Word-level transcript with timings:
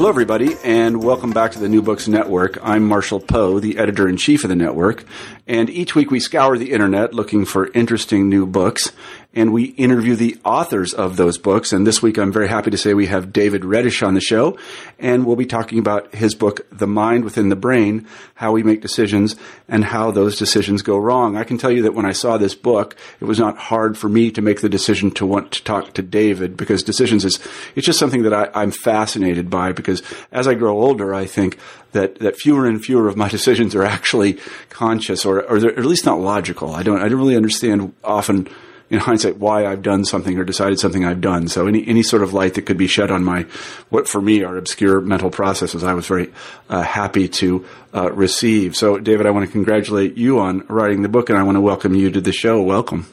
Hello, 0.00 0.08
everybody, 0.08 0.56
and 0.64 1.04
welcome 1.04 1.30
back 1.30 1.52
to 1.52 1.58
the 1.58 1.68
New 1.68 1.82
Books 1.82 2.08
Network. 2.08 2.56
I'm 2.62 2.88
Marshall 2.88 3.20
Poe, 3.20 3.60
the 3.60 3.76
editor 3.76 4.08
in 4.08 4.16
chief 4.16 4.44
of 4.44 4.48
the 4.48 4.56
network, 4.56 5.04
and 5.46 5.68
each 5.68 5.94
week 5.94 6.10
we 6.10 6.20
scour 6.20 6.56
the 6.56 6.72
internet 6.72 7.12
looking 7.12 7.44
for 7.44 7.70
interesting 7.72 8.30
new 8.30 8.46
books 8.46 8.92
and 9.32 9.52
we 9.52 9.64
interview 9.64 10.16
the 10.16 10.36
authors 10.44 10.92
of 10.92 11.16
those 11.16 11.38
books. 11.38 11.72
And 11.72 11.86
this 11.86 12.02
week, 12.02 12.18
I'm 12.18 12.32
very 12.32 12.48
happy 12.48 12.70
to 12.72 12.76
say 12.76 12.94
we 12.94 13.06
have 13.06 13.32
David 13.32 13.62
Redish 13.62 14.04
on 14.04 14.14
the 14.14 14.20
show, 14.20 14.58
and 14.98 15.24
we'll 15.24 15.36
be 15.36 15.46
talking 15.46 15.78
about 15.78 16.12
his 16.12 16.34
book, 16.34 16.66
The 16.72 16.88
Mind 16.88 17.22
Within 17.22 17.48
the 17.48 17.56
Brain, 17.56 18.08
how 18.34 18.50
we 18.50 18.64
make 18.64 18.80
decisions 18.80 19.36
and 19.68 19.84
how 19.84 20.10
those 20.10 20.36
decisions 20.36 20.82
go 20.82 20.98
wrong. 20.98 21.36
I 21.36 21.44
can 21.44 21.58
tell 21.58 21.70
you 21.70 21.82
that 21.82 21.94
when 21.94 22.06
I 22.06 22.12
saw 22.12 22.38
this 22.38 22.56
book, 22.56 22.96
it 23.20 23.24
was 23.24 23.38
not 23.38 23.56
hard 23.56 23.96
for 23.96 24.08
me 24.08 24.32
to 24.32 24.42
make 24.42 24.62
the 24.62 24.68
decision 24.68 25.12
to 25.12 25.26
want 25.26 25.52
to 25.52 25.62
talk 25.62 25.94
to 25.94 26.02
David 26.02 26.56
because 26.56 26.82
decisions 26.82 27.24
is, 27.24 27.38
it's 27.76 27.86
just 27.86 28.00
something 28.00 28.24
that 28.24 28.34
I, 28.34 28.50
I'm 28.52 28.72
fascinated 28.72 29.48
by 29.48 29.70
because 29.70 30.02
as 30.32 30.48
I 30.48 30.54
grow 30.54 30.80
older, 30.80 31.14
I 31.14 31.26
think 31.26 31.56
that, 31.92 32.18
that 32.18 32.36
fewer 32.36 32.66
and 32.66 32.84
fewer 32.84 33.06
of 33.06 33.16
my 33.16 33.28
decisions 33.40 33.76
are 33.76 33.84
actually 33.84 34.40
conscious 34.70 35.24
or, 35.24 35.42
or 35.48 35.60
they're 35.60 35.78
at 35.78 35.84
least 35.84 36.04
not 36.04 36.18
logical. 36.18 36.74
I 36.74 36.82
don't, 36.82 37.00
I 37.00 37.08
don't 37.08 37.18
really 37.18 37.36
understand 37.36 37.94
often 38.02 38.48
in 38.90 38.98
hindsight 38.98 39.38
why 39.38 39.66
I've 39.66 39.82
done 39.82 40.04
something 40.04 40.36
or 40.36 40.44
decided 40.44 40.80
something 40.80 41.04
I've 41.04 41.20
done. 41.20 41.48
So 41.48 41.66
any 41.66 41.86
any 41.86 42.02
sort 42.02 42.22
of 42.22 42.34
light 42.34 42.54
that 42.54 42.62
could 42.62 42.76
be 42.76 42.88
shed 42.88 43.10
on 43.10 43.24
my 43.24 43.42
what 43.88 44.08
for 44.08 44.20
me 44.20 44.42
are 44.42 44.56
obscure 44.56 45.00
mental 45.00 45.30
processes, 45.30 45.84
I 45.84 45.94
was 45.94 46.06
very 46.06 46.32
uh, 46.68 46.82
happy 46.82 47.28
to 47.28 47.64
uh, 47.94 48.12
receive. 48.12 48.76
So 48.76 48.98
David, 48.98 49.26
I 49.26 49.30
want 49.30 49.46
to 49.46 49.52
congratulate 49.52 50.16
you 50.16 50.40
on 50.40 50.66
writing 50.68 51.02
the 51.02 51.08
book, 51.08 51.30
and 51.30 51.38
I 51.38 51.44
want 51.44 51.56
to 51.56 51.60
welcome 51.60 51.94
you 51.94 52.10
to 52.10 52.20
the 52.20 52.32
show. 52.32 52.60
Welcome. 52.62 53.06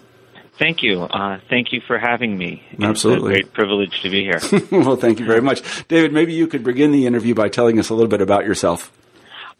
Thank 0.57 0.81
you. 0.81 1.03
Uh, 1.03 1.39
thank 1.49 1.71
you 1.71 1.81
for 1.85 1.99
having 1.99 2.35
me. 2.35 2.63
Absolutely. 2.81 3.33
It's 3.33 3.39
a 3.39 3.43
great 3.43 3.53
privilege 3.53 4.01
to 4.01 4.09
be 4.09 4.23
here. 4.23 4.39
well, 4.71 4.95
thank 4.95 5.19
you 5.19 5.25
very 5.25 5.41
much. 5.41 5.87
David, 5.87 6.11
maybe 6.11 6.33
you 6.33 6.47
could 6.47 6.63
begin 6.63 6.91
the 6.91 7.05
interview 7.05 7.35
by 7.35 7.47
telling 7.47 7.77
us 7.77 7.89
a 7.89 7.93
little 7.93 8.09
bit 8.09 8.21
about 8.21 8.43
yourself. 8.43 8.91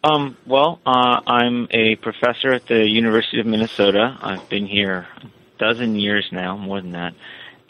Um, 0.02 0.36
well, 0.44 0.80
uh, 0.84 1.20
I'm 1.24 1.68
a 1.70 1.94
professor 1.96 2.52
at 2.52 2.66
the 2.66 2.84
University 2.88 3.38
of 3.38 3.46
Minnesota. 3.46 4.16
I've 4.20 4.48
been 4.48 4.66
here 4.66 5.06
dozen 5.58 5.96
years 5.96 6.28
now, 6.32 6.56
more 6.56 6.80
than 6.80 6.92
that. 6.92 7.14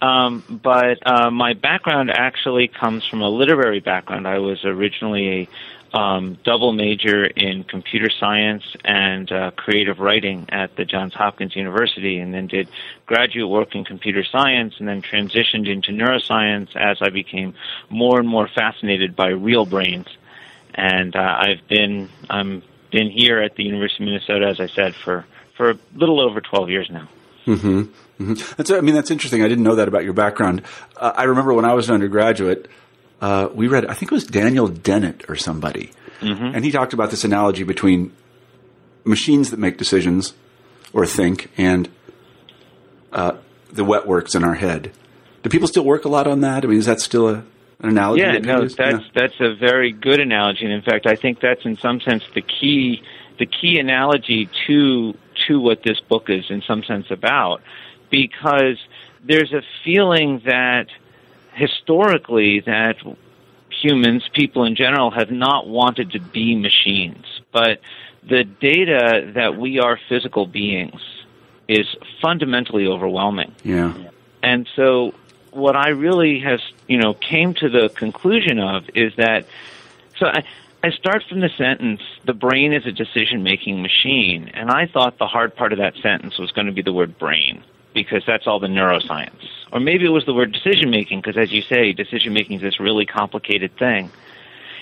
Um, 0.00 0.60
but 0.62 0.98
uh, 1.04 1.30
my 1.30 1.54
background 1.54 2.10
actually 2.10 2.68
comes 2.68 3.04
from 3.06 3.20
a 3.20 3.28
literary 3.28 3.80
background. 3.80 4.28
I 4.28 4.38
was 4.38 4.64
originally 4.64 5.28
a 5.28 5.48
um, 5.92 6.38
double 6.44 6.72
major 6.72 7.24
in 7.24 7.64
computer 7.64 8.10
science 8.10 8.62
and 8.84 9.30
uh, 9.32 9.50
creative 9.52 9.98
writing 9.98 10.46
at 10.50 10.76
the 10.76 10.84
Johns 10.84 11.14
Hopkins 11.14 11.56
University, 11.56 12.18
and 12.18 12.32
then 12.32 12.46
did 12.46 12.68
graduate 13.06 13.48
work 13.48 13.74
in 13.74 13.84
computer 13.84 14.22
science, 14.24 14.74
and 14.78 14.86
then 14.86 15.02
transitioned 15.02 15.68
into 15.68 15.90
neuroscience 15.92 16.76
as 16.76 16.98
I 17.00 17.08
became 17.08 17.54
more 17.88 18.18
and 18.20 18.28
more 18.28 18.48
fascinated 18.48 19.16
by 19.16 19.28
real 19.28 19.64
brains. 19.64 20.08
And 20.74 21.16
uh, 21.16 21.36
I've 21.40 21.66
been 21.68 22.08
I'm 22.28 22.62
been 22.90 23.10
here 23.10 23.40
at 23.40 23.56
the 23.56 23.64
University 23.64 24.04
of 24.04 24.08
Minnesota, 24.08 24.46
as 24.46 24.60
I 24.60 24.66
said, 24.66 24.94
for 24.94 25.24
for 25.56 25.70
a 25.70 25.78
little 25.94 26.20
over 26.20 26.40
12 26.40 26.70
years 26.70 26.88
now. 26.90 27.08
Mm-hmm. 27.48 27.80
Mm-hmm. 28.22 28.54
That's, 28.56 28.70
I 28.70 28.80
mean, 28.80 28.94
that's 28.94 29.10
interesting. 29.10 29.42
I 29.42 29.48
didn't 29.48 29.64
know 29.64 29.76
that 29.76 29.88
about 29.88 30.04
your 30.04 30.12
background. 30.12 30.62
Uh, 30.96 31.12
I 31.16 31.24
remember 31.24 31.54
when 31.54 31.64
I 31.64 31.72
was 31.72 31.88
an 31.88 31.94
undergraduate, 31.94 32.68
uh, 33.20 33.48
we 33.52 33.68
read, 33.68 33.86
I 33.86 33.94
think 33.94 34.12
it 34.12 34.14
was 34.14 34.26
Daniel 34.26 34.68
Dennett 34.68 35.28
or 35.28 35.36
somebody, 35.36 35.92
mm-hmm. 36.20 36.54
and 36.54 36.64
he 36.64 36.70
talked 36.70 36.92
about 36.92 37.10
this 37.10 37.24
analogy 37.24 37.62
between 37.64 38.12
machines 39.04 39.50
that 39.50 39.58
make 39.58 39.78
decisions 39.78 40.34
or 40.92 41.06
think 41.06 41.50
and 41.56 41.88
uh, 43.12 43.32
the 43.72 43.84
wet 43.84 44.06
works 44.06 44.34
in 44.34 44.44
our 44.44 44.54
head. 44.54 44.92
Do 45.42 45.50
people 45.50 45.68
still 45.68 45.84
work 45.84 46.04
a 46.04 46.08
lot 46.08 46.26
on 46.26 46.40
that? 46.42 46.64
I 46.64 46.68
mean, 46.68 46.78
is 46.78 46.86
that 46.86 47.00
still 47.00 47.28
a, 47.28 47.34
an 47.80 47.88
analogy? 47.88 48.22
Yeah, 48.22 48.32
that 48.32 48.42
no, 48.42 48.60
that's 48.68 48.76
yeah. 48.78 48.98
that's 49.14 49.40
a 49.40 49.54
very 49.54 49.92
good 49.92 50.20
analogy, 50.20 50.64
and 50.64 50.72
in 50.74 50.82
fact, 50.82 51.06
I 51.06 51.14
think 51.14 51.40
that's 51.40 51.64
in 51.64 51.76
some 51.78 52.00
sense 52.00 52.24
the 52.34 52.42
key 52.42 53.02
the 53.38 53.46
key 53.46 53.78
analogy 53.78 54.50
to 54.66 55.14
to 55.46 55.60
what 55.60 55.82
this 55.82 56.00
book 56.00 56.28
is 56.30 56.50
in 56.50 56.62
some 56.62 56.82
sense 56.84 57.10
about 57.10 57.62
because 58.10 58.78
there's 59.24 59.52
a 59.52 59.62
feeling 59.84 60.40
that 60.44 60.88
historically 61.52 62.60
that 62.60 62.96
humans, 63.70 64.28
people 64.32 64.64
in 64.64 64.74
general, 64.74 65.10
have 65.10 65.30
not 65.30 65.68
wanted 65.68 66.12
to 66.12 66.20
be 66.20 66.56
machines. 66.56 67.24
But 67.52 67.80
the 68.22 68.44
data 68.44 69.32
that 69.34 69.56
we 69.56 69.78
are 69.78 69.98
physical 70.08 70.46
beings 70.46 71.00
is 71.66 71.86
fundamentally 72.22 72.86
overwhelming. 72.86 73.54
Yeah. 73.62 73.92
And 74.42 74.68
so 74.74 75.14
what 75.50 75.76
I 75.76 75.88
really 75.90 76.40
has, 76.40 76.60
you 76.86 76.98
know, 76.98 77.14
came 77.14 77.54
to 77.54 77.68
the 77.68 77.88
conclusion 77.90 78.58
of 78.58 78.88
is 78.94 79.14
that 79.16 79.46
so 80.18 80.26
I 80.26 80.44
I 80.82 80.90
start 80.90 81.24
from 81.28 81.40
the 81.40 81.48
sentence, 81.58 82.00
the 82.24 82.34
brain 82.34 82.72
is 82.72 82.86
a 82.86 82.92
decision 82.92 83.42
making 83.42 83.82
machine. 83.82 84.50
And 84.54 84.70
I 84.70 84.86
thought 84.86 85.18
the 85.18 85.26
hard 85.26 85.56
part 85.56 85.72
of 85.72 85.78
that 85.78 85.96
sentence 85.96 86.38
was 86.38 86.52
going 86.52 86.66
to 86.68 86.72
be 86.72 86.82
the 86.82 86.92
word 86.92 87.18
brain, 87.18 87.64
because 87.94 88.22
that's 88.24 88.46
all 88.46 88.60
the 88.60 88.68
neuroscience. 88.68 89.48
Or 89.72 89.80
maybe 89.80 90.06
it 90.06 90.10
was 90.10 90.24
the 90.24 90.34
word 90.34 90.52
decision 90.52 90.90
making, 90.90 91.20
because 91.20 91.36
as 91.36 91.52
you 91.52 91.62
say, 91.62 91.92
decision 91.92 92.32
making 92.32 92.56
is 92.56 92.62
this 92.62 92.78
really 92.78 93.06
complicated 93.06 93.76
thing. 93.76 94.10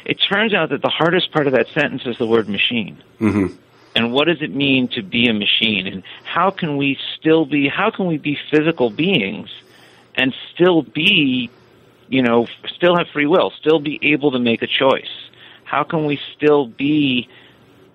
It 0.04 0.20
turns 0.20 0.52
out 0.52 0.68
that 0.68 0.82
the 0.82 0.88
hardest 0.88 1.32
part 1.32 1.46
of 1.46 1.54
that 1.54 1.68
sentence 1.68 2.02
is 2.04 2.18
the 2.18 2.26
word 2.26 2.48
machine. 2.48 3.02
Mm-hmm. 3.18 3.56
And 3.96 4.12
what 4.12 4.26
does 4.26 4.42
it 4.42 4.54
mean 4.54 4.88
to 4.88 5.02
be 5.02 5.28
a 5.28 5.32
machine? 5.32 5.86
And 5.86 6.02
how 6.24 6.50
can 6.50 6.76
we 6.76 6.98
still 7.18 7.46
be, 7.46 7.68
how 7.68 7.90
can 7.90 8.06
we 8.06 8.18
be 8.18 8.38
physical 8.50 8.90
beings 8.90 9.48
and 10.14 10.34
still 10.52 10.82
be, 10.82 11.48
you 12.08 12.20
know, 12.20 12.46
still 12.66 12.96
have 12.96 13.08
free 13.08 13.26
will, 13.26 13.50
still 13.58 13.80
be 13.80 13.98
able 14.02 14.32
to 14.32 14.38
make 14.38 14.60
a 14.60 14.66
choice? 14.66 15.25
How 15.66 15.82
can 15.82 16.06
we 16.06 16.18
still 16.34 16.66
be 16.66 17.28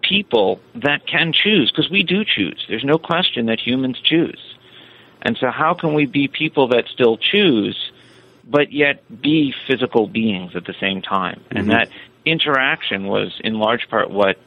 people 0.02 0.59
that 0.76 1.08
can 1.08 1.34
choose? 1.34 1.72
Because 1.72 1.90
we 1.90 2.04
do 2.04 2.24
choose. 2.24 2.64
There's 2.68 2.84
no 2.84 2.98
question 2.98 3.46
that 3.48 3.59
humans 3.59 4.00
choose. 4.00 4.56
And 5.22 5.38
so, 5.38 5.50
how 5.50 5.74
can 5.74 5.94
we 5.94 6.06
be 6.06 6.28
people 6.28 6.68
that 6.70 6.88
still 6.88 7.18
choose, 7.18 7.92
but 8.44 8.72
yet 8.74 9.04
be 9.22 9.54
physical 9.68 10.08
beings 10.08 10.56
at 10.56 10.66
the 10.66 10.76
same 10.80 11.02
time? 11.02 11.40
Mm-hmm. 11.46 11.58
And 11.58 11.72
that 11.72 11.90
interaction 12.26 13.08
was, 13.08 13.40
in 13.44 13.58
large 13.58 13.88
part, 13.90 14.12
what 14.12 14.38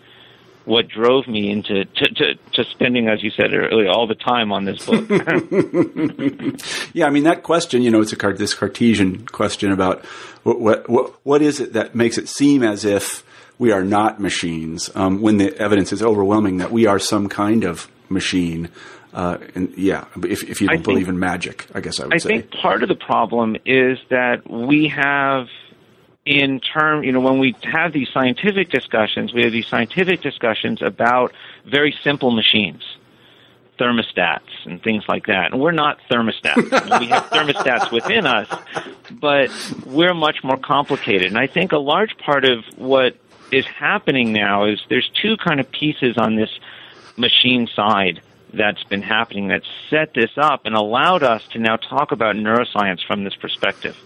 what 0.65 0.89
drove 0.89 1.29
me 1.29 1.51
into 1.51 1.85
to, 1.85 2.09
to, 2.15 2.35
to, 2.53 2.65
spending, 2.65 3.09
as 3.09 3.23
you 3.23 3.31
said 3.31 3.53
earlier, 3.53 3.91
all 3.91 4.07
the 4.07 4.15
time 4.15 4.53
on 4.53 4.65
this 4.65 4.85
book. 4.87 5.09
yeah, 6.95 7.07
I 7.07 7.11
mean 7.11 7.25
that 7.25 7.43
question. 7.43 7.83
You 7.83 7.91
know, 7.91 8.01
it's 8.01 8.13
a 8.13 8.33
this 8.33 8.55
Cartesian 8.55 9.27
question 9.27 9.73
about 9.73 10.05
what 10.43 10.89
what 10.89 11.15
what 11.25 11.43
is 11.43 11.61
it 11.61 11.75
that 11.75 11.95
makes 11.95 12.19
it 12.19 12.29
seem 12.29 12.63
as 12.63 12.85
if 12.85 13.25
we 13.59 13.73
are 13.73 13.85
not 13.85 14.21
machines 14.21 14.91
um, 14.95 15.21
when 15.21 15.39
the 15.39 15.57
evidence 15.59 15.93
is 15.93 16.03
overwhelming 16.03 16.59
that 16.59 16.73
we 16.73 16.87
are 16.87 16.99
some 16.99 17.29
kind 17.29 17.65
of 17.65 17.89
machine. 18.09 18.69
Uh, 19.13 19.39
and 19.55 19.73
yeah, 19.77 20.07
if, 20.25 20.43
if 20.43 20.61
you 20.61 20.67
don't 20.67 20.79
think, 20.79 20.85
believe 20.85 21.09
in 21.09 21.19
magic, 21.19 21.67
I 21.73 21.81
guess 21.81 22.01
I 22.01 22.05
would 22.05 22.15
I 22.15 22.19
say. 22.19 22.29
I 22.29 22.41
think 22.41 22.51
part 22.51 22.83
of 22.83 22.89
the 22.89 22.97
problem 22.97 23.57
is 23.65 23.99
that 24.11 24.51
we 24.51 24.89
have 24.89 25.47
in 26.25 26.61
term, 26.61 27.05
you 27.05 27.13
know, 27.13 27.21
when 27.21 27.39
we 27.39 27.55
have 27.63 27.93
these 27.93 28.09
scientific 28.09 28.71
discussions, 28.71 29.33
we 29.35 29.43
have 29.43 29.53
these 29.53 29.67
scientific 29.67 30.23
discussions 30.23 30.81
about 30.81 31.33
very 31.67 31.95
simple 32.03 32.31
machines, 32.31 32.83
thermostats 33.79 34.41
and 34.65 34.83
things 34.83 35.05
like 35.07 35.27
that. 35.27 35.53
And 35.53 35.61
we're 35.61 35.73
not 35.73 35.99
thermostats. 36.11 36.57
we 37.01 37.07
have 37.09 37.25
thermostats 37.25 37.93
within 37.93 38.27
us, 38.27 38.49
but 39.11 39.51
we're 39.85 40.15
much 40.15 40.43
more 40.43 40.57
complicated. 40.57 41.29
And 41.29 41.39
I 41.39 41.47
think 41.47 41.73
a 41.73 41.79
large 41.79 42.17
part 42.17 42.45
of 42.47 42.65
what 42.77 43.17
is 43.53 43.67
happening 43.67 44.33
now 44.33 44.65
is 44.65 44.81
there's 44.89 45.11
two 45.21 45.37
kind 45.37 45.61
of 45.61 45.71
pieces 45.71 46.17
on 46.17 46.37
this 46.37 46.51
machine 47.17 47.67
side 47.67 48.23
that's 48.55 48.83
been 48.85 49.03
happening 49.03 49.49
that 49.49 49.63
set 49.91 50.15
this 50.15 50.31
up 50.39 50.65
and 50.65 50.75
allowed 50.75 51.23
us 51.23 51.47
to 51.49 51.59
now 51.59 51.77
talk 51.77 52.13
about 52.13 52.35
neuroscience 52.37 53.05
from 53.05 53.25
this 53.25 53.35
perspective. 53.35 53.97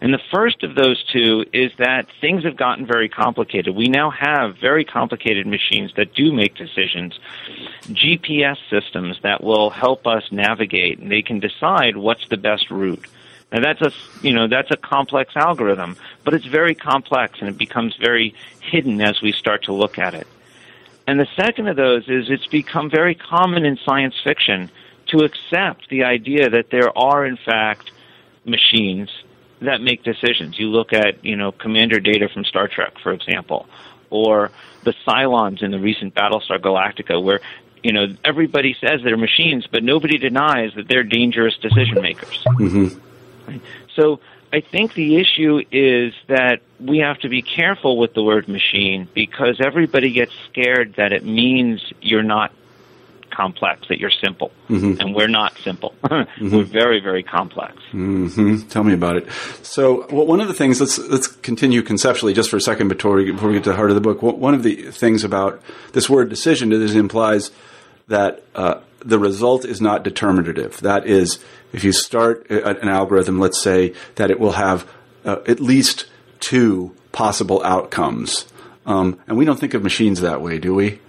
And 0.00 0.12
the 0.12 0.20
first 0.30 0.62
of 0.62 0.74
those 0.74 1.02
two 1.04 1.44
is 1.52 1.72
that 1.78 2.06
things 2.20 2.44
have 2.44 2.56
gotten 2.56 2.86
very 2.86 3.08
complicated. 3.08 3.74
We 3.74 3.86
now 3.86 4.10
have 4.10 4.56
very 4.58 4.84
complicated 4.84 5.46
machines 5.46 5.92
that 5.96 6.14
do 6.14 6.32
make 6.32 6.54
decisions, 6.54 7.18
GPS 7.88 8.58
systems 8.68 9.18
that 9.22 9.42
will 9.42 9.70
help 9.70 10.06
us 10.06 10.24
navigate, 10.30 10.98
and 10.98 11.10
they 11.10 11.22
can 11.22 11.40
decide 11.40 11.96
what's 11.96 12.28
the 12.28 12.36
best 12.36 12.70
route. 12.70 13.04
And 13.52 13.64
that's 13.64 13.80
a 13.80 13.92
you 14.22 14.34
know 14.34 14.48
that's 14.48 14.70
a 14.70 14.76
complex 14.76 15.36
algorithm, 15.36 15.96
but 16.24 16.34
it's 16.34 16.46
very 16.46 16.74
complex 16.74 17.38
and 17.40 17.48
it 17.48 17.56
becomes 17.56 17.96
very 17.96 18.34
hidden 18.60 19.00
as 19.00 19.22
we 19.22 19.32
start 19.32 19.64
to 19.64 19.72
look 19.72 19.98
at 19.98 20.14
it. 20.14 20.26
And 21.06 21.20
the 21.20 21.28
second 21.36 21.68
of 21.68 21.76
those 21.76 22.08
is 22.08 22.28
it's 22.28 22.48
become 22.48 22.90
very 22.90 23.14
common 23.14 23.64
in 23.64 23.78
science 23.84 24.16
fiction 24.22 24.68
to 25.06 25.18
accept 25.18 25.88
the 25.88 26.02
idea 26.02 26.50
that 26.50 26.70
there 26.70 26.96
are 26.98 27.24
in 27.24 27.36
fact 27.36 27.92
machines 28.44 29.10
that 29.60 29.80
make 29.80 30.02
decisions. 30.02 30.58
You 30.58 30.68
look 30.68 30.92
at 30.92 31.24
you 31.24 31.36
know 31.36 31.52
commander 31.52 32.00
data 32.00 32.28
from 32.28 32.44
Star 32.44 32.68
Trek, 32.68 32.98
for 33.02 33.12
example, 33.12 33.66
or 34.10 34.50
the 34.84 34.94
Cylons 35.06 35.62
in 35.62 35.70
the 35.70 35.78
recent 35.78 36.14
Battlestar 36.14 36.58
Galactica, 36.58 37.22
where 37.22 37.40
you 37.82 37.92
know 37.92 38.06
everybody 38.24 38.76
says 38.80 39.00
they're 39.02 39.16
machines, 39.16 39.66
but 39.66 39.82
nobody 39.82 40.18
denies 40.18 40.72
that 40.74 40.88
they're 40.88 41.04
dangerous 41.04 41.56
decision 41.56 42.00
makers. 42.00 42.42
Mm-hmm. 42.44 43.58
So 43.94 44.20
I 44.52 44.60
think 44.60 44.94
the 44.94 45.16
issue 45.16 45.62
is 45.70 46.14
that 46.28 46.60
we 46.80 46.98
have 46.98 47.18
to 47.20 47.28
be 47.28 47.42
careful 47.42 47.98
with 47.98 48.14
the 48.14 48.22
word 48.22 48.48
machine 48.48 49.08
because 49.14 49.60
everybody 49.60 50.12
gets 50.12 50.32
scared 50.50 50.94
that 50.94 51.12
it 51.12 51.24
means 51.24 51.92
you're 52.00 52.22
not 52.22 52.52
complex, 53.36 53.86
that 53.88 53.98
you're 53.98 54.10
simple. 54.24 54.50
Mm-hmm. 54.68 55.00
And 55.00 55.14
we're 55.14 55.28
not 55.28 55.56
simple. 55.58 55.94
We're 56.40 56.64
very, 56.64 57.00
very 57.00 57.22
complex. 57.22 57.74
hmm 57.90 58.56
Tell 58.68 58.82
me 58.84 58.94
about 58.94 59.16
it. 59.16 59.28
So, 59.62 60.06
well, 60.10 60.26
one 60.26 60.40
of 60.40 60.48
the 60.48 60.54
things 60.54 60.80
let's 60.80 60.98
let's 60.98 61.26
continue 61.28 61.82
conceptually 61.82 62.32
just 62.32 62.50
for 62.50 62.56
a 62.56 62.60
second 62.60 62.88
before 62.88 63.16
we 63.16 63.30
before 63.32 63.48
we 63.48 63.54
get 63.54 63.64
to 63.64 63.70
the 63.70 63.76
heart 63.76 63.90
of 63.90 63.94
the 63.94 64.00
book. 64.00 64.22
One 64.22 64.54
of 64.54 64.62
the 64.62 64.90
things 64.90 65.24
about 65.24 65.60
this 65.92 66.08
word 66.08 66.28
decision 66.30 66.72
is 66.72 66.94
it 66.96 66.98
implies 66.98 67.50
that 68.08 68.42
uh, 68.54 68.80
the 69.00 69.18
result 69.18 69.64
is 69.64 69.80
not 69.80 70.02
determinative. 70.02 70.78
That 70.80 71.06
is, 71.06 71.38
if 71.72 71.84
you 71.84 71.92
start 71.92 72.46
a- 72.50 72.80
an 72.80 72.88
algorithm, 72.88 73.38
let's 73.40 73.60
say 73.60 73.92
that 74.14 74.30
it 74.30 74.38
will 74.40 74.52
have 74.52 74.88
uh, 75.24 75.38
at 75.46 75.60
least 75.60 76.06
two 76.40 76.94
possible 77.12 77.62
outcomes, 77.64 78.46
um, 78.86 79.18
and 79.26 79.36
we 79.36 79.44
don't 79.44 79.58
think 79.58 79.74
of 79.74 79.82
machines 79.82 80.20
that 80.20 80.40
way, 80.40 80.58
do 80.58 80.74
we? 80.74 81.00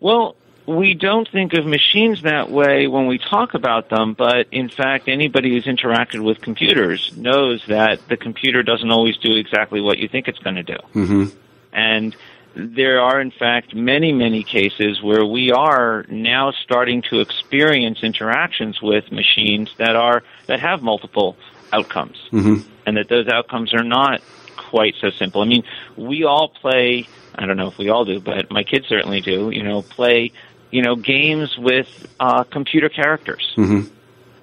Well, 0.00 0.36
we 0.66 0.94
don't 0.94 1.28
think 1.28 1.54
of 1.54 1.66
machines 1.66 2.22
that 2.22 2.50
way 2.50 2.86
when 2.86 3.06
we 3.06 3.18
talk 3.18 3.54
about 3.54 3.88
them, 3.88 4.14
but 4.14 4.46
in 4.52 4.68
fact, 4.68 5.08
anybody 5.08 5.50
who's 5.50 5.64
interacted 5.64 6.20
with 6.20 6.40
computers 6.40 7.12
knows 7.16 7.64
that 7.66 8.06
the 8.08 8.16
computer 8.16 8.62
doesn't 8.62 8.90
always 8.90 9.16
do 9.16 9.34
exactly 9.34 9.80
what 9.80 9.98
you 9.98 10.08
think 10.08 10.28
it's 10.28 10.38
going 10.38 10.56
to 10.56 10.62
do. 10.62 10.78
Mm-hmm. 10.94 11.24
And 11.72 12.16
there 12.54 13.00
are, 13.00 13.20
in 13.20 13.30
fact, 13.30 13.74
many, 13.74 14.12
many 14.12 14.42
cases 14.42 15.02
where 15.02 15.24
we 15.24 15.50
are 15.50 16.04
now 16.08 16.52
starting 16.52 17.02
to 17.02 17.20
experience 17.20 18.02
interactions 18.02 18.80
with 18.80 19.10
machines 19.10 19.70
that 19.78 19.96
are 19.96 20.22
that 20.46 20.60
have 20.60 20.82
multiple 20.82 21.36
outcomes, 21.72 22.18
Mm-hmm. 22.30 22.68
and 22.86 22.96
that 22.98 23.08
those 23.08 23.28
outcomes 23.28 23.72
are 23.72 23.82
not 23.82 24.20
quite 24.56 24.94
so 25.00 25.10
simple. 25.10 25.40
I 25.40 25.46
mean, 25.46 25.64
we 25.96 26.24
all 26.24 26.48
play. 26.48 27.08
I 27.34 27.46
don't 27.46 27.56
know 27.56 27.68
if 27.68 27.78
we 27.78 27.88
all 27.88 28.04
do, 28.04 28.20
but 28.20 28.50
my 28.50 28.62
kids 28.62 28.86
certainly 28.86 29.22
do. 29.22 29.50
You 29.50 29.62
know, 29.62 29.80
play 29.80 30.32
you 30.72 30.82
know 30.82 30.96
games 30.96 31.56
with 31.58 31.86
uh, 32.18 32.42
computer 32.44 32.88
characters, 32.88 33.44
Mm-hmm. 33.56 33.82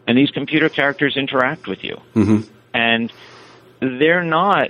and 0.07 0.17
these 0.17 0.31
computer 0.31 0.69
characters 0.69 1.17
interact 1.17 1.67
with 1.67 1.83
you 1.83 1.97
Mm-hmm. 2.15 2.41
and 2.73 3.11
they're 3.81 4.23
not 4.23 4.69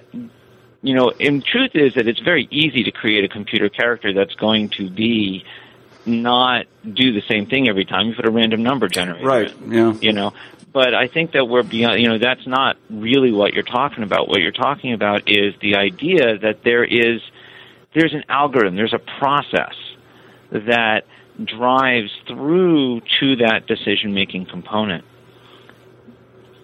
you 0.81 0.95
know 0.95 1.09
in 1.19 1.41
truth 1.41 1.71
is 1.75 1.93
that 1.95 2.07
it's 2.07 2.19
very 2.21 2.47
easy 2.51 2.83
to 2.83 2.91
create 2.91 3.23
a 3.23 3.27
computer 3.27 3.69
character 3.69 4.13
that's 4.13 4.35
going 4.35 4.69
to 4.69 4.89
be 4.89 5.43
not 6.05 6.65
do 6.93 7.11
the 7.11 7.21
same 7.27 7.45
thing 7.45 7.67
every 7.67 7.85
time 7.85 8.07
you 8.07 8.15
put 8.15 8.25
a 8.25 8.31
random 8.31 8.63
number 8.63 8.87
generator 8.87 9.25
Right. 9.27 9.51
in, 9.61 9.71
Yeah. 9.73 9.93
you 10.01 10.13
know 10.13 10.31
but 10.71 10.93
i 10.93 11.07
think 11.07 11.33
that 11.33 11.45
we're 11.45 11.63
beyond 11.63 12.01
you 12.01 12.07
know 12.07 12.17
that's 12.19 12.47
not 12.47 12.77
really 12.89 13.31
what 13.31 13.53
you're 13.53 13.63
talking 13.79 14.03
about 14.03 14.29
what 14.29 14.39
you're 14.41 14.51
talking 14.67 14.93
about 14.93 15.23
is 15.27 15.53
the 15.61 15.75
idea 15.75 16.37
that 16.37 16.63
there 16.63 16.83
is 16.85 17.21
there's 17.93 18.13
an 18.13 18.23
algorithm 18.29 18.75
there's 18.75 18.93
a 18.93 19.03
process 19.19 19.75
that 20.51 21.03
drives 21.43 22.11
through 22.27 23.01
to 23.19 23.35
that 23.37 23.65
decision 23.67 24.13
making 24.13 24.45
component 24.45 25.05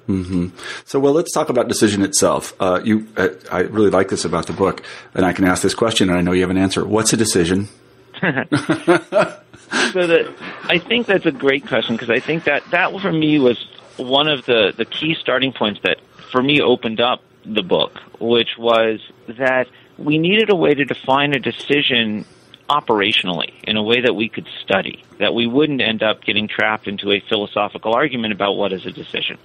hmm 0.08 0.50
So, 0.86 1.00
well, 1.00 1.14
let's 1.14 1.32
talk 1.32 1.50
about 1.50 1.68
decision 1.68 2.04
itself. 2.04 2.54
Uh, 2.60 2.80
you, 2.84 3.08
uh, 3.18 3.30
I 3.52 3.62
really 3.62 3.90
like 3.90 4.10
this 4.10 4.24
about 4.24 4.48
the 4.48 4.54
book, 4.54 4.84
and 5.16 5.26
I 5.26 5.34
can 5.34 5.46
ask 5.46 5.64
this 5.64 5.74
question, 5.74 6.10
and 6.10 6.18
I 6.18 6.22
know 6.22 6.32
you 6.32 6.42
have 6.42 6.52
an 6.52 6.58
answer. 6.58 6.86
What's 6.86 7.12
a 7.14 7.18
decision? 7.18 7.68
so 8.22 10.08
that 10.08 10.34
I 10.64 10.80
think 10.80 11.08
that's 11.08 11.26
a 11.26 11.32
great 11.32 11.68
question 11.68 11.96
because 11.96 12.10
I 12.10 12.20
think 12.20 12.44
that 12.46 12.64
that 12.72 12.98
for 13.02 13.12
me 13.12 13.40
was 13.40 13.66
one 13.98 14.28
of 14.28 14.46
the 14.46 14.74
the 14.76 14.86
key 14.86 15.16
starting 15.20 15.52
points 15.52 15.82
that 15.84 16.00
for 16.32 16.42
me 16.42 16.62
opened 16.62 17.02
up 17.02 17.22
the 17.44 17.64
book, 17.64 18.00
which 18.20 18.58
was 18.58 19.02
that 19.28 19.68
we 19.98 20.18
needed 20.18 20.50
a 20.50 20.56
way 20.56 20.74
to 20.74 20.86
define 20.86 21.34
a 21.34 21.40
decision 21.40 22.26
operationally 22.70 23.54
in 23.64 23.78
a 23.78 23.84
way 23.84 24.02
that 24.02 24.16
we 24.16 24.30
could 24.30 24.48
study, 24.64 25.04
that 25.20 25.34
we 25.34 25.48
wouldn't 25.48 25.82
end 25.82 26.04
up 26.04 26.24
getting 26.24 26.48
trapped 26.48 26.88
into 26.88 27.12
a 27.12 27.20
philosophical 27.20 27.94
argument 27.94 28.34
about 28.34 28.54
what 28.54 28.74
is 28.74 28.86
a 28.86 28.92
decision. 28.92 29.38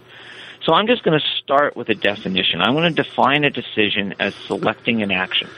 So 0.65 0.75
I'm 0.75 0.87
just 0.87 1.03
going 1.03 1.19
to 1.19 1.27
start 1.43 1.77
with 1.77 1.89
a 1.89 1.95
definition. 1.95 2.61
I'm 2.61 2.75
going 2.75 2.95
to 2.95 3.03
define 3.03 3.45
a 3.45 3.51
decision 3.51 4.15
as 4.19 4.35
selecting 4.35 5.03
an 5.03 5.11
action. 5.11 5.49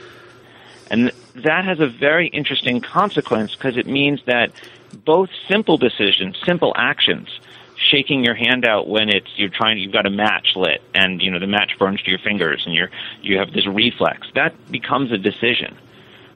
And 0.89 1.11
that 1.35 1.65
has 1.65 1.79
a 1.79 1.87
very 1.87 2.27
interesting 2.27 2.79
consequence 2.79 3.55
because 3.55 3.77
it 3.77 3.87
means 3.87 4.21
that 4.25 4.51
both 5.05 5.29
simple 5.47 5.77
decisions, 5.77 6.37
simple 6.45 6.73
actions, 6.75 7.27
shaking 7.75 8.23
your 8.23 8.35
hand 8.35 8.65
out 8.65 8.87
when 8.87 9.09
it's 9.09 9.27
you're 9.35 9.49
trying 9.49 9.77
you've 9.77 9.91
got 9.91 10.05
a 10.05 10.09
match 10.09 10.55
lit 10.55 10.81
and 10.93 11.21
you 11.21 11.31
know 11.31 11.39
the 11.39 11.47
match 11.47 11.77
burns 11.77 12.01
to 12.01 12.09
your 12.09 12.19
fingers 12.19 12.63
and 12.65 12.73
you're 12.73 12.89
you 13.21 13.37
have 13.37 13.51
this 13.51 13.65
reflex 13.65 14.27
that 14.35 14.53
becomes 14.71 15.11
a 15.11 15.17
decision 15.17 15.75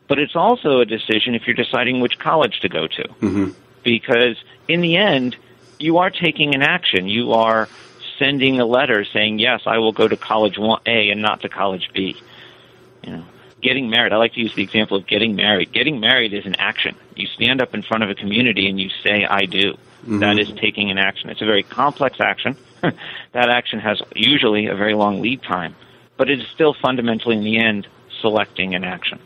but 0.07 0.19
it's 0.19 0.35
also 0.35 0.79
a 0.79 0.85
decision 0.85 1.35
if 1.35 1.45
you're 1.45 1.55
deciding 1.55 1.99
which 1.99 2.17
college 2.19 2.59
to 2.61 2.69
go 2.69 2.87
to. 2.87 3.03
Mm-hmm. 3.03 3.49
because 3.83 4.37
in 4.67 4.81
the 4.81 4.97
end 4.97 5.35
you 5.79 5.99
are 5.99 6.09
taking 6.09 6.55
an 6.55 6.63
action. 6.63 7.07
You 7.07 7.33
are 7.33 7.69
sending 8.17 8.59
a 8.59 8.65
letter 8.65 9.05
saying 9.05 9.39
yes 9.39 9.61
I 9.65 9.77
will 9.77 9.91
go 9.91 10.07
to 10.07 10.17
college 10.17 10.57
A 10.57 11.09
and 11.09 11.21
not 11.21 11.41
to 11.41 11.49
college 11.49 11.89
B. 11.93 12.15
You 13.03 13.11
know 13.11 13.25
getting 13.61 13.89
married 13.89 14.13
I 14.13 14.17
like 14.17 14.33
to 14.33 14.39
use 14.39 14.53
the 14.55 14.63
example 14.63 14.97
of 14.97 15.07
getting 15.07 15.35
married. 15.35 15.71
Getting 15.71 15.99
married 15.99 16.33
is 16.33 16.45
an 16.45 16.55
action. 16.59 16.95
You 17.15 17.27
stand 17.27 17.61
up 17.61 17.73
in 17.73 17.81
front 17.81 18.03
of 18.03 18.09
a 18.09 18.15
community 18.15 18.67
and 18.69 18.79
you 18.79 18.89
say 19.03 19.25
I 19.25 19.45
do. 19.45 19.77
That 20.19 20.39
is 20.39 20.49
taking 20.53 20.89
an 20.89 20.97
action. 20.97 21.29
It's 21.29 21.41
a 21.41 21.45
very 21.45 21.63
complex 21.63 22.19
action. 22.19 22.55
That 23.33 23.49
action 23.49 23.79
has 23.79 24.01
usually 24.15 24.67
a 24.67 24.75
very 24.75 24.93
long 24.93 25.21
lead 25.21 25.43
time 25.43 25.75
but 26.17 26.29
it 26.29 26.39
is 26.39 26.47
still 26.47 26.73
fundamentally 26.73 27.37
in 27.37 27.43
the 27.43 27.57
end 27.57 27.87
selecting 28.21 28.75
an 28.75 28.83
action 28.83 29.19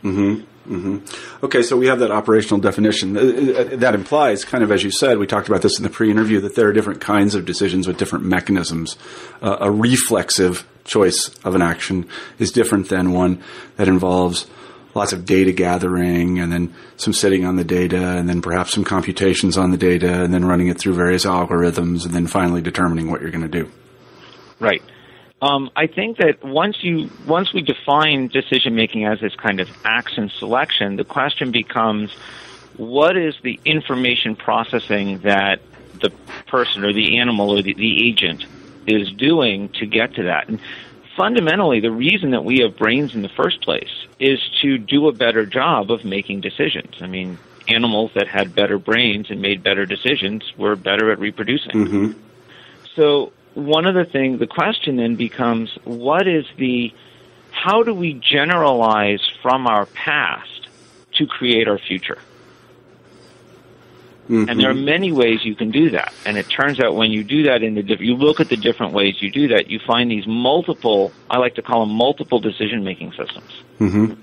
Okay, 1.44 1.64
so 1.64 1.76
we 1.76 1.88
have 1.88 2.00
that 2.00 2.12
operational 2.12 2.60
definition. 2.60 3.18
Uh, 3.18 3.22
uh, 3.22 3.76
That 3.78 3.96
implies, 3.96 4.46
kind 4.46 4.64
of 4.64 4.72
as 4.72 4.84
you 4.84 4.92
said, 4.92 5.18
we 5.18 5.28
talked 5.28 5.48
about 5.48 5.62
this 5.62 5.78
in 5.78 5.84
the 5.84 5.90
pre-interview, 5.90 6.40
that 6.42 6.56
there 6.56 6.68
are 6.68 6.74
different 6.74 7.02
kinds 7.02 7.36
of 7.36 7.46
decisions 7.46 7.88
with 7.88 7.98
different 7.98 8.26
mechanisms. 8.26 8.96
Uh, 9.42 9.58
a 9.60 9.72
reflexive 9.72 10.68
choice 10.84 11.30
of 11.44 11.56
an 11.56 11.62
action 11.62 12.08
is 12.40 12.52
different 12.52 12.90
than 12.90 13.12
one 13.12 13.42
that 13.78 13.88
involves 13.88 14.48
lots 14.94 15.14
of 15.14 15.26
data 15.26 15.52
gathering 15.52 16.40
and 16.40 16.52
then 16.52 16.74
some 16.98 17.14
sitting 17.14 17.46
on 17.46 17.56
the 17.56 17.64
data 17.64 18.18
and 18.18 18.28
then 18.28 18.42
perhaps 18.42 18.74
some 18.74 18.84
computations 18.84 19.58
on 19.58 19.72
the 19.72 19.78
data 19.78 20.24
and 20.24 20.34
then 20.34 20.44
running 20.44 20.68
it 20.68 20.78
through 20.78 20.94
various 20.94 21.26
algorithms 21.26 22.06
and 22.06 22.14
then 22.14 22.28
finally 22.28 22.62
determining 22.62 23.10
what 23.10 23.22
you're 23.22 23.32
going 23.32 23.50
to 23.50 23.64
do. 23.64 23.72
Right. 24.60 24.84
Um, 25.42 25.72
I 25.76 25.88
think 25.88 26.18
that 26.18 26.44
once 26.44 26.84
you 26.84 27.10
once 27.26 27.52
we 27.52 27.62
define 27.62 28.28
decision 28.28 28.76
making 28.76 29.06
as 29.06 29.20
this 29.20 29.36
kind 29.36 29.60
of 29.60 29.70
action 29.84 30.30
selection, 30.38 30.98
the 30.98 31.04
question 31.04 31.52
becomes, 31.52 32.12
what 32.78 33.18
is 33.18 33.36
the 33.42 33.60
information 33.66 34.36
processing 34.36 35.20
that 35.20 35.60
the 36.00 36.12
person 36.48 36.86
or 36.86 36.94
the 36.94 37.18
animal 37.18 37.50
or 37.50 37.62
the, 37.62 37.74
the 37.74 38.08
agent 38.08 38.46
is 38.86 39.12
doing 39.14 39.70
to 39.70 39.88
get 39.88 40.14
to 40.16 40.24
that? 40.24 40.48
And 40.48 40.60
fundamentally, 41.18 41.80
the 41.80 41.92
reason 41.92 42.32
that 42.32 42.46
we 42.46 42.60
have 42.60 42.78
brains 42.78 43.16
in 43.16 43.24
the 43.24 43.30
first 43.30 43.62
place 43.62 44.06
is 44.20 44.40
to 44.62 44.78
do 44.78 45.08
a 45.08 45.12
better 45.12 45.48
job 45.48 45.90
of 45.90 46.06
making 46.06 46.42
decisions. 46.42 46.98
I 47.02 47.08
mean, 47.08 47.40
animals 47.68 48.12
that 48.14 48.28
had 48.28 48.54
better 48.54 48.78
brains 48.78 49.32
and 49.32 49.42
made 49.42 49.64
better 49.64 49.88
decisions 49.88 50.44
were 50.56 50.76
better 50.76 51.12
at 51.12 51.18
reproducing. 51.18 51.72
Mm-hmm. 51.72 52.12
So 52.96 53.32
one 53.54 53.86
of 53.86 53.96
the 53.96 54.06
things, 54.06 54.40
the 54.40 54.48
question 54.48 54.96
then 54.96 55.16
becomes, 55.16 55.78
what 55.84 56.28
is 56.28 56.46
the, 56.58 56.94
how 57.52 57.84
do 57.84 57.94
we 57.94 58.14
generalize 58.14 59.22
from 59.42 59.68
our 59.68 59.86
past 59.88 60.68
to 61.14 61.28
create 61.28 61.68
our 61.68 61.78
future? 61.78 62.20
And 64.50 64.60
there 64.60 64.70
are 64.70 64.74
many 64.74 65.12
ways 65.12 65.44
you 65.44 65.56
can 65.56 65.72
do 65.72 65.90
that. 65.90 66.14
And 66.26 66.38
it 66.38 66.50
turns 66.50 66.80
out 66.80 66.96
when 66.96 67.12
you 67.12 67.24
do 67.24 67.44
that 67.44 67.64
in 67.64 67.76
the, 67.76 67.84
diff- 67.84 68.00
you 68.00 68.16
look 68.16 68.40
at 68.40 68.48
the 68.48 68.56
different 68.56 68.94
ways 68.94 69.22
you 69.22 69.30
do 69.30 69.50
that, 69.50 69.70
you 69.70 69.80
find 69.80 70.10
these 70.10 70.26
multiple, 70.26 71.12
I 71.30 71.38
like 71.38 71.56
to 71.56 71.62
call 71.62 71.86
them 71.86 71.94
multiple 71.94 72.40
decision 72.40 72.86
making 72.86 73.12
systems. 73.12 73.52
Mm-hmm. 73.80 74.14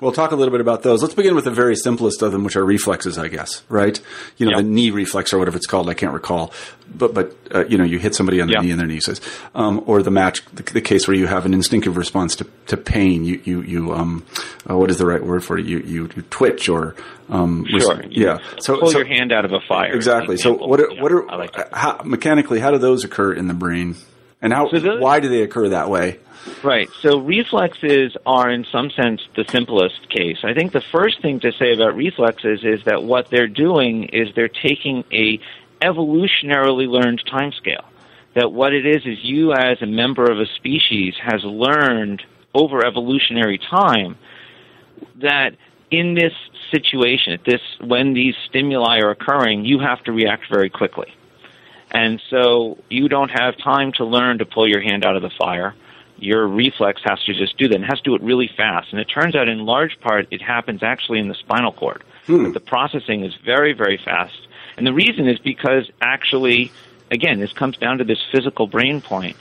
We'll 0.00 0.12
talk 0.12 0.30
a 0.30 0.36
little 0.36 0.52
bit 0.52 0.60
about 0.60 0.84
those. 0.84 1.02
Let's 1.02 1.14
begin 1.14 1.34
with 1.34 1.44
the 1.44 1.50
very 1.50 1.74
simplest 1.74 2.22
of 2.22 2.30
them, 2.30 2.44
which 2.44 2.54
are 2.54 2.64
reflexes, 2.64 3.18
I 3.18 3.26
guess, 3.26 3.62
right? 3.68 4.00
You 4.36 4.46
know, 4.46 4.52
Yep. 4.56 4.58
the 4.64 4.70
knee 4.70 4.90
reflex 4.90 5.32
or 5.32 5.38
whatever 5.38 5.56
it's 5.56 5.66
called. 5.66 5.90
I 5.90 5.94
can't 5.94 6.12
recall, 6.12 6.52
but 6.94 7.14
but 7.14 7.36
uh, 7.52 7.64
you 7.66 7.76
know, 7.78 7.84
you 7.84 7.98
hit 7.98 8.14
somebody 8.14 8.40
on 8.40 8.46
the 8.46 8.52
Yep. 8.54 8.62
knee 8.62 8.70
and 8.70 8.78
their 8.78 8.86
knee 8.86 9.00
says, 9.00 9.20
um, 9.56 9.82
or 9.86 10.02
the 10.04 10.12
match, 10.12 10.44
the, 10.54 10.62
the 10.62 10.80
case 10.80 11.08
where 11.08 11.16
you 11.16 11.26
have 11.26 11.46
an 11.46 11.52
instinctive 11.52 11.96
response 11.96 12.36
to, 12.36 12.46
to 12.68 12.76
pain. 12.76 13.24
You 13.24 13.40
you 13.44 13.62
you 13.62 13.92
um, 13.92 14.24
uh, 14.70 14.76
what 14.76 14.88
is 14.90 14.98
the 14.98 15.06
right 15.06 15.24
word 15.24 15.42
for 15.44 15.58
it? 15.58 15.66
You 15.66 15.78
you, 15.80 16.08
you 16.14 16.22
twitch 16.30 16.68
or 16.68 16.94
um, 17.28 17.64
res- 17.72 17.82
Sure. 17.82 18.00
yeah. 18.08 18.38
So 18.60 18.78
Pull 18.78 18.92
so 18.92 18.98
your 18.98 19.06
hand 19.08 19.32
out 19.32 19.44
of 19.44 19.52
a 19.52 19.60
fire. 19.66 19.92
exactly. 19.94 20.36
So 20.36 20.52
what 20.52 20.80
are, 20.80 20.92
Yeah, 20.92 21.02
what 21.02 21.10
are 21.10 21.24
like 21.26 21.72
how, 21.74 22.00
mechanically 22.04 22.60
how 22.60 22.70
do 22.70 22.78
those 22.78 23.02
occur 23.04 23.32
in 23.32 23.48
the 23.48 23.54
brain, 23.54 23.96
and 24.40 24.52
how 24.52 24.68
So 24.70 24.78
those- 24.78 25.00
why 25.00 25.18
do 25.18 25.28
they 25.28 25.42
occur 25.42 25.70
that 25.70 25.90
way? 25.90 26.18
Right. 26.62 26.90
So 27.00 27.18
reflexes 27.18 28.16
are, 28.26 28.50
in 28.50 28.64
some 28.70 28.90
sense, 28.90 29.22
the 29.36 29.44
simplest 29.48 30.08
case. 30.08 30.38
I 30.42 30.54
think 30.54 30.72
the 30.72 30.80
first 30.80 31.22
thing 31.22 31.40
to 31.40 31.52
say 31.52 31.72
about 31.72 31.94
reflexes 31.94 32.64
is 32.64 32.84
that 32.84 33.02
what 33.02 33.30
they're 33.30 33.48
doing 33.48 34.04
is 34.04 34.28
they're 34.34 34.48
taking 34.48 35.04
a 35.12 35.40
evolutionarily 35.80 36.88
learned 36.88 37.22
timescale. 37.26 37.84
That 38.34 38.52
what 38.52 38.72
it 38.72 38.86
is 38.86 39.06
is 39.06 39.24
you, 39.24 39.52
as 39.52 39.80
a 39.82 39.86
member 39.86 40.30
of 40.30 40.38
a 40.38 40.46
species, 40.46 41.14
has 41.20 41.42
learned 41.44 42.22
over 42.54 42.84
evolutionary 42.84 43.58
time 43.58 44.16
that 45.16 45.54
in 45.90 46.14
this 46.14 46.32
situation, 46.70 47.32
at 47.32 47.44
this 47.44 47.60
when 47.80 48.12
these 48.12 48.34
stimuli 48.48 48.98
are 48.98 49.10
occurring, 49.10 49.64
you 49.64 49.78
have 49.78 50.02
to 50.04 50.12
react 50.12 50.44
very 50.50 50.68
quickly. 50.70 51.12
And 51.90 52.20
so 52.28 52.78
you 52.90 53.08
don't 53.08 53.30
have 53.30 53.56
time 53.56 53.92
to 53.92 54.04
learn 54.04 54.38
to 54.38 54.44
pull 54.44 54.68
your 54.68 54.82
hand 54.82 55.06
out 55.06 55.16
of 55.16 55.22
the 55.22 55.30
fire. 55.30 55.74
Your 56.18 56.46
reflex 56.46 57.00
has 57.04 57.22
to 57.24 57.34
just 57.34 57.56
do 57.56 57.68
that 57.68 57.74
and 57.74 57.84
has 57.84 57.98
to 57.98 58.04
do 58.04 58.14
it 58.14 58.22
really 58.22 58.50
fast. 58.56 58.88
And 58.90 59.00
it 59.00 59.06
turns 59.06 59.36
out 59.36 59.48
in 59.48 59.64
large 59.64 59.98
part 60.00 60.28
it 60.30 60.42
happens 60.42 60.82
actually 60.82 61.20
in 61.20 61.28
the 61.28 61.34
spinal 61.34 61.72
cord. 61.72 62.02
That 62.44 62.54
the 62.54 62.60
processing 62.60 63.24
is 63.24 63.34
very, 63.44 63.72
very 63.72 63.96
fast. 63.96 64.38
And 64.76 64.86
the 64.86 64.92
reason 64.92 65.28
is 65.28 65.38
because 65.38 65.90
actually, 66.00 66.72
again, 67.10 67.40
this 67.40 67.52
comes 67.52 67.76
down 67.78 67.98
to 67.98 68.04
this 68.04 68.18
physical 68.30 68.66
brain 68.66 69.00
point. 69.00 69.36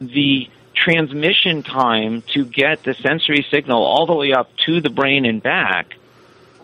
The 0.00 0.48
transmission 0.74 1.62
time 1.62 2.22
to 2.34 2.44
get 2.44 2.82
the 2.82 2.94
sensory 2.94 3.46
signal 3.50 3.82
all 3.82 4.06
the 4.06 4.14
way 4.14 4.32
up 4.32 4.50
to 4.66 4.80
the 4.80 4.90
brain 4.90 5.24
and 5.24 5.42
back 5.42 5.94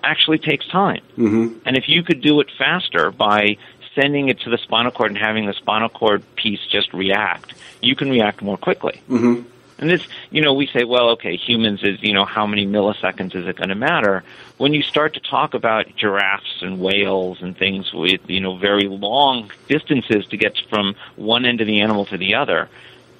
actually 0.02 0.38
takes 0.38 0.66
time. 0.66 1.02
Mm-hmm. 1.16 1.58
And 1.64 1.76
if 1.76 1.88
you 1.88 2.02
could 2.02 2.20
do 2.20 2.40
it 2.40 2.50
faster 2.58 3.10
by 3.10 3.56
sending 3.94 4.28
it 4.28 4.40
to 4.40 4.50
the 4.50 4.58
spinal 4.58 4.92
cord 4.92 5.10
and 5.10 5.18
having 5.18 5.46
the 5.46 5.54
spinal 5.54 5.88
cord 5.88 6.22
piece 6.36 6.60
just 6.70 6.92
react, 6.92 7.54
you 7.80 7.96
can 7.96 8.10
react 8.10 8.42
more 8.42 8.56
quickly. 8.56 9.00
Mm-hmm. 9.08 9.42
And 9.78 9.88
this, 9.88 10.06
you 10.30 10.42
know, 10.42 10.52
we 10.52 10.66
say, 10.66 10.84
well, 10.84 11.10
okay, 11.10 11.36
humans 11.36 11.80
is, 11.82 12.02
you 12.02 12.12
know, 12.12 12.26
how 12.26 12.46
many 12.46 12.66
milliseconds 12.66 13.34
is 13.34 13.46
it 13.46 13.56
going 13.56 13.70
to 13.70 13.74
matter? 13.74 14.22
When 14.58 14.74
you 14.74 14.82
start 14.82 15.14
to 15.14 15.20
talk 15.20 15.54
about 15.54 15.96
giraffes 15.96 16.60
and 16.60 16.80
whales 16.80 17.38
and 17.40 17.56
things 17.56 17.90
with, 17.94 18.20
you 18.28 18.40
know, 18.40 18.58
very 18.58 18.88
long 18.88 19.50
distances 19.68 20.26
to 20.26 20.36
get 20.36 20.58
from 20.68 20.96
one 21.16 21.46
end 21.46 21.62
of 21.62 21.66
the 21.66 21.80
animal 21.80 22.04
to 22.06 22.18
the 22.18 22.34
other, 22.34 22.68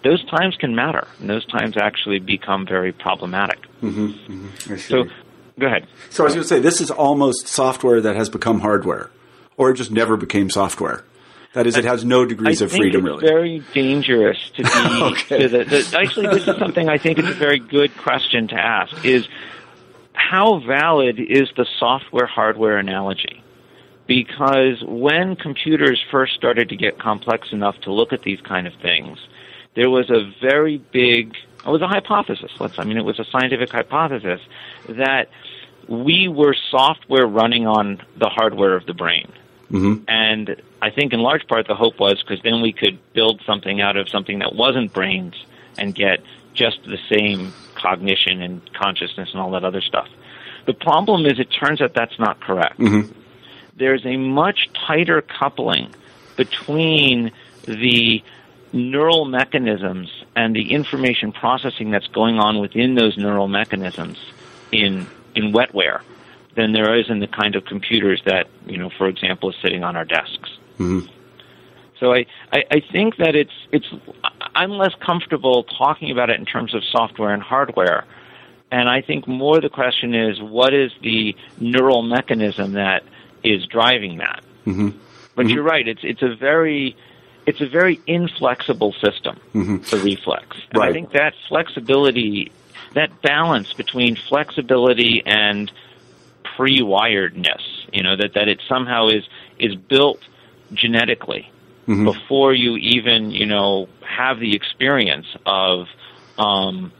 those 0.05 0.23
times 0.27 0.55
can 0.57 0.75
matter. 0.75 1.09
And 1.19 1.31
those 1.31 1.47
times 1.47 1.79
actually 1.79 2.19
become 2.19 2.67
very 2.67 2.93
problematic. 2.93 3.59
I 3.83 3.89
see. 3.89 4.77
So, 4.77 5.05
go 5.59 5.67
ahead. 5.67 5.87
So 6.11 6.25
I 6.25 6.27
was 6.27 6.35
going 6.35 6.45
to 6.45 6.49
say, 6.49 6.61
this 6.61 6.83
is 6.83 6.91
almost 6.91 7.49
software 7.49 8.03
that 8.03 8.17
has 8.17 8.29
become 8.29 8.61
hardware, 8.61 9.09
or 9.61 9.71
it 9.71 9.75
just 9.75 9.91
never 9.91 10.17
became 10.17 10.49
software. 10.49 11.05
That 11.53 11.67
is, 11.67 11.77
it 11.77 11.85
has 11.85 12.03
no 12.03 12.25
degrees 12.25 12.63
I 12.63 12.65
of 12.65 12.73
freedom, 12.73 13.07
it's 13.07 13.23
really. 13.23 13.27
very 13.27 13.65
dangerous 13.75 14.39
to 14.57 14.63
be. 14.63 14.71
Okay. 15.11 15.39
to 15.39 15.49
the, 15.49 15.65
the, 15.65 15.99
actually, 15.99 16.29
this 16.29 16.49
is 16.49 16.57
something 16.57 16.89
I 16.89 16.97
think 16.97 17.19
is 17.19 17.29
a 17.29 17.35
very 17.35 17.59
good 17.59 17.95
question 17.99 18.49
to 18.49 18.55
ask: 18.55 19.05
is 19.05 19.29
how 20.15 20.61
valid 20.61 21.21
is 21.21 21.51
the 21.57 21.67
software 21.79 22.27
hardware 22.27 22.79
analogy? 22.79 23.43
Because 24.07 24.83
when 24.87 25.37
computers 25.37 26.03
first 26.11 26.35
started 26.35 26.71
to 26.71 26.77
get 26.77 26.99
complex 26.99 27.53
enough 27.53 27.79
to 27.83 27.93
look 27.93 28.15
at 28.15 28.23
these 28.23 28.41
kind 28.41 28.67
of 28.67 28.73
things, 28.75 29.19
there 29.75 29.91
was 29.91 30.09
a 30.09 30.33
very 30.41 30.79
big. 30.79 31.35
It 31.67 31.69
was 31.69 31.83
a 31.83 31.89
hypothesis. 31.89 32.53
Let's. 32.59 32.79
I 32.79 32.85
mean, 32.85 32.97
it 32.97 33.05
was 33.05 33.19
a 33.19 33.25
scientific 33.25 33.71
hypothesis 33.71 34.41
that 34.89 35.29
we 35.89 36.29
were 36.29 36.55
software 36.71 37.27
running 37.27 37.67
on 37.67 38.01
the 38.17 38.29
hardware 38.29 38.77
of 38.77 38.87
the 38.87 38.95
brain. 38.95 39.31
Mm-hmm. 39.71 40.05
And 40.09 40.61
I 40.83 40.91
think 40.91 41.13
in 41.13 41.21
large 41.21 41.47
part 41.47 41.69
the 41.69 41.75
hope 41.75 41.99
was 42.01 42.23
because 42.23 42.43
then 42.43 42.61
we 42.61 42.73
could 42.73 42.99
build 43.13 43.41
something 43.47 43.81
out 43.81 43.97
of 43.97 44.09
something 44.09 44.41
that 44.41 44.55
wasn't 44.55 44.93
brains 44.93 45.35
and 45.79 45.95
get 45.95 46.21
just 46.55 46.83
the 46.85 46.99
same 47.09 47.53
cognition 47.75 48.43
and 48.43 48.61
consciousness 48.75 49.31
and 49.33 49.41
all 49.41 49.53
that 49.53 49.65
other 49.65 49.81
stuff. 49.81 50.09
The 50.67 50.75
problem 50.75 51.25
is 51.27 51.39
it 51.39 51.51
turns 51.51 51.81
out 51.81 51.95
that's 51.95 52.19
not 52.19 52.41
correct. 52.41 52.79
Mhm. 52.79 53.13
There's 53.77 54.05
a 54.05 54.17
much 54.17 54.69
tighter 54.75 55.23
coupling 55.23 55.89
between 56.37 57.31
the 57.65 58.23
neural 58.73 59.25
mechanisms 59.25 60.11
and 60.37 60.55
the 60.55 60.73
information 60.73 61.33
processing 61.33 61.91
that's 61.91 62.07
going 62.09 62.39
on 62.39 62.59
within 62.59 62.95
those 62.95 63.17
neural 63.17 63.49
mechanisms 63.49 64.19
in 64.73 65.07
in 65.35 65.53
wetware 65.53 66.01
than 66.57 66.73
there 66.73 66.95
is 66.95 67.09
in 67.09 67.21
the 67.21 67.27
kind 67.27 67.55
of 67.55 67.65
computers 67.65 68.21
that 68.27 68.49
you 68.67 68.77
know, 68.77 68.91
for 68.91 69.09
example, 69.09 69.51
is 69.51 69.57
sitting 69.63 69.85
on 69.85 69.97
our 69.97 70.05
desks. 70.05 70.51
Mhm. 70.79 71.09
So 71.99 72.15
I, 72.15 72.25
I, 72.53 72.65
I 72.71 72.81
think 72.93 73.17
that 73.17 73.35
it's 73.37 73.53
it's 73.73 73.87
I'm 74.55 74.71
less 74.71 74.95
comfortable 75.01 75.65
talking 75.65 76.11
about 76.11 76.31
it 76.31 76.39
in 76.41 76.47
terms 76.47 76.75
of 76.75 76.83
software 76.85 77.33
and 77.33 77.43
hardware. 77.43 78.05
And 78.73 78.89
I 78.89 79.01
think 79.03 79.27
more 79.27 79.61
the 79.61 79.69
question 79.69 80.15
is 80.15 80.41
what 80.41 80.73
is 80.73 80.93
the 81.03 81.35
neural 81.59 82.03
mechanism 82.03 82.73
that 82.73 83.03
is 83.43 83.67
driving 83.67 84.19
that? 84.19 84.43
Mhm. 84.67 84.95
But 85.35 85.47
Mhm. 85.47 85.55
you're 85.55 85.63
right, 85.63 85.87
it's 85.87 86.03
it's 86.05 86.23
a 86.23 86.35
very 86.35 86.97
it's 87.47 87.61
a 87.61 87.67
very 87.67 87.99
inflexible 88.07 88.93
system, 88.93 89.37
Mhm. 89.55 89.89
the 89.91 89.99
reflex. 89.99 90.57
And 90.71 90.79
Right. 90.79 90.91
I 90.91 90.93
think 90.93 91.13
that 91.13 91.35
flexibility 91.49 92.51
that 92.95 93.23
balance 93.23 93.73
between 93.73 94.17
flexibility 94.17 95.23
and 95.25 95.71
pre-wiredness, 96.61 97.63
you 97.93 98.03
know, 98.03 98.17
that, 98.17 98.35
that 98.35 98.49
it 98.49 98.61
somehow 98.69 99.09
is 99.09 99.25
is 99.59 99.75
built 99.75 100.21
genetically 100.75 101.51
Mhm. 101.89 102.05
before 102.05 102.53
you 102.53 102.77
even, 102.77 103.31
you 103.31 103.47
know, 103.47 103.89
have 104.07 104.39
the 104.39 104.55
experience 104.55 105.27
of 105.47 105.87
um, 106.39 106.93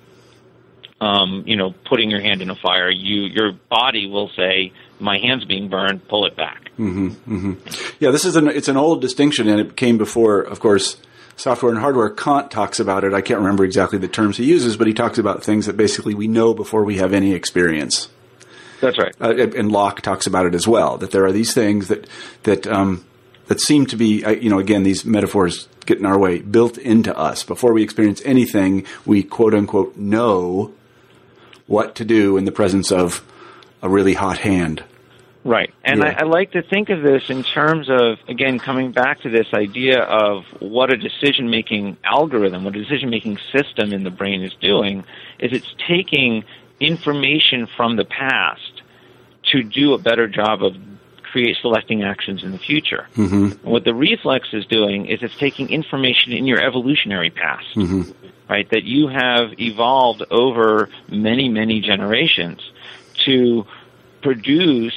um, 1.01 1.45
you 1.47 1.57
know, 1.57 1.75
putting 1.89 2.11
your 2.11 2.21
hand 2.21 2.43
in 2.43 2.51
a 2.51 2.55
fire, 2.57 2.91
you 2.91 3.23
your 3.23 3.53
body 3.71 4.07
will 4.07 4.31
say, 4.37 4.73
"My 4.99 5.19
hand's 5.19 5.45
being 5.45 5.69
burned. 5.69 6.07
Pull 6.09 6.27
it 6.27 6.37
back." 6.37 6.71
hmm 6.77 7.09
hmm 7.09 7.53
Yeah, 8.01 8.11
this 8.11 8.25
is 8.25 8.37
an 8.37 8.49
it's 8.49 8.69
an 8.69 8.77
old 8.77 9.01
distinction, 9.01 9.49
and 9.49 9.61
it 9.61 9.77
came 9.77 9.97
before, 9.99 10.41
of 10.41 10.61
course, 10.61 10.97
software 11.37 11.71
and 11.73 11.81
hardware. 11.81 12.11
Kant 12.11 12.51
talks 12.51 12.81
about 12.81 13.05
it. 13.05 13.13
I 13.15 13.21
can't 13.21 13.41
remember 13.41 13.65
exactly 13.65 13.99
the 13.99 14.09
terms 14.09 14.37
he 14.39 14.45
uses, 14.45 14.77
but 14.77 14.87
he 14.87 14.95
talks 14.95 15.19
about 15.19 15.43
things 15.45 15.67
that 15.67 15.77
basically 15.77 16.15
we 16.15 16.29
know 16.29 16.53
before 16.55 16.85
we 16.85 16.97
have 16.97 17.13
any 17.15 17.33
experience. 17.35 18.09
That's 18.81 18.99
right. 18.99 19.15
Uh, 19.21 19.35
and 19.57 19.71
Locke 19.71 20.01
talks 20.01 20.27
about 20.27 20.47
it 20.47 20.55
as 20.55 20.67
well. 20.67 20.99
That 20.99 21.11
there 21.11 21.25
are 21.25 21.33
these 21.33 21.53
things 21.55 21.89
that 21.89 22.09
that 22.45 22.67
um, 22.67 23.05
that 23.47 23.61
seem 23.61 23.87
to 23.87 23.97
be, 23.97 24.25
uh, 24.25 24.31
you 24.31 24.49
know, 24.49 24.59
again, 24.59 24.83
these 24.83 25.05
metaphors 25.05 25.69
get 25.87 25.99
in 25.99 26.07
our 26.07 26.19
way, 26.19 26.39
built 26.39 26.79
into 26.79 27.17
us 27.17 27.43
before 27.43 27.73
we 27.73 27.83
experience 27.83 28.23
anything. 28.25 28.87
We 29.05 29.23
quote 29.23 29.55
unquote 29.55 29.97
know 29.97 30.73
what 31.67 31.95
to 31.97 32.05
do 32.05 32.37
in 32.37 32.45
the 32.45 32.53
presence 32.53 32.91
of 32.93 33.25
a 33.83 33.89
really 33.89 34.15
hot 34.15 34.39
hand. 34.39 34.85
Right. 35.43 35.73
And 35.85 36.01
Yeah. 36.01 36.17
I, 36.19 36.21
I 36.21 36.25
like 36.25 36.53
to 36.53 36.63
think 36.63 36.91
of 36.91 37.03
this 37.03 37.31
in 37.31 37.43
terms 37.43 37.89
of, 37.89 38.19
again, 38.29 38.59
coming 38.59 38.93
back 38.93 39.23
to 39.23 39.31
this 39.31 39.47
idea 39.55 40.03
of 40.03 40.45
what 40.61 40.93
a 40.93 40.99
decision 40.99 41.49
making 41.49 41.97
algorithm, 42.05 42.65
what 42.65 42.77
a 42.77 42.79
decision 42.79 43.09
making 43.09 43.39
system 43.51 43.93
in 43.93 44.05
the 44.05 44.11
brain 44.11 44.43
is 44.43 44.53
doing, 44.61 45.03
is 45.39 45.53
it's 45.53 45.75
taking 45.89 46.45
information 46.81 47.69
from 47.77 47.97
the 47.97 48.05
past 48.05 48.83
to 49.53 49.63
do 49.63 49.95
a 49.95 49.99
better 49.99 50.27
job 50.29 50.63
of 50.63 50.75
create 51.23 51.57
selecting 51.61 52.03
actions 52.03 52.43
in 52.43 52.51
the 52.51 52.59
future. 52.59 53.07
Mm-hmm. 53.15 53.69
What 53.69 53.85
the 53.85 53.95
reflex 53.95 54.49
is 54.53 54.67
doing 54.67 55.07
is 55.07 55.23
it's 55.23 55.37
taking 55.37 55.69
information 55.71 56.33
in 56.33 56.47
your 56.47 56.61
evolutionary 56.61 57.31
past, 57.31 57.67
Mm-hmm. 57.77 58.11
right, 58.49 58.69
that 58.71 58.83
you 58.83 59.09
have 59.09 59.59
evolved 59.61 60.23
over 60.31 60.89
many, 61.09 61.49
many 61.49 61.81
generations 61.81 62.61
to 63.27 63.65
produce 64.23 64.95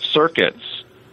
circuits 0.00 0.62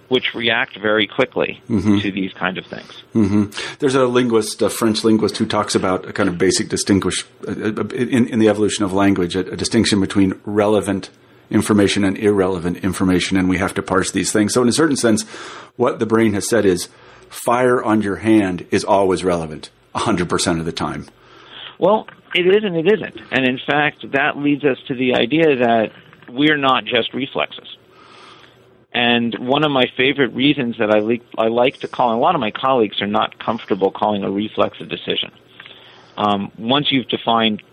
which 0.10 0.34
react 0.36 0.78
very 0.80 1.08
quickly 1.08 1.62
Mm-hmm. 1.70 2.00
to 2.00 2.12
these 2.12 2.34
kind 2.34 2.58
of 2.58 2.66
things. 2.66 2.92
hmm 3.14 3.46
There's 3.80 3.96
a 3.96 4.06
linguist, 4.06 4.62
a 4.62 4.70
French 4.70 5.04
linguist, 5.04 5.38
who 5.38 5.46
talks 5.46 5.76
about 5.76 6.08
a 6.08 6.14
kind 6.14 6.30
of 6.30 6.38
basic 6.38 6.70
distinguish 6.70 7.26
uh, 7.48 7.52
in, 7.88 8.28
in 8.28 8.40
the 8.40 8.50
evolution 8.50 8.84
of 8.86 8.94
language, 8.94 9.36
a, 9.36 9.40
a 9.52 9.56
distinction 9.56 10.00
between 10.02 10.40
relevant 10.46 11.10
information 11.50 12.04
and 12.04 12.18
irrelevant 12.18 12.78
information, 12.78 13.38
and 13.38 13.48
we 13.50 13.58
have 13.58 13.74
to 13.76 13.82
parse 13.84 14.12
these 14.12 14.32
things. 14.32 14.54
So, 14.54 14.62
in 14.62 14.68
a 14.70 14.74
certain 14.74 14.96
sense, 14.98 15.24
what 15.76 16.00
the 16.00 16.06
brain 16.06 16.34
has 16.34 16.48
said 16.48 16.66
is 16.66 16.90
fire 17.30 17.84
on 17.84 18.02
your 18.02 18.18
hand 18.18 18.66
is 18.72 18.84
always 18.84 19.24
relevant, 19.24 19.70
100% 19.96 20.60
of 20.60 20.66
the 20.66 20.72
time. 20.72 21.06
Well, 21.80 22.08
It 22.36 22.48
is 22.48 22.64
and 22.64 22.76
it 22.76 22.92
isn't. 22.92 23.20
And 23.32 23.46
in 23.48 23.60
fact, 23.66 24.12
that 24.14 24.38
leads 24.38 24.64
us 24.64 24.78
to 24.88 24.96
the 24.96 25.14
idea 25.16 25.56
that 25.58 25.92
we're 26.30 26.58
not 26.58 26.86
just 26.86 27.14
reflexes. 27.14 27.78
And 28.94 29.34
one 29.40 29.64
of 29.64 29.72
my 29.72 29.86
favorite 29.98 30.34
reasons 30.34 30.78
that 30.78 30.92
I, 30.92 31.00
le- 31.00 31.18
I 31.38 31.48
like 31.48 31.80
to 31.80 31.88
call, 31.88 32.12
and 32.12 32.20
a 32.20 32.22
lot 32.22 32.36
of 32.36 32.42
my 32.42 32.52
colleagues 32.52 33.02
are 33.02 33.08
not 33.08 33.40
comfortable 33.40 33.90
calling 33.90 34.24
a 34.24 34.30
reflex 34.30 34.80
a 34.80 34.86
decision. 34.86 35.32
Um, 36.16 36.52
once 36.60 36.92
you've 36.92 37.08
defined 37.08 37.64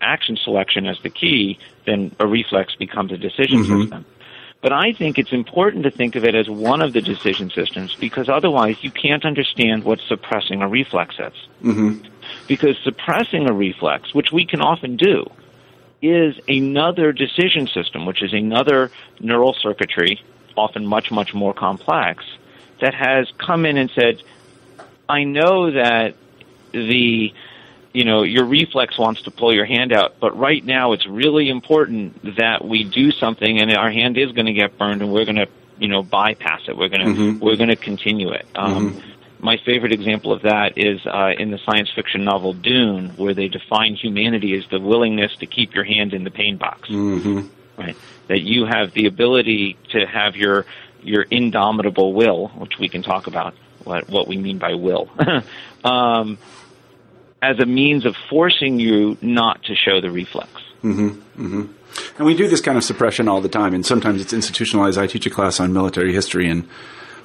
action 0.00 0.36
selection 0.36 0.86
as 0.86 0.98
the 1.02 1.08
key, 1.08 1.58
then 1.86 2.14
a 2.20 2.26
reflex 2.26 2.74
becomes 2.74 3.12
a 3.12 3.16
decision 3.16 3.60
mm-hmm. 3.60 3.80
system. 3.82 4.04
But 4.60 4.72
I 4.72 4.92
think 4.92 5.18
it's 5.18 5.32
important 5.32 5.84
to 5.84 5.90
think 5.90 6.16
of 6.16 6.24
it 6.24 6.34
as 6.34 6.48
one 6.48 6.82
of 6.82 6.92
the 6.92 7.00
decision 7.00 7.50
systems 7.50 7.94
because 7.94 8.28
otherwise 8.28 8.76
you 8.82 8.90
can't 8.90 9.24
understand 9.24 9.84
what 9.84 10.00
suppressing 10.08 10.60
a 10.60 10.68
reflex 10.68 11.14
is. 11.14 11.32
Mm-hmm. 11.62 12.06
Because 12.48 12.76
suppressing 12.82 13.48
a 13.48 13.52
reflex, 13.52 14.14
which 14.14 14.32
we 14.32 14.44
can 14.44 14.60
often 14.60 14.96
do, 14.96 15.30
is 16.02 16.34
another 16.48 17.12
decision 17.12 17.66
system, 17.68 18.06
which 18.06 18.22
is 18.22 18.32
another 18.32 18.90
neural 19.20 19.54
circuitry, 19.54 20.20
often 20.56 20.86
much, 20.86 21.10
much 21.10 21.34
more 21.34 21.54
complex, 21.54 22.24
that 22.80 22.94
has 22.94 23.30
come 23.38 23.66
in 23.66 23.76
and 23.76 23.90
said, 23.90 24.22
I 25.08 25.24
know 25.24 25.70
that 25.70 26.14
the 26.72 27.32
you 27.96 28.04
know, 28.04 28.24
your 28.24 28.44
reflex 28.44 28.98
wants 28.98 29.22
to 29.22 29.30
pull 29.30 29.54
your 29.54 29.64
hand 29.64 29.90
out, 29.90 30.20
but 30.20 30.36
right 30.38 30.62
now 30.62 30.92
it's 30.92 31.06
really 31.06 31.48
important 31.48 32.36
that 32.36 32.62
we 32.62 32.84
do 32.84 33.10
something 33.10 33.58
and 33.58 33.74
our 33.74 33.90
hand 33.90 34.18
is 34.18 34.32
going 34.32 34.44
to 34.44 34.52
get 34.52 34.76
burned 34.76 35.00
and 35.00 35.10
we're 35.10 35.24
going 35.24 35.36
to, 35.36 35.48
you 35.78 35.88
know, 35.88 36.02
bypass 36.02 36.60
it. 36.68 36.76
We're 36.76 36.90
going 36.90 37.06
to, 37.06 37.06
mm-hmm. 37.06 37.38
we're 37.42 37.56
going 37.56 37.70
to 37.70 37.76
continue 37.76 38.32
it. 38.32 38.46
Um, 38.54 38.92
mm-hmm. 38.92 39.10
My 39.38 39.56
favorite 39.56 39.92
example 39.92 40.30
of 40.30 40.42
that 40.42 40.76
is 40.76 41.06
uh, 41.06 41.32
in 41.38 41.50
the 41.50 41.58
science 41.64 41.90
fiction 41.90 42.22
novel 42.22 42.52
Dune, 42.52 43.16
where 43.16 43.32
they 43.32 43.48
define 43.48 43.94
humanity 43.94 44.54
as 44.58 44.68
the 44.68 44.78
willingness 44.78 45.34
to 45.36 45.46
keep 45.46 45.74
your 45.74 45.84
hand 45.84 46.12
in 46.12 46.22
the 46.22 46.30
pain 46.30 46.58
box. 46.58 46.90
Mm-hmm. 46.90 47.46
Right? 47.78 47.96
That 48.28 48.42
you 48.42 48.64
have 48.64 48.92
the 48.92 49.06
ability 49.06 49.76
to 49.90 50.06
have 50.06 50.36
your 50.36 50.66
your 51.02 51.22
indomitable 51.22 52.12
will, 52.12 52.48
which 52.48 52.78
we 52.78 52.88
can 52.88 53.02
talk 53.02 53.26
about 53.26 53.54
what 53.84 54.08
what 54.08 54.26
we 54.28 54.36
mean 54.36 54.58
by 54.58 54.74
will, 54.74 55.10
um, 55.84 56.38
as 57.40 57.58
a 57.58 57.66
means 57.66 58.06
of 58.06 58.16
forcing 58.28 58.80
you 58.80 59.16
not 59.20 59.62
to 59.64 59.74
show 59.74 60.00
the 60.00 60.10
reflex. 60.10 60.50
Mm-hmm, 60.82 61.08
mm-hmm. 61.08 61.72
And 62.18 62.26
we 62.26 62.34
do 62.34 62.48
this 62.48 62.60
kind 62.60 62.76
of 62.76 62.84
suppression 62.84 63.28
all 63.28 63.40
the 63.40 63.48
time, 63.48 63.74
and 63.74 63.84
sometimes 63.84 64.20
it's 64.20 64.32
institutionalized. 64.32 64.98
I 64.98 65.06
teach 65.06 65.26
a 65.26 65.30
class 65.30 65.60
on 65.60 65.72
military 65.72 66.12
history, 66.12 66.48
and 66.48 66.68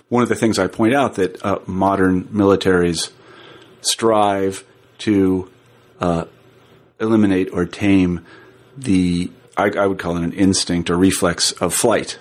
one 0.09 0.23
of 0.23 0.29
the 0.29 0.35
things 0.35 0.59
I 0.59 0.67
point 0.67 0.93
out 0.93 1.15
that 1.15 1.43
uh, 1.43 1.59
modern 1.65 2.25
militaries 2.25 3.11
strive 3.81 4.63
to 4.99 5.49
uh, 5.99 6.25
eliminate 6.99 7.49
or 7.51 7.65
tame 7.65 8.25
the 8.77 9.31
I, 9.61 9.83
I, 9.83 9.87
would 9.87 9.99
call 9.99 10.17
it 10.17 10.23
an 10.23 10.33
instinct 10.33 10.89
or 10.89 10.97
reflex 10.97 11.51
of 11.53 11.73
flight 11.73 12.17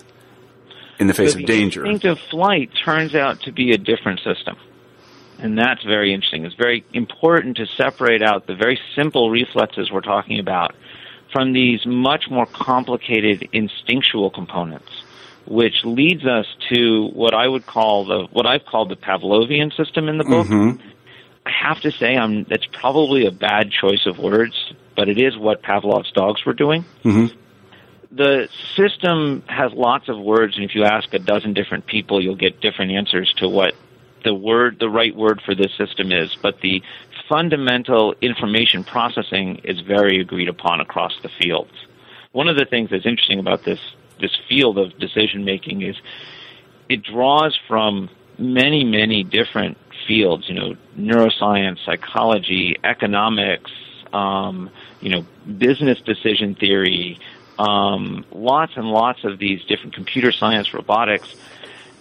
in 0.98 1.06
the 1.06 1.14
face 1.14 1.34
but 1.34 1.42
of 1.42 1.46
danger. 1.46 1.84
Instinct 1.84 2.04
of 2.04 2.18
flight 2.30 2.70
turns 2.84 3.14
out 3.14 3.40
to 3.42 3.52
be 3.52 3.72
a 3.72 3.78
different 3.78 4.20
system. 4.20 4.56
And 5.38 5.58
that's 5.58 5.82
very 5.82 6.12
interesting. 6.12 6.44
It's 6.44 6.54
very 6.54 6.84
important 6.92 7.56
to 7.56 7.66
separate 7.66 8.22
out 8.22 8.46
the 8.46 8.54
very 8.54 8.78
simple 8.94 9.30
reflexes 9.30 9.90
we're 9.90 10.02
talking 10.02 10.38
about 10.38 10.74
from 11.32 11.52
these 11.52 11.86
much 11.86 12.28
more 12.30 12.46
complicated 12.46 13.48
instinctual 13.52 14.30
components, 14.30 14.90
which 15.46 15.84
leads 15.84 16.26
us 16.26 16.46
to 16.68 17.08
what 17.08 17.34
I 17.34 17.48
would 17.48 17.66
call 17.66 18.04
the 18.04 18.26
what 18.32 18.46
I've 18.46 18.66
called 18.66 18.90
the 18.90 18.96
Pavlovian 18.96 19.74
system 19.74 20.08
in 20.08 20.18
the 20.18 20.24
book. 20.24 20.46
Mm-hmm. 20.46 20.86
I 21.46 21.50
have 21.50 21.80
to 21.80 21.90
say, 21.90 22.16
I'm 22.16 22.44
that's 22.44 22.66
probably 22.66 23.26
a 23.26 23.30
bad 23.30 23.70
choice 23.70 24.06
of 24.06 24.18
words, 24.18 24.74
but 25.00 25.08
it 25.08 25.18
is 25.18 25.34
what 25.34 25.62
Pavlov's 25.62 26.12
dogs 26.12 26.44
were 26.44 26.52
doing. 26.52 26.84
Mm-hmm. 27.04 27.34
The 28.14 28.50
system 28.76 29.42
has 29.48 29.72
lots 29.72 30.10
of 30.10 30.18
words, 30.18 30.56
and 30.56 30.64
if 30.66 30.74
you 30.74 30.84
ask 30.84 31.14
a 31.14 31.18
dozen 31.18 31.54
different 31.54 31.86
people, 31.86 32.22
you'll 32.22 32.36
get 32.36 32.60
different 32.60 32.92
answers 32.92 33.32
to 33.38 33.48
what 33.48 33.72
the 34.24 34.34
word, 34.34 34.76
the 34.78 34.90
right 34.90 35.16
word 35.16 35.40
for 35.42 35.54
this 35.54 35.72
system 35.78 36.12
is, 36.12 36.36
but 36.42 36.60
the 36.60 36.82
fundamental 37.30 38.14
information 38.20 38.84
processing 38.84 39.62
is 39.64 39.80
very 39.80 40.20
agreed 40.20 40.50
upon 40.50 40.80
across 40.80 41.14
the 41.22 41.30
fields. 41.40 41.72
One 42.32 42.48
of 42.48 42.58
the 42.58 42.66
things 42.66 42.90
that's 42.90 43.06
interesting 43.06 43.38
about 43.38 43.64
this 43.64 43.80
this 44.20 44.36
field 44.50 44.76
of 44.76 44.98
decision 44.98 45.46
making 45.46 45.80
is 45.80 45.96
it 46.90 47.02
draws 47.02 47.58
from 47.66 48.10
many, 48.38 48.84
many 48.84 49.24
different 49.24 49.78
fields. 50.06 50.46
You 50.46 50.56
know, 50.56 50.74
neuroscience, 50.94 51.78
psychology, 51.86 52.76
economics, 52.84 53.70
um, 54.12 54.70
you 55.00 55.10
know, 55.10 55.26
business 55.58 56.00
decision 56.00 56.54
theory, 56.54 57.18
um, 57.58 58.24
lots 58.32 58.72
and 58.76 58.88
lots 58.90 59.24
of 59.24 59.38
these 59.38 59.62
different 59.64 59.94
computer 59.94 60.32
science, 60.32 60.72
robotics 60.72 61.34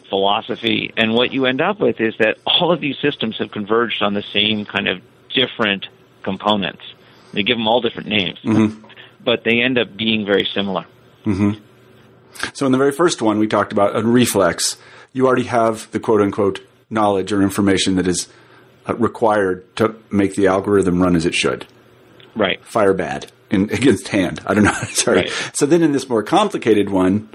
philosophy, 0.10 0.92
and 0.98 1.14
what 1.14 1.32
you 1.32 1.46
end 1.46 1.62
up 1.62 1.80
with 1.80 2.02
is 2.02 2.16
that 2.18 2.38
all 2.46 2.72
of 2.72 2.82
these 2.82 2.98
systems 3.00 3.38
have 3.38 3.52
converged 3.52 4.02
on 4.02 4.14
the 4.14 4.24
same 4.34 4.66
kind 4.66 4.88
of 4.88 5.02
different 5.34 5.88
components. 6.24 6.82
They 7.32 7.44
give 7.44 7.58
them 7.58 7.68
all 7.68 7.82
different 7.82 8.10
names, 8.10 8.40
mm-hmm. 8.44 8.86
but 9.24 9.44
they 9.44 9.62
end 9.62 9.78
up 9.78 9.96
being 9.96 10.26
very 10.26 10.48
similar. 10.54 10.86
Mm-hmm. 11.26 11.64
So, 12.54 12.66
in 12.66 12.72
the 12.72 12.78
very 12.78 12.92
first 12.92 13.22
one, 13.22 13.40
we 13.40 13.48
talked 13.48 13.72
about 13.72 13.96
a 13.96 14.04
reflex. 14.04 14.78
You 15.14 15.28
already 15.28 15.44
have 15.44 15.90
the 15.92 16.00
quote 16.00 16.22
unquote 16.22 16.62
knowledge 16.90 17.32
or 17.32 17.42
information 17.42 17.96
that 17.96 18.08
is 18.08 18.28
uh, 18.88 18.96
required 18.96 19.76
to 19.76 19.96
make 20.12 20.36
the 20.36 20.48
algorithm 20.48 21.02
run 21.02 21.16
as 21.16 21.26
it 21.26 21.36
should. 21.36 21.68
Right. 22.40 22.64
Fire 22.64 22.94
bad 22.94 23.32
in, 23.50 23.64
against 23.72 24.08
hand. 24.08 24.42
I 24.46 24.54
don't 24.54 24.64
know. 24.64 24.72
Sorry. 24.90 25.18
Right. 25.18 25.52
So 25.54 25.66
then 25.66 25.84
in 25.84 25.92
this 25.92 26.10
more 26.10 26.24
complicated 26.24 26.90
one, 26.90 27.30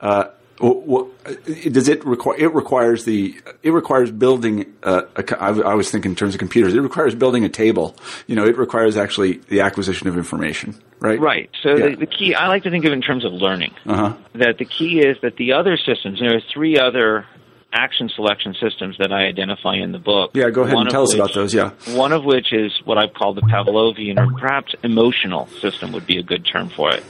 uh, 0.00 0.28
does 0.58 1.88
it 1.88 2.04
require? 2.06 2.38
It 2.38 2.54
requires 2.54 3.04
the. 3.04 3.38
It 3.62 3.72
requires 3.72 4.10
building. 4.10 4.74
Uh, 4.82 5.02
a, 5.16 5.42
I, 5.42 5.48
I 5.48 5.74
was 5.74 5.90
thinking 5.90 6.12
in 6.12 6.16
terms 6.16 6.34
of 6.34 6.38
computers. 6.38 6.72
It 6.72 6.80
requires 6.80 7.14
building 7.14 7.44
a 7.44 7.50
table. 7.50 7.94
You 8.26 8.36
know, 8.36 8.46
it 8.46 8.56
requires 8.56 8.96
actually 8.96 9.38
the 9.48 9.60
acquisition 9.60 10.08
of 10.08 10.16
information. 10.16 10.80
Right. 10.98 11.20
Right. 11.20 11.50
So 11.62 11.76
yeah. 11.76 11.90
the, 11.90 11.96
the, 11.96 12.06
key. 12.06 12.34
I 12.34 12.48
like 12.48 12.62
to 12.62 12.70
think 12.70 12.86
of 12.86 12.92
it 12.92 12.94
in 12.94 13.02
terms 13.02 13.26
of 13.26 13.32
learning. 13.32 13.74
Uh-huh. 13.84 14.14
That 14.34 14.56
the 14.56 14.64
key 14.64 15.00
is 15.00 15.18
that 15.20 15.36
the 15.36 15.52
other 15.52 15.76
systems. 15.76 16.20
There 16.20 16.34
are 16.34 16.40
three 16.40 16.78
other 16.78 17.26
action 17.76 18.08
selection 18.08 18.54
systems 18.60 18.96
that 18.98 19.12
I 19.12 19.26
identify 19.26 19.76
in 19.76 19.92
the 19.92 19.98
book. 19.98 20.30
Yeah, 20.34 20.50
go 20.50 20.62
ahead 20.62 20.76
and 20.76 20.90
tell 20.90 21.02
us 21.02 21.10
which, 21.10 21.20
about 21.20 21.34
those. 21.34 21.52
Yeah. 21.52 21.70
One 21.94 22.12
of 22.12 22.24
which 22.24 22.52
is 22.52 22.72
what 22.84 22.98
I've 22.98 23.14
called 23.14 23.36
the 23.36 23.42
Pavlovian, 23.42 24.18
or 24.18 24.38
perhaps 24.38 24.74
emotional 24.82 25.46
system 25.60 25.92
would 25.92 26.06
be 26.06 26.16
a 26.18 26.22
good 26.22 26.44
term 26.46 26.70
for 26.70 26.90
it. 26.92 27.04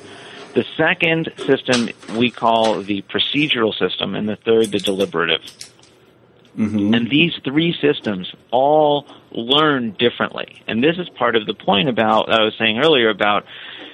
The 0.54 0.64
second 0.76 1.32
system 1.36 1.90
we 2.16 2.30
call 2.30 2.82
the 2.82 3.02
procedural 3.02 3.76
system, 3.78 4.14
and 4.14 4.28
the 4.28 4.36
third 4.36 4.72
the 4.72 4.78
deliberative. 4.78 5.42
Mm-hmm. 6.56 6.94
And 6.94 7.10
these 7.10 7.34
three 7.44 7.76
systems 7.80 8.32
all 8.50 9.06
learn 9.30 9.92
differently. 9.92 10.62
And 10.66 10.82
this 10.82 10.96
is 10.96 11.08
part 11.10 11.36
of 11.36 11.46
the 11.46 11.52
point 11.52 11.90
about 11.90 12.30
I 12.30 12.42
was 12.42 12.54
saying 12.58 12.78
earlier 12.78 13.10
about 13.10 13.44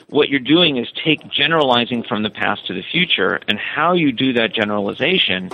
what 0.08 0.28
you're 0.28 0.40
doing 0.40 0.76
is 0.76 0.86
take 1.04 1.28
generalizing 1.28 2.04
from 2.04 2.22
the 2.22 2.30
past 2.30 2.66
to 2.68 2.74
the 2.74 2.82
future, 2.82 3.40
and 3.48 3.58
how 3.58 3.94
you 3.94 4.12
do 4.12 4.34
that 4.34 4.54
generalization 4.54 5.50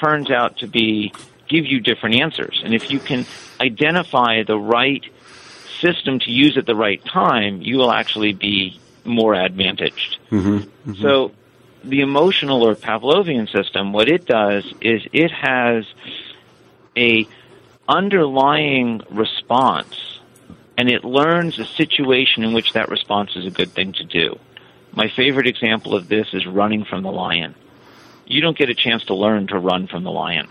turns 0.00 0.30
out 0.30 0.58
to 0.58 0.66
be 0.66 1.12
give 1.48 1.66
you 1.66 1.80
different 1.80 2.16
answers. 2.16 2.60
And 2.64 2.74
if 2.74 2.90
you 2.90 2.98
can 2.98 3.24
identify 3.60 4.42
the 4.42 4.58
right 4.58 5.04
system 5.80 6.18
to 6.20 6.30
use 6.30 6.56
at 6.56 6.66
the 6.66 6.74
right 6.74 7.04
time, 7.04 7.62
you 7.62 7.76
will 7.76 7.92
actually 7.92 8.32
be 8.32 8.80
more 9.04 9.34
advantaged. 9.34 10.18
Mm-hmm, 10.30 10.56
mm-hmm. 10.56 11.02
So 11.02 11.32
the 11.84 12.00
emotional 12.00 12.66
or 12.66 12.74
Pavlovian 12.74 13.50
system, 13.50 13.92
what 13.92 14.08
it 14.08 14.26
does 14.26 14.64
is 14.80 15.02
it 15.12 15.30
has 15.30 15.84
a 16.96 17.28
underlying 17.88 19.02
response 19.10 20.18
and 20.76 20.90
it 20.90 21.04
learns 21.04 21.58
a 21.58 21.64
situation 21.64 22.42
in 22.42 22.52
which 22.52 22.72
that 22.72 22.88
response 22.88 23.36
is 23.36 23.46
a 23.46 23.50
good 23.50 23.70
thing 23.70 23.92
to 23.94 24.04
do. 24.04 24.38
My 24.92 25.08
favorite 25.08 25.46
example 25.46 25.94
of 25.94 26.08
this 26.08 26.28
is 26.32 26.46
running 26.46 26.84
from 26.84 27.02
the 27.02 27.12
lion. 27.12 27.54
You 28.26 28.40
don't 28.40 28.56
get 28.56 28.70
a 28.70 28.74
chance 28.74 29.04
to 29.04 29.14
learn 29.14 29.46
to 29.48 29.58
run 29.58 29.86
from 29.86 30.04
the 30.04 30.10
lion 30.10 30.48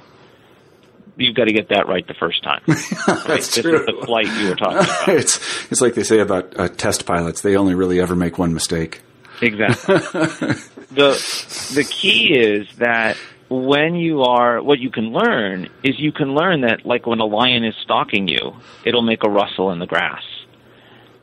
you've 1.18 1.36
got 1.36 1.46
to 1.46 1.54
get 1.54 1.70
that 1.70 1.88
right 1.88 2.06
the 2.08 2.14
first 2.14 2.44
time. 2.44 2.62
That's 2.68 3.28
right? 3.28 3.44
True. 3.44 3.86
the 3.86 4.06
flight 4.06 4.28
you 4.40 4.50
were 4.50 4.56
talking 4.56 4.78
about. 4.78 5.08
it's 5.10 5.72
it's 5.72 5.82
like 5.82 5.94
they 5.96 6.04
say 6.04 6.20
about 6.20 6.58
uh, 6.60 6.68
test 6.70 7.06
pilots; 7.06 7.42
they 7.42 7.56
only 7.56 7.76
really 7.76 8.00
ever 8.00 8.16
make 8.16 8.38
one 8.38 8.54
mistake. 8.54 9.02
Exactly. 9.42 9.96
the 10.92 11.72
the 11.76 11.84
key 11.90 12.34
is 12.34 12.68
that 12.78 13.18
when 13.50 13.96
you 13.96 14.24
are 14.24 14.62
what 14.62 14.80
you 14.80 14.90
can 14.90 15.12
learn 15.12 15.70
is 15.84 16.00
you 16.00 16.12
can 16.12 16.34
learn 16.34 16.62
that 16.62 16.86
like 16.86 17.06
when 17.06 17.20
a 17.20 17.26
lion 17.26 17.64
is 17.64 17.76
stalking 17.84 18.28
you, 18.28 18.56
it'll 18.86 19.02
make 19.02 19.24
a 19.24 19.30
rustle 19.30 19.72
in 19.72 19.80
the 19.80 19.88
grass. 19.88 20.24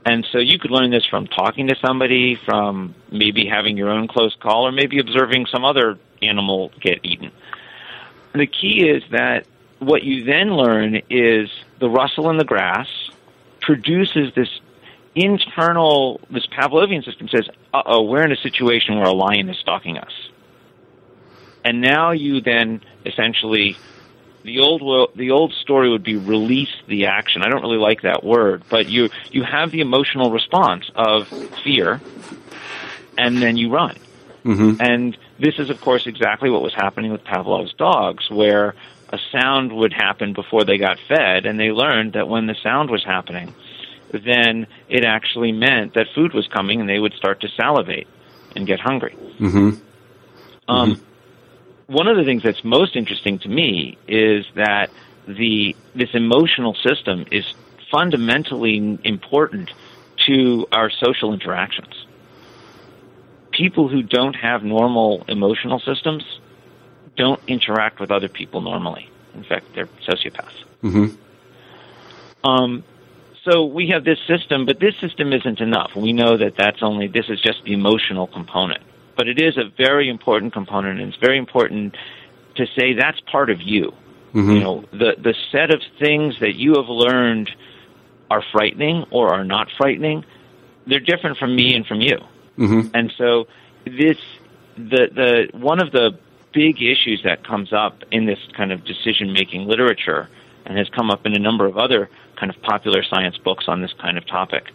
And 0.04 0.26
so 0.32 0.38
you 0.38 0.58
could 0.58 0.70
learn 0.70 0.90
this 0.90 1.06
from 1.06 1.26
talking 1.28 1.68
to 1.68 1.76
somebody, 1.84 2.34
from 2.34 2.94
maybe 3.10 3.46
having 3.46 3.76
your 3.76 3.88
own 3.88 4.08
close 4.08 4.36
call, 4.40 4.66
or 4.66 4.72
maybe 4.72 4.98
observing 4.98 5.46
some 5.46 5.64
other 5.64 5.98
animal 6.20 6.72
get 6.80 7.00
eaten. 7.04 7.30
The 8.34 8.46
key 8.46 8.88
is 8.88 9.02
that 9.10 9.46
what 9.78 10.02
you 10.02 10.24
then 10.24 10.54
learn 10.54 11.02
is 11.10 11.50
the 11.78 11.88
rustle 11.88 12.30
in 12.30 12.36
the 12.36 12.44
grass 12.44 12.88
produces 13.60 14.32
this 14.34 14.48
internal, 15.14 16.20
this 16.30 16.46
Pavlovian 16.46 17.04
system 17.04 17.28
says, 17.28 17.48
uh 17.74 17.82
oh, 17.84 18.02
we're 18.02 18.24
in 18.24 18.32
a 18.32 18.36
situation 18.36 18.96
where 18.96 19.06
a 19.06 19.12
lion 19.12 19.48
is 19.48 19.58
stalking 19.58 19.98
us. 19.98 20.12
And 21.64 21.80
now 21.80 22.10
you 22.12 22.40
then 22.40 22.80
essentially, 23.06 23.76
the 24.44 24.60
old 24.60 25.10
the 25.16 25.30
old 25.30 25.52
story 25.54 25.90
would 25.90 26.02
be 26.02 26.16
release 26.16 26.74
the 26.86 27.06
action. 27.06 27.42
I 27.42 27.48
don't 27.48 27.62
really 27.62 27.78
like 27.78 28.02
that 28.02 28.24
word, 28.24 28.62
but 28.68 28.88
you 28.88 29.10
you 29.30 29.42
have 29.44 29.70
the 29.70 29.80
emotional 29.80 30.30
response 30.30 30.90
of 30.94 31.28
fear, 31.62 32.00
and 33.16 33.40
then 33.40 33.56
you 33.56 33.70
run. 33.70 33.96
Mm-hmm. 34.44 34.80
And 34.80 35.16
this 35.38 35.58
is, 35.58 35.70
of 35.70 35.80
course, 35.80 36.06
exactly 36.06 36.50
what 36.50 36.62
was 36.62 36.74
happening 36.74 37.12
with 37.12 37.22
Pavlov's 37.24 37.72
dogs, 37.74 38.28
where 38.28 38.74
a 39.10 39.18
sound 39.30 39.72
would 39.72 39.92
happen 39.92 40.32
before 40.32 40.64
they 40.64 40.78
got 40.78 40.98
fed, 41.06 41.46
and 41.46 41.60
they 41.60 41.70
learned 41.70 42.14
that 42.14 42.28
when 42.28 42.46
the 42.46 42.56
sound 42.62 42.90
was 42.90 43.04
happening, 43.04 43.54
then 44.10 44.66
it 44.88 45.04
actually 45.04 45.52
meant 45.52 45.94
that 45.94 46.06
food 46.14 46.34
was 46.34 46.48
coming, 46.48 46.80
and 46.80 46.88
they 46.88 46.98
would 46.98 47.14
start 47.14 47.40
to 47.42 47.48
salivate 47.48 48.08
and 48.56 48.66
get 48.66 48.80
hungry. 48.80 49.16
Mm-hmm. 49.38 49.70
Um, 50.68 51.00
One 51.86 52.08
of 52.08 52.16
the 52.16 52.24
things 52.24 52.42
that's 52.42 52.64
most 52.64 52.96
interesting 52.96 53.38
to 53.40 53.48
me 53.48 53.98
is 54.08 54.46
that 54.54 54.90
the 55.26 55.76
this 55.94 56.10
emotional 56.14 56.74
system 56.74 57.26
is 57.30 57.44
fundamentally 57.90 58.98
important 59.04 59.70
to 60.26 60.66
our 60.72 60.90
social 60.90 61.32
interactions. 61.32 62.06
People 63.50 63.88
who 63.88 64.02
don't 64.02 64.34
have 64.34 64.64
normal 64.64 65.24
emotional 65.28 65.78
systems 65.78 66.24
don't 67.16 67.40
interact 67.46 68.00
with 68.00 68.10
other 68.10 68.28
people 68.28 68.62
normally. 68.62 69.10
In 69.34 69.44
fact, 69.44 69.66
they're 69.74 69.88
sociopaths. 70.08 70.64
Mm-hmm. 70.82 72.48
Um, 72.48 72.84
so 73.44 73.64
we 73.64 73.88
have 73.88 74.04
this 74.04 74.18
system, 74.26 74.66
but 74.66 74.78
this 74.78 74.96
system 75.00 75.32
isn't 75.32 75.60
enough. 75.60 75.94
We 75.96 76.12
know 76.12 76.36
that 76.36 76.56
that's 76.56 76.82
only 76.82 77.08
this 77.08 77.28
is 77.28 77.40
just 77.40 77.62
the 77.64 77.72
emotional 77.72 78.26
component, 78.26 78.82
but 79.16 79.28
it 79.28 79.40
is 79.40 79.56
a 79.56 79.64
very 79.76 80.08
important 80.08 80.52
component, 80.52 81.00
and 81.00 81.12
it's 81.12 81.20
very 81.20 81.38
important 81.38 81.96
to 82.56 82.66
say 82.76 82.94
that's 82.94 83.20
part 83.20 83.50
of 83.50 83.60
you. 83.60 83.92
Mm-hmm. 84.34 84.50
You 84.50 84.60
know, 84.60 84.84
the 84.92 85.14
the 85.18 85.34
set 85.50 85.70
of 85.70 85.82
things 85.98 86.38
that 86.40 86.54
you 86.54 86.74
have 86.76 86.88
learned 86.88 87.50
are 88.30 88.42
frightening 88.52 89.04
or 89.10 89.32
are 89.34 89.44
not 89.44 89.68
frightening. 89.76 90.24
They're 90.86 91.00
different 91.00 91.38
from 91.38 91.54
me 91.54 91.74
and 91.74 91.86
from 91.86 92.00
you. 92.00 92.18
Mm-hmm. 92.58 92.88
And 92.94 93.12
so 93.18 93.46
this 93.84 94.18
the 94.76 95.08
the 95.52 95.58
one 95.58 95.80
of 95.80 95.92
the 95.92 96.18
big 96.52 96.82
issues 96.82 97.22
that 97.24 97.46
comes 97.46 97.72
up 97.72 98.02
in 98.10 98.26
this 98.26 98.38
kind 98.56 98.72
of 98.72 98.84
decision 98.84 99.32
making 99.32 99.66
literature 99.66 100.28
and 100.64 100.76
has 100.78 100.88
come 100.90 101.10
up 101.10 101.26
in 101.26 101.34
a 101.34 101.38
number 101.38 101.66
of 101.66 101.76
other 101.78 102.08
kind 102.36 102.54
of 102.54 102.60
popular 102.62 103.02
science 103.02 103.38
books 103.38 103.64
on 103.68 103.80
this 103.80 103.92
kind 103.94 104.18
of 104.18 104.26
topic 104.26 104.70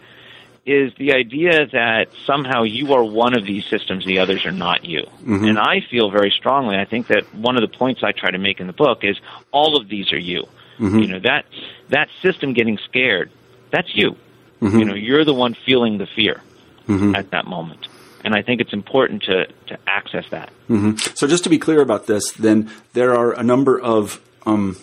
is 0.68 0.92
the 0.98 1.12
idea 1.12 1.66
that 1.66 2.08
somehow 2.26 2.62
you 2.62 2.92
are 2.92 3.02
one 3.04 3.34
of 3.36 3.44
these 3.46 3.64
systems, 3.66 4.04
the 4.04 4.18
others 4.18 4.44
are 4.44 4.52
not 4.52 4.84
you. 4.84 5.04
Mhm. 5.24 5.48
And 5.48 5.58
I 5.58 5.80
feel 5.80 6.10
very 6.10 6.30
strongly, 6.30 6.76
I 6.76 6.84
think 6.84 7.06
that 7.08 7.24
one 7.34 7.56
of 7.56 7.62
the 7.62 7.76
points 7.78 8.02
I 8.04 8.12
try 8.12 8.30
to 8.30 8.38
make 8.38 8.60
in 8.60 8.66
the 8.66 8.72
book 8.72 8.98
is 9.02 9.16
all 9.50 9.76
of 9.76 9.88
these 9.88 10.12
are 10.12 10.18
you. 10.18 10.44
Mhm. 10.78 11.00
You 11.02 11.06
know, 11.08 11.18
that 11.20 11.44
that 11.88 12.08
system 12.22 12.52
getting 12.52 12.78
scared, 12.78 13.30
that's 13.70 13.94
you. 13.94 14.16
Mhm. 14.60 14.78
You 14.78 14.84
know, 14.84 14.94
you're 14.94 15.24
the 15.24 15.34
one 15.34 15.54
feeling 15.54 15.98
the 15.98 16.06
fear 16.06 16.42
Mhm. 16.88 17.16
at 17.16 17.30
that 17.30 17.46
moment. 17.46 17.88
And 18.24 18.34
I 18.34 18.42
think 18.42 18.60
it's 18.60 18.72
important 18.72 19.22
to, 19.22 19.46
to 19.68 19.78
access 19.86 20.24
that. 20.30 20.50
hmm 20.66 20.96
So 21.14 21.26
just 21.26 21.44
to 21.44 21.50
be 21.50 21.58
clear 21.58 21.80
about 21.80 22.06
this, 22.06 22.32
then 22.32 22.68
there 22.92 23.14
are 23.14 23.32
a 23.32 23.42
number 23.42 23.80
of 23.80 24.20
um, 24.44 24.76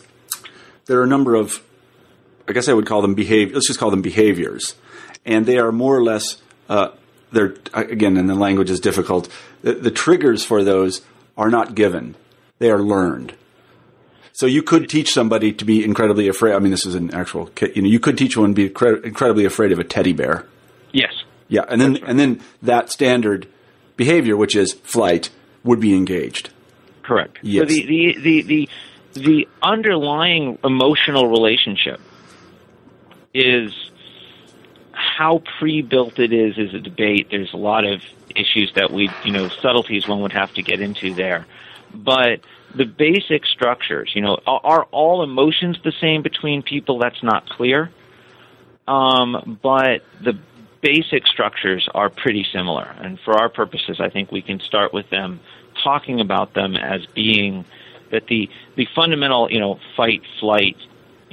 there 0.88 1.00
are 1.00 1.04
a 1.04 1.08
number 1.08 1.36
of 1.36 1.62
I 2.48 2.54
guess 2.54 2.68
I 2.70 2.74
would 2.74 2.86
call 2.86 3.02
them 3.02 3.16
behavior. 3.16 3.54
Let's 3.56 3.68
just 3.68 3.80
call 3.80 3.90
them 3.92 4.02
behaviors, 4.04 4.76
and 5.26 5.46
they 5.46 5.58
are 5.58 5.72
more 5.72 5.96
or 5.96 6.04
less 6.04 6.42
uh, 6.70 6.90
they're 7.32 7.56
again, 7.74 8.18
and 8.18 8.30
the 8.30 8.36
language 8.36 8.70
is 8.70 8.80
difficult. 8.80 9.30
The, 9.62 9.74
the 9.74 9.92
triggers 9.92 10.46
for 10.46 10.64
those 10.64 11.02
are 11.38 11.50
not 11.50 11.76
given; 11.76 12.16
they 12.60 12.70
are 12.72 12.82
learned. 12.82 13.34
So 14.34 14.46
you 14.46 14.64
could 14.64 14.90
teach 14.90 15.14
somebody 15.14 15.54
to 15.54 15.64
be 15.66 15.84
incredibly 15.84 16.28
afraid. 16.28 16.56
I 16.56 16.60
mean, 16.60 16.72
this 16.72 16.86
is 16.86 16.96
an 16.96 17.14
actual. 17.14 17.50
ca- 17.56 17.72
You 17.74 17.82
know, 17.84 17.88
you 17.88 18.00
could 18.00 18.18
teach 18.18 18.36
one 18.36 18.50
to 18.50 18.56
be 18.56 18.70
incre- 18.70 19.04
incredibly 19.04 19.46
afraid 19.46 19.72
of 19.72 19.80
a 19.80 19.84
teddy 19.84 20.12
bear. 20.14 20.46
Yes. 20.92 21.14
Yeah, 21.48 21.64
and 21.70 21.80
then 21.80 21.98
and 22.06 22.20
then 22.20 22.42
that 22.62 22.92
standard 22.92 23.48
behavior, 23.96 24.36
which 24.36 24.56
is 24.56 24.74
flight, 24.74 25.30
would 25.64 25.80
be 25.80 25.96
engaged. 25.96 26.50
Correct. 27.04 27.38
Yes. 27.42 27.70
So 27.70 27.76
the, 27.76 27.86
the, 27.86 28.20
the, 28.20 28.42
the, 28.42 28.70
the 29.14 29.48
underlying 29.62 30.58
emotional 30.64 31.28
relationship 31.30 32.02
is 33.34 33.85
how 35.16 35.42
pre-built 35.60 36.20
it 36.20 36.34
is 36.34 36.58
is 36.58 36.74
a 36.74 36.80
debate. 36.80 37.28
There's 37.32 37.54
a 37.54 37.58
lot 37.58 37.86
of 37.86 38.02
issues 38.36 38.74
that 38.76 38.92
we, 38.92 39.10
you 39.24 39.32
know, 39.32 39.48
subtleties 39.48 40.08
one 40.08 40.22
would 40.22 40.34
have 40.34 40.54
to 40.56 40.62
get 40.62 40.82
into 40.82 41.14
there. 41.14 41.46
But 41.94 42.42
the 42.76 42.84
basic 42.84 43.46
structures, 43.46 44.12
you 44.14 44.22
know, 44.22 44.38
are, 44.46 44.60
are 44.64 44.84
all 44.92 45.24
emotions 45.24 45.78
the 45.86 45.94
same 46.02 46.22
between 46.22 46.64
people? 46.64 47.00
That's 47.00 47.24
not 47.24 47.48
clear. 47.48 47.92
Um, 48.90 49.58
but 49.64 50.04
the 50.22 50.38
basic 50.82 51.28
structures 51.28 51.88
are 51.96 52.10
pretty 52.10 52.46
similar. 52.52 52.94
And 53.00 53.18
for 53.22 53.40
our 53.40 53.48
purposes, 53.48 54.02
I 54.02 54.10
think 54.10 54.34
we 54.34 54.42
can 54.42 54.60
start 54.60 54.92
with 54.92 55.10
them, 55.10 55.40
talking 55.82 56.20
about 56.20 56.54
them 56.54 56.76
as 56.76 57.06
being 57.06 57.64
that 58.12 58.28
the, 58.28 58.50
the 58.76 58.86
fundamental, 58.94 59.50
you 59.50 59.62
know, 59.62 59.80
fight, 59.96 60.24
flight, 60.42 60.76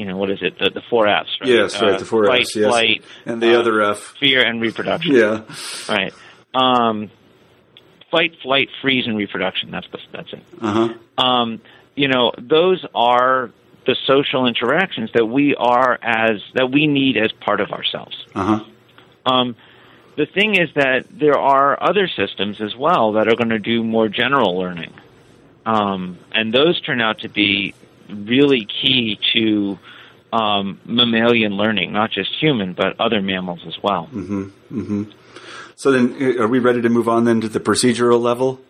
you 0.02 0.08
know, 0.08 0.16
what 0.16 0.32
is 0.32 0.40
it? 0.42 0.58
The, 0.58 0.68
the 0.68 0.82
four 0.90 1.06
Fs, 1.06 1.30
right? 1.40 1.48
Yes, 1.48 1.80
right, 1.80 1.96
the 1.96 2.04
four 2.04 2.26
fight, 2.26 2.40
Fs, 2.42 2.56
yes. 2.56 2.68
flight, 2.68 3.04
And 3.24 3.40
the 3.40 3.54
uh, 3.54 3.60
other 3.60 3.80
F. 3.82 4.16
fear, 4.18 4.44
and 4.44 4.60
reproduction. 4.60 5.14
Yeah. 5.14 5.44
Right. 5.88 6.12
Um, 6.52 7.08
fight, 8.10 8.34
flight, 8.42 8.68
freeze, 8.80 9.06
and 9.06 9.16
reproduction. 9.16 9.70
That's 9.70 9.86
the, 9.92 9.98
that's 10.10 10.32
it. 10.32 10.42
Uh 10.60 10.72
huh. 11.16 11.24
Um, 11.24 11.60
you 11.94 12.08
know, 12.08 12.32
those 12.36 12.84
are 12.96 13.52
the 13.86 13.96
social 14.04 14.46
interactions 14.46 15.10
that 15.14 15.26
we 15.26 15.54
are 15.54 16.00
as 16.02 16.42
that 16.54 16.72
we 16.72 16.88
need 16.88 17.16
as 17.16 17.30
part 17.30 17.60
of 17.60 17.70
ourselves. 17.70 18.16
Uh 18.34 18.44
huh. 18.44 18.64
Um, 19.24 19.56
the 20.16 20.26
thing 20.26 20.56
is 20.56 20.68
that 20.74 21.06
there 21.10 21.38
are 21.38 21.80
other 21.80 22.08
systems 22.08 22.60
as 22.60 22.74
well 22.74 23.12
that 23.12 23.28
are 23.28 23.36
going 23.36 23.50
to 23.50 23.60
do 23.60 23.84
more 23.84 24.08
general 24.08 24.58
learning, 24.58 24.92
um, 25.64 26.18
and 26.32 26.52
those 26.52 26.80
turn 26.80 27.00
out 27.00 27.20
to 27.20 27.28
be 27.28 27.72
really 28.10 28.64
key 28.66 29.18
to 29.32 29.78
um, 30.32 30.80
mammalian 30.84 31.52
learning, 31.52 31.92
not 31.92 32.10
just 32.10 32.30
human 32.40 32.72
but 32.72 32.98
other 32.98 33.20
mammals 33.20 33.60
as 33.66 33.74
well. 33.82 34.08
So 35.76 35.90
then, 35.90 36.16
uh, 36.20 36.42
are 36.42 36.48
we 36.48 36.58
ready 36.58 36.80
to 36.82 36.88
move 36.88 37.08
on 37.08 37.24
then 37.24 37.40
to 37.40 37.48
the 37.48 37.60
procedural 37.60 38.20
level? 38.20 38.60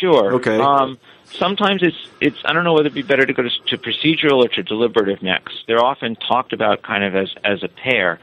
Sure. 0.00 0.34
Okay. 0.34 0.58
Um, 0.58 0.98
sometimes 1.30 1.82
it's 1.82 1.96
it's 2.20 2.38
I 2.44 2.52
don't 2.52 2.64
know 2.64 2.72
whether 2.72 2.86
it'd 2.86 2.94
be 2.94 3.02
better 3.02 3.26
to 3.26 3.32
go 3.32 3.42
to, 3.42 3.50
to 3.50 3.78
procedural 3.78 4.44
or 4.44 4.48
to 4.48 4.62
deliberative 4.62 5.22
next. 5.22 5.54
They're 5.66 5.84
often 5.84 6.16
talked 6.16 6.52
about 6.52 6.82
kind 6.82 7.04
of 7.04 7.14
as 7.14 7.34
as 7.44 7.62
a 7.62 7.68
pair. 7.68 8.18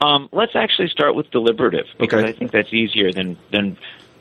Um, 0.00 0.28
let's 0.32 0.54
actually 0.54 0.88
start 0.88 1.14
with 1.14 1.30
deliberative 1.30 1.86
because 1.98 2.22
Okay. 2.22 2.28
I 2.30 2.32
think 2.32 2.52
that's 2.52 2.72
easier 2.72 3.12
than 3.12 3.36
than 3.50 3.76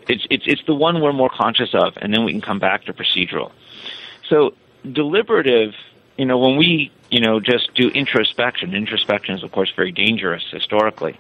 it's 0.08 0.26
it's 0.30 0.44
it's 0.48 0.62
the 0.66 0.76
one 0.76 1.02
we're 1.02 1.14
more 1.14 1.30
conscious 1.30 1.70
of, 1.74 1.94
and 1.98 2.14
then 2.14 2.26
we 2.26 2.32
can 2.32 2.42
come 2.42 2.60
back 2.60 2.86
to 2.86 2.94
procedural. 2.94 3.52
So 4.30 4.54
deliberative, 4.92 5.74
you 6.18 6.26
know, 6.26 6.38
when 6.38 6.58
we 6.58 6.92
you 7.10 7.20
know 7.20 7.40
just 7.40 7.74
do 7.76 7.90
introspection, 7.90 8.74
introspection 8.74 9.36
is 9.36 9.44
of 9.44 9.52
course 9.52 9.72
very 9.76 9.92
dangerous 9.92 10.44
historically. 10.52 11.20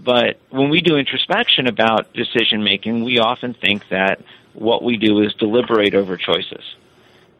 But 0.00 0.38
when 0.50 0.70
we 0.70 0.80
do 0.80 0.96
introspection 0.96 1.66
about 1.66 2.12
decision 2.12 2.62
making, 2.62 3.04
we 3.04 3.18
often 3.18 3.54
think 3.54 3.88
that 3.88 4.20
what 4.52 4.82
we 4.82 4.96
do 4.96 5.20
is 5.22 5.32
deliberate 5.34 5.94
over 5.94 6.16
choices, 6.16 6.64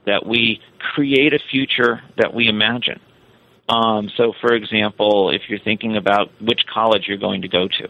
that 0.07 0.25
we 0.25 0.61
create 0.79 1.35
a 1.35 1.39
future 1.39 2.03
that 2.17 2.33
we 2.33 2.49
imagine. 2.49 3.01
Um, 3.69 4.11
so, 4.17 4.33
for 4.41 4.53
example, 4.53 5.31
if 5.31 5.43
you're 5.49 5.59
thinking 5.59 5.97
about 5.97 6.31
which 6.41 6.67
college 6.67 7.07
you're 7.07 7.19
going 7.19 7.43
to 7.43 7.49
go 7.49 7.67
to, 7.69 7.89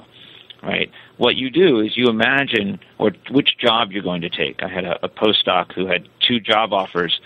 right? 0.63 0.91
What 1.17 1.37
you 1.37 1.51
do 1.51 1.81
is 1.81 1.97
you 1.97 2.09
imagine 2.09 2.81
or 2.99 3.13
which 3.31 3.59
job 3.59 3.93
you're 3.93 4.03
going 4.03 4.23
to 4.23 4.31
take. 4.31 4.63
I 4.63 4.69
had 4.69 4.85
a, 4.85 5.05
a 5.05 5.09
postdoc 5.09 5.73
who 5.73 5.87
had 5.87 6.09
two 6.27 6.41
job 6.41 6.73
offers 6.73 7.21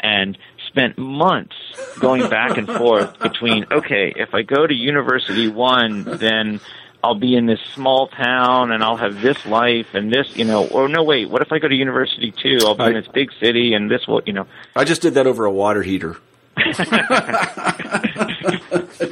and 0.00 0.36
spent 0.74 0.98
months 0.98 1.54
going 2.00 2.28
back 2.28 2.58
and 2.58 2.66
forth 2.66 3.16
between 3.20 3.64
okay, 3.70 4.12
if 4.16 4.34
I 4.34 4.42
go 4.42 4.66
to 4.66 4.74
university 4.74 5.46
one, 5.46 6.02
then 6.02 6.58
I'll 7.04 7.14
be 7.14 7.36
in 7.36 7.46
this 7.46 7.60
small 7.74 8.08
town 8.08 8.72
and 8.72 8.82
I'll 8.82 8.96
have 8.96 9.22
this 9.22 9.46
life 9.46 9.94
and 9.94 10.12
this, 10.12 10.36
you 10.36 10.44
know, 10.44 10.66
or 10.66 10.88
no, 10.88 11.04
wait, 11.04 11.30
what 11.30 11.42
if 11.42 11.52
I 11.52 11.60
go 11.60 11.68
to 11.68 11.74
university 11.74 12.32
two? 12.32 12.58
I'll 12.62 12.74
be 12.74 12.86
in 12.86 12.94
this 12.94 13.06
big 13.06 13.30
city 13.38 13.74
and 13.74 13.88
this 13.88 14.04
will, 14.08 14.20
you 14.26 14.32
know. 14.32 14.48
I 14.74 14.82
just 14.82 15.00
did 15.00 15.14
that 15.14 15.28
over 15.28 15.44
a 15.44 15.52
water 15.52 15.84
heater. 15.84 16.16
it 16.56 17.12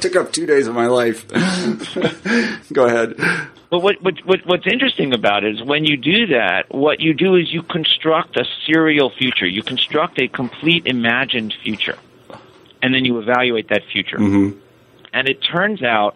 took 0.01 0.17
up 0.17 0.33
two 0.33 0.45
days 0.45 0.67
of 0.67 0.75
my 0.75 0.87
life. 0.87 1.25
Go 2.73 2.87
ahead. 2.87 3.15
But 3.73 3.81
what, 3.81 4.03
what, 4.03 4.19
what 4.23 4.45
what's 4.45 4.67
interesting 4.67 5.15
about 5.15 5.43
it 5.43 5.55
is 5.55 5.63
when 5.63 5.83
you 5.83 5.97
do 5.97 6.27
that, 6.27 6.65
what 6.69 6.99
you 6.99 7.15
do 7.15 7.35
is 7.37 7.51
you 7.51 7.63
construct 7.63 8.37
a 8.37 8.45
serial 8.67 9.09
future. 9.09 9.47
You 9.47 9.63
construct 9.63 10.19
a 10.19 10.27
complete 10.27 10.85
imagined 10.85 11.55
future, 11.63 11.97
and 12.83 12.93
then 12.93 13.03
you 13.03 13.17
evaluate 13.17 13.69
that 13.69 13.81
future. 13.91 14.19
Mhm. 14.19 14.59
And 15.11 15.27
it 15.27 15.39
turns 15.41 15.81
out, 15.81 16.15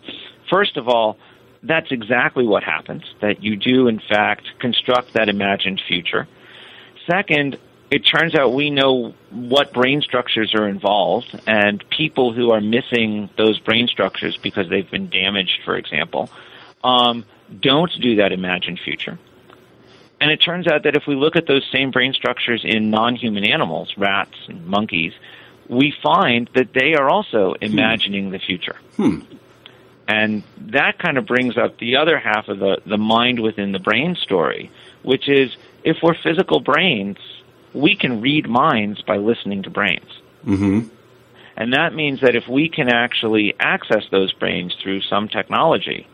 first 0.51 0.77
of 0.77 0.87
all, 0.87 1.17
that's 1.63 1.91
exactly 1.91 2.45
what 2.45 2.61
happens, 2.61 3.05
that 3.21 3.41
you 3.41 3.55
do, 3.55 3.87
in 3.87 3.97
fact, 4.07 4.43
construct 4.59 5.13
that 5.13 5.27
imagined 5.27 5.81
future. 5.87 6.27
Second, 7.07 7.57
it 7.89 8.05
turns 8.05 8.35
out 8.35 8.53
we 8.53 8.69
know 8.69 9.15
what 9.31 9.73
brain 9.73 10.03
structures 10.03 10.53
are 10.53 10.67
involved, 10.67 11.39
and 11.47 11.83
people 11.89 12.33
who 12.33 12.51
are 12.51 12.61
missing 12.61 13.31
those 13.35 13.57
brain 13.57 13.87
structures 13.87 14.37
because 14.37 14.69
they've 14.69 14.91
been 14.91 15.09
damaged, 15.09 15.61
for 15.65 15.75
example, 15.75 16.29
um, 16.83 17.25
don't 17.61 17.91
do 18.01 18.17
that 18.17 18.31
imagined 18.31 18.79
future. 18.83 19.17
And 20.19 20.31
it 20.31 20.37
turns 20.37 20.67
out 20.67 20.83
that 20.83 20.95
if 20.95 21.05
we 21.07 21.15
look 21.15 21.35
at 21.35 21.45
those 21.45 21.63
same 21.71 21.91
brain 21.91 22.13
structures 22.13 22.61
in 22.63 22.89
non 22.89 23.15
human 23.15 23.43
animals, 23.43 23.93
rats 23.97 24.35
and 24.47 24.65
monkeys, 24.65 25.13
we 25.69 25.93
find 26.01 26.49
that 26.55 26.73
they 26.73 26.93
are 26.95 27.09
also 27.09 27.53
imagining 27.61 28.31
the 28.31 28.39
future. 28.39 28.77
Hmm. 28.95 29.19
And 30.07 30.43
that 30.57 30.97
kind 30.99 31.17
of 31.17 31.25
brings 31.25 31.57
up 31.57 31.77
the 31.79 31.97
other 31.97 32.17
half 32.17 32.47
of 32.47 32.59
the, 32.59 32.81
the 32.85 32.97
mind 32.97 33.41
within 33.41 33.73
the 33.73 33.79
brain 33.79 34.15
story, 34.15 34.71
which 35.03 35.27
is 35.27 35.55
if 35.83 35.97
we're 36.01 36.15
physical 36.15 36.61
brains, 36.61 37.17
we 37.73 37.95
can 37.95 38.21
read 38.21 38.47
minds 38.47 39.01
by 39.01 39.17
listening 39.17 39.63
to 39.63 39.69
brains. 39.69 40.09
Mm-hmm. 40.45 40.87
And 41.57 41.73
that 41.73 41.93
means 41.93 42.21
that 42.21 42.35
if 42.35 42.47
we 42.47 42.69
can 42.69 42.87
actually 42.87 43.53
access 43.59 44.03
those 44.09 44.31
brains 44.31 44.75
through 44.81 45.01
some 45.01 45.27
technology, 45.27 46.07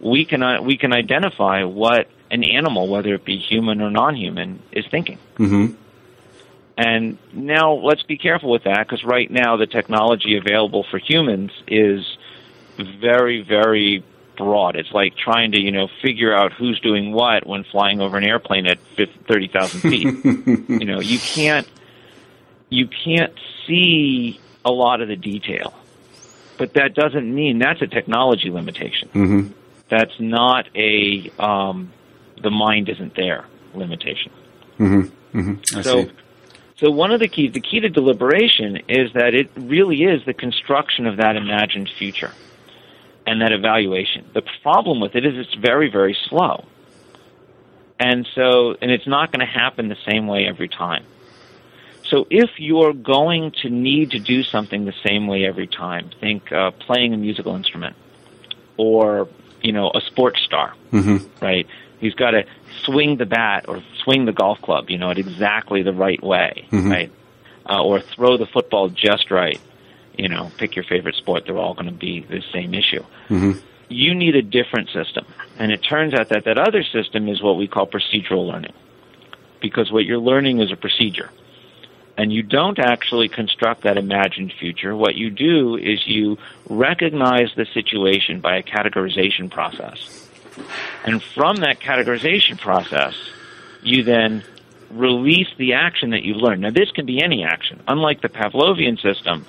we 0.00 0.24
can, 0.24 0.42
uh, 0.42 0.62
we 0.62 0.76
can 0.76 0.92
identify 0.92 1.64
what 1.64 2.08
an 2.30 2.44
animal, 2.44 2.88
whether 2.88 3.14
it 3.14 3.24
be 3.24 3.36
human 3.38 3.80
or 3.80 3.90
non 3.90 4.16
human, 4.16 4.62
is 4.72 4.86
thinking. 4.90 5.18
Mm-hmm. 5.36 5.74
And 6.76 7.18
now 7.34 7.74
let's 7.74 8.02
be 8.02 8.16
careful 8.16 8.50
with 8.50 8.64
that 8.64 8.86
because 8.86 9.04
right 9.04 9.30
now 9.30 9.56
the 9.56 9.66
technology 9.66 10.38
available 10.38 10.84
for 10.90 10.98
humans 10.98 11.50
is 11.68 12.16
very, 12.78 13.42
very 13.42 14.02
broad. 14.38 14.76
It's 14.76 14.90
like 14.90 15.14
trying 15.14 15.52
to, 15.52 15.60
you 15.60 15.72
know, 15.72 15.88
figure 16.00 16.34
out 16.34 16.52
who's 16.52 16.80
doing 16.80 17.12
what 17.12 17.46
when 17.46 17.64
flying 17.64 18.00
over 18.00 18.16
an 18.16 18.24
airplane 18.24 18.66
at 18.66 18.78
30,000 18.96 19.80
feet. 19.80 20.68
you 20.68 20.86
know, 20.86 21.00
you 21.00 21.18
can't, 21.18 21.68
you 22.70 22.88
can't 22.88 23.34
see 23.66 24.40
a 24.64 24.70
lot 24.70 25.02
of 25.02 25.08
the 25.08 25.16
detail. 25.16 25.74
But 26.56 26.74
that 26.74 26.94
doesn't 26.94 27.34
mean 27.34 27.58
that's 27.58 27.82
a 27.82 27.86
technology 27.86 28.50
limitation. 28.50 29.08
Mm-hmm. 29.08 29.52
That's 29.90 30.18
not 30.18 30.68
a, 30.74 31.30
um, 31.38 31.92
the 32.42 32.50
mind 32.50 32.88
isn't 32.88 33.14
there 33.14 33.44
limitation. 33.74 34.32
Mm-hmm. 34.78 35.38
Mm-hmm. 35.38 35.82
So, 35.82 36.04
see. 36.04 36.12
so 36.76 36.90
one 36.90 37.12
of 37.12 37.20
the 37.20 37.28
keys, 37.28 37.52
the 37.52 37.60
key 37.60 37.80
to 37.80 37.88
deliberation 37.88 38.78
is 38.88 39.12
that 39.12 39.34
it 39.34 39.50
really 39.56 40.02
is 40.04 40.24
the 40.24 40.34
construction 40.34 41.06
of 41.06 41.18
that 41.18 41.36
imagined 41.36 41.90
future 41.98 42.32
and 43.26 43.42
that 43.42 43.52
evaluation. 43.52 44.24
The 44.32 44.42
problem 44.62 45.00
with 45.00 45.14
it 45.14 45.26
is 45.26 45.36
it's 45.36 45.54
very, 45.54 45.90
very 45.90 46.16
slow. 46.28 46.64
And 47.98 48.26
so, 48.34 48.76
and 48.80 48.90
it's 48.90 49.06
not 49.06 49.30
going 49.30 49.46
to 49.46 49.52
happen 49.52 49.88
the 49.88 49.98
same 50.08 50.26
way 50.26 50.46
every 50.46 50.68
time. 50.68 51.04
So 52.04 52.26
if 52.30 52.58
you're 52.58 52.94
going 52.94 53.52
to 53.62 53.68
need 53.68 54.12
to 54.12 54.18
do 54.18 54.42
something 54.42 54.84
the 54.84 54.94
same 55.06 55.26
way 55.26 55.44
every 55.44 55.66
time, 55.66 56.10
think 56.18 56.50
uh, 56.50 56.72
playing 56.72 57.14
a 57.14 57.16
musical 57.16 57.54
instrument 57.54 57.94
or, 58.76 59.28
you 59.62 59.72
know, 59.72 59.90
a 59.94 60.00
sports 60.00 60.40
star, 60.42 60.74
Mm-hmm. 60.92 61.44
right? 61.44 61.66
He's 61.98 62.14
got 62.14 62.30
to 62.30 62.44
swing 62.84 63.16
the 63.18 63.26
bat 63.26 63.66
or 63.68 63.82
swing 64.04 64.24
the 64.24 64.32
golf 64.32 64.60
club, 64.62 64.88
you 64.88 64.96
know, 64.96 65.10
at 65.10 65.18
exactly 65.18 65.82
the 65.82 65.92
right 65.92 66.22
way, 66.22 66.64
Mhm. 66.70 66.90
right? 66.90 67.10
Uh, 67.68 67.82
or 67.84 68.00
throw 68.00 68.36
the 68.38 68.46
football 68.46 68.88
just 68.88 69.30
right. 69.30 69.60
You 70.16 70.28
know, 70.28 70.50
pick 70.56 70.76
your 70.76 70.84
favorite 70.84 71.14
sport. 71.16 71.44
They're 71.46 71.58
all 71.58 71.74
going 71.74 71.86
to 71.86 71.92
be 71.92 72.20
the 72.20 72.42
same 72.52 72.72
issue. 72.74 73.04
Mm-hmm. 73.28 73.52
You 73.90 74.14
need 74.14 74.34
a 74.34 74.42
different 74.42 74.88
system. 74.90 75.24
And 75.58 75.70
it 75.72 75.78
turns 75.82 76.14
out 76.14 76.30
that 76.30 76.44
that 76.44 76.56
other 76.58 76.82
system 76.82 77.28
is 77.28 77.42
what 77.42 77.56
we 77.58 77.66
call 77.68 77.86
procedural 77.86 78.46
learning. 78.50 78.72
Because 79.60 79.92
what 79.92 80.04
you're 80.06 80.18
learning 80.18 80.60
is 80.60 80.72
a 80.72 80.76
procedure. 80.76 81.30
And 82.20 82.30
you 82.30 82.42
don't 82.42 82.78
actually 82.78 83.30
construct 83.30 83.84
that 83.84 83.96
imagined 83.96 84.52
future. 84.52 84.94
What 84.94 85.14
you 85.14 85.30
do 85.30 85.78
is 85.78 86.06
you 86.06 86.36
recognize 86.68 87.48
the 87.56 87.64
situation 87.72 88.40
by 88.42 88.58
a 88.58 88.62
categorization 88.62 89.50
process. 89.50 90.28
And 91.02 91.22
from 91.22 91.56
that 91.64 91.80
categorization 91.80 92.60
process, 92.60 93.14
you 93.82 94.02
then 94.02 94.44
release 94.90 95.48
the 95.56 95.72
action 95.72 96.10
that 96.10 96.22
you 96.22 96.34
learned. 96.34 96.60
Now, 96.60 96.70
this 96.72 96.90
can 96.90 97.06
be 97.06 97.22
any 97.22 97.42
action, 97.42 97.80
unlike 97.88 98.20
the 98.20 98.28
Pavlovian 98.28 99.00
system, 99.00 99.46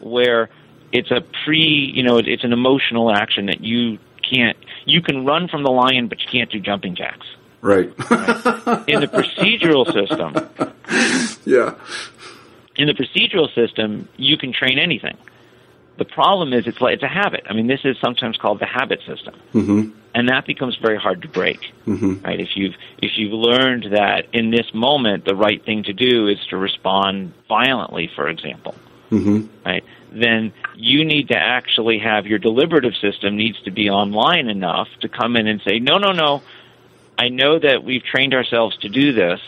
where 0.00 0.50
it's 0.92 1.10
a 1.10 1.22
pre, 1.46 1.90
you 1.94 2.02
know, 2.02 2.18
it's 2.18 2.44
an 2.44 2.52
emotional 2.52 3.10
action 3.10 3.46
that 3.46 3.62
you 3.62 3.98
can't, 4.30 4.58
you 4.84 5.00
can 5.00 5.24
run 5.24 5.48
from 5.48 5.62
the 5.62 5.70
lion, 5.70 6.08
but 6.08 6.20
you 6.20 6.26
can't 6.30 6.50
do 6.50 6.60
jumping 6.60 6.96
jacks. 6.96 7.26
Right. 7.62 7.88
In 8.88 9.00
the 9.00 9.10
procedural 9.12 9.84
system, 9.92 10.34
yeah. 11.44 11.74
in 12.76 12.86
the 12.86 12.94
procedural 12.94 13.54
system, 13.54 14.08
you 14.16 14.36
can 14.38 14.52
train 14.52 14.78
anything. 14.78 15.16
The 15.98 16.04
problem 16.06 16.54
is 16.54 16.66
it's 16.66 16.80
like 16.80 16.94
it's 16.94 17.02
a 17.02 17.08
habit. 17.08 17.42
I 17.48 17.52
mean, 17.52 17.66
this 17.66 17.80
is 17.84 17.96
sometimes 18.00 18.38
called 18.38 18.60
the 18.60 18.66
habit 18.66 19.00
system, 19.06 19.34
Mm-hmm. 19.52 19.90
and 20.14 20.28
that 20.30 20.46
becomes 20.46 20.76
very 20.76 20.96
hard 20.98 21.20
to 21.22 21.28
break. 21.28 21.60
Mm-hmm. 21.86 22.24
right? 22.24 22.40
If 22.40 22.56
you've 22.56 22.74
if 23.02 23.18
you've 23.18 23.34
learned 23.34 23.88
that 23.92 24.26
in 24.32 24.50
this 24.50 24.72
moment 24.72 25.26
the 25.26 25.34
right 25.34 25.62
thing 25.62 25.82
to 25.84 25.92
do 25.92 26.28
is 26.28 26.38
to 26.48 26.56
respond 26.56 27.34
violently, 27.48 28.10
for 28.16 28.28
example, 28.28 28.74
Mm-hmm. 29.10 29.46
right? 29.66 29.84
Then 30.12 30.52
you 30.74 31.04
need 31.04 31.28
to 31.28 31.36
actually 31.36 31.98
have 31.98 32.26
your 32.26 32.38
deliberative 32.38 32.94
system 32.96 33.36
needs 33.36 33.60
to 33.62 33.70
be 33.70 33.90
online 33.90 34.48
enough 34.48 34.88
to 35.02 35.08
come 35.08 35.36
in 35.36 35.46
and 35.46 35.60
say, 35.62 35.78
no, 35.80 35.98
no, 35.98 36.12
no. 36.12 36.42
I 37.20 37.28
know 37.28 37.58
that 37.58 37.84
we've 37.84 38.02
trained 38.02 38.32
ourselves 38.32 38.78
to 38.78 38.88
do 38.88 39.12
this, 39.12 39.40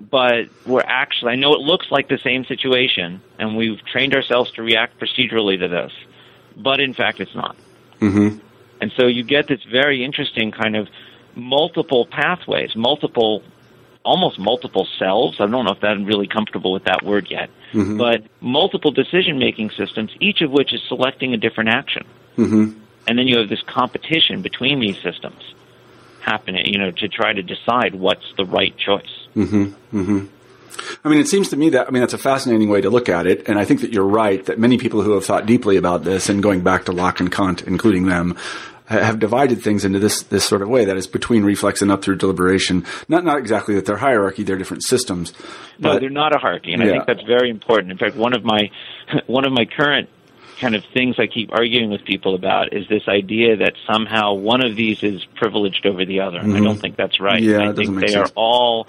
but 0.00 0.46
we're 0.64 0.80
actually 0.86 1.32
I 1.32 1.34
know 1.34 1.54
it 1.54 1.60
looks 1.60 1.90
like 1.90 2.06
the 2.06 2.18
same 2.18 2.44
situation, 2.44 3.20
and 3.40 3.56
we've 3.56 3.84
trained 3.84 4.14
ourselves 4.14 4.52
to 4.52 4.62
react 4.62 5.00
procedurally 5.00 5.58
to 5.58 5.66
this, 5.66 5.92
but 6.56 6.78
in 6.78 6.94
fact 6.94 7.18
it's 7.18 7.34
not. 7.34 7.56
Mm-hmm. 7.98 8.38
And 8.80 8.92
so 8.96 9.08
you 9.08 9.24
get 9.24 9.48
this 9.48 9.64
very 9.64 10.04
interesting 10.04 10.52
kind 10.52 10.76
of 10.76 10.88
multiple 11.34 12.06
pathways, 12.06 12.76
multiple, 12.76 13.42
almost 14.04 14.38
multiple 14.38 14.86
selves. 15.00 15.40
I 15.40 15.46
don't 15.46 15.64
know 15.64 15.72
if 15.72 15.82
I'm 15.82 16.04
really 16.04 16.28
comfortable 16.28 16.70
with 16.70 16.84
that 16.84 17.02
word 17.04 17.26
yet, 17.28 17.50
Mhm. 17.72 17.98
but 17.98 18.22
multiple 18.40 18.92
decision 18.92 19.40
making 19.40 19.70
systems, 19.70 20.12
each 20.20 20.42
of 20.42 20.52
which 20.52 20.72
is 20.72 20.80
selecting 20.86 21.34
a 21.34 21.36
different 21.36 21.70
action. 21.70 22.04
Mm-hmm. 22.38 22.78
And 23.08 23.18
then 23.18 23.26
you 23.26 23.38
have 23.38 23.48
this 23.48 23.62
competition 23.62 24.42
between 24.42 24.78
these 24.78 24.98
systems 25.02 25.42
happening, 26.20 26.66
you 26.66 26.78
know, 26.78 26.90
to 26.90 27.08
try 27.08 27.32
to 27.32 27.42
decide 27.42 27.94
what's 27.94 28.24
the 28.36 28.44
right 28.44 28.76
choice. 28.76 29.26
Mm-hmm. 29.36 29.64
Mm-hmm. 29.98 30.26
I 31.04 31.08
mean, 31.08 31.20
it 31.20 31.28
seems 31.28 31.48
to 31.50 31.56
me 31.56 31.70
that 31.70 31.88
I 31.88 31.90
mean 31.90 32.00
that's 32.00 32.14
a 32.14 32.18
fascinating 32.18 32.68
way 32.68 32.80
to 32.80 32.90
look 32.90 33.08
at 33.08 33.26
it, 33.26 33.48
and 33.48 33.58
I 33.58 33.64
think 33.64 33.80
that 33.80 33.92
you're 33.92 34.06
right 34.06 34.44
that 34.46 34.58
many 34.58 34.78
people 34.78 35.02
who 35.02 35.12
have 35.12 35.24
thought 35.24 35.46
deeply 35.46 35.76
about 35.76 36.04
this, 36.04 36.28
and 36.28 36.42
going 36.42 36.62
back 36.62 36.84
to 36.86 36.92
Locke 36.92 37.20
and 37.20 37.30
Kant, 37.30 37.62
including 37.62 38.06
them, 38.06 38.36
have 38.86 39.18
divided 39.18 39.62
things 39.62 39.84
into 39.84 39.98
this 39.98 40.22
this 40.22 40.44
sort 40.44 40.62
of 40.62 40.68
way 40.68 40.84
that 40.84 40.96
is 40.96 41.06
between 41.06 41.44
reflex 41.44 41.80
and 41.82 41.92
up 41.92 42.02
through 42.02 42.16
deliberation. 42.16 42.84
Not 43.08 43.24
not 43.24 43.38
exactly 43.38 43.74
that 43.74 43.86
they're 43.86 43.98
hierarchy; 43.98 44.42
they're 44.42 44.58
different 44.58 44.82
systems. 44.84 45.32
No, 45.78 45.90
But- 45.90 46.00
they're 46.00 46.10
not 46.10 46.34
a 46.34 46.38
hierarchy, 46.38 46.72
and 46.72 46.82
I 46.82 46.86
think 46.86 47.06
that's 47.06 47.22
very 47.22 47.50
important. 47.50 47.92
In 47.92 47.98
fact, 47.98 48.16
one 48.16 48.34
of 48.34 48.44
my 48.44 48.70
one 49.26 49.44
of 49.44 49.52
my 49.52 49.64
current 49.64 50.08
kind 50.60 50.74
of 50.74 50.84
things 50.92 51.16
I 51.18 51.26
keep 51.26 51.50
arguing 51.52 51.90
with 51.90 52.04
people 52.04 52.34
about 52.34 52.72
is 52.72 52.86
this 52.88 53.08
idea 53.08 53.56
that 53.56 53.72
somehow 53.90 54.34
one 54.34 54.64
of 54.64 54.76
these 54.76 55.02
is 55.02 55.24
privileged 55.36 55.86
over 55.86 56.04
the 56.04 56.20
other, 56.20 56.38
and 56.38 56.56
I 56.56 56.60
don't 56.60 56.78
think 56.78 56.96
that's 56.96 57.20
right. 57.20 57.42
Yeah, 57.42 57.56
I 57.56 57.66
doesn't 57.66 57.76
think 57.76 57.90
make 57.96 58.06
they 58.06 58.12
sense. 58.12 58.30
are 58.30 58.32
all 58.36 58.86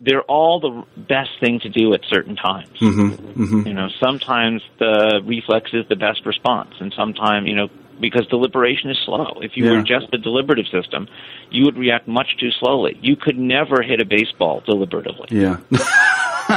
they're 0.00 0.22
all 0.22 0.60
the 0.60 0.84
best 1.00 1.30
thing 1.40 1.60
to 1.60 1.68
do 1.68 1.94
at 1.94 2.00
certain 2.08 2.36
times. 2.36 2.78
Mm-hmm. 2.78 3.42
Mm-hmm. 3.42 3.66
You 3.66 3.74
know, 3.74 3.88
sometimes 3.98 4.62
the 4.78 5.20
reflex 5.24 5.70
is 5.72 5.86
the 5.88 5.96
best 5.96 6.24
response, 6.26 6.74
and 6.80 6.92
sometimes, 6.94 7.48
you 7.48 7.56
know, 7.56 7.68
because 8.00 8.26
deliberation 8.28 8.90
is 8.90 8.98
slow. 9.04 9.38
If 9.40 9.56
you 9.56 9.64
Yeah. 9.64 9.72
were 9.72 9.82
just 9.82 10.06
a 10.12 10.18
deliberative 10.18 10.66
system, 10.68 11.08
you 11.50 11.64
would 11.64 11.76
react 11.78 12.06
much 12.08 12.36
too 12.38 12.50
slowly. 12.60 12.98
You 13.00 13.16
could 13.16 13.38
never 13.38 13.82
hit 13.82 14.00
a 14.00 14.04
baseball 14.04 14.62
deliberatively. 14.66 15.30
Yeah. 15.30 15.58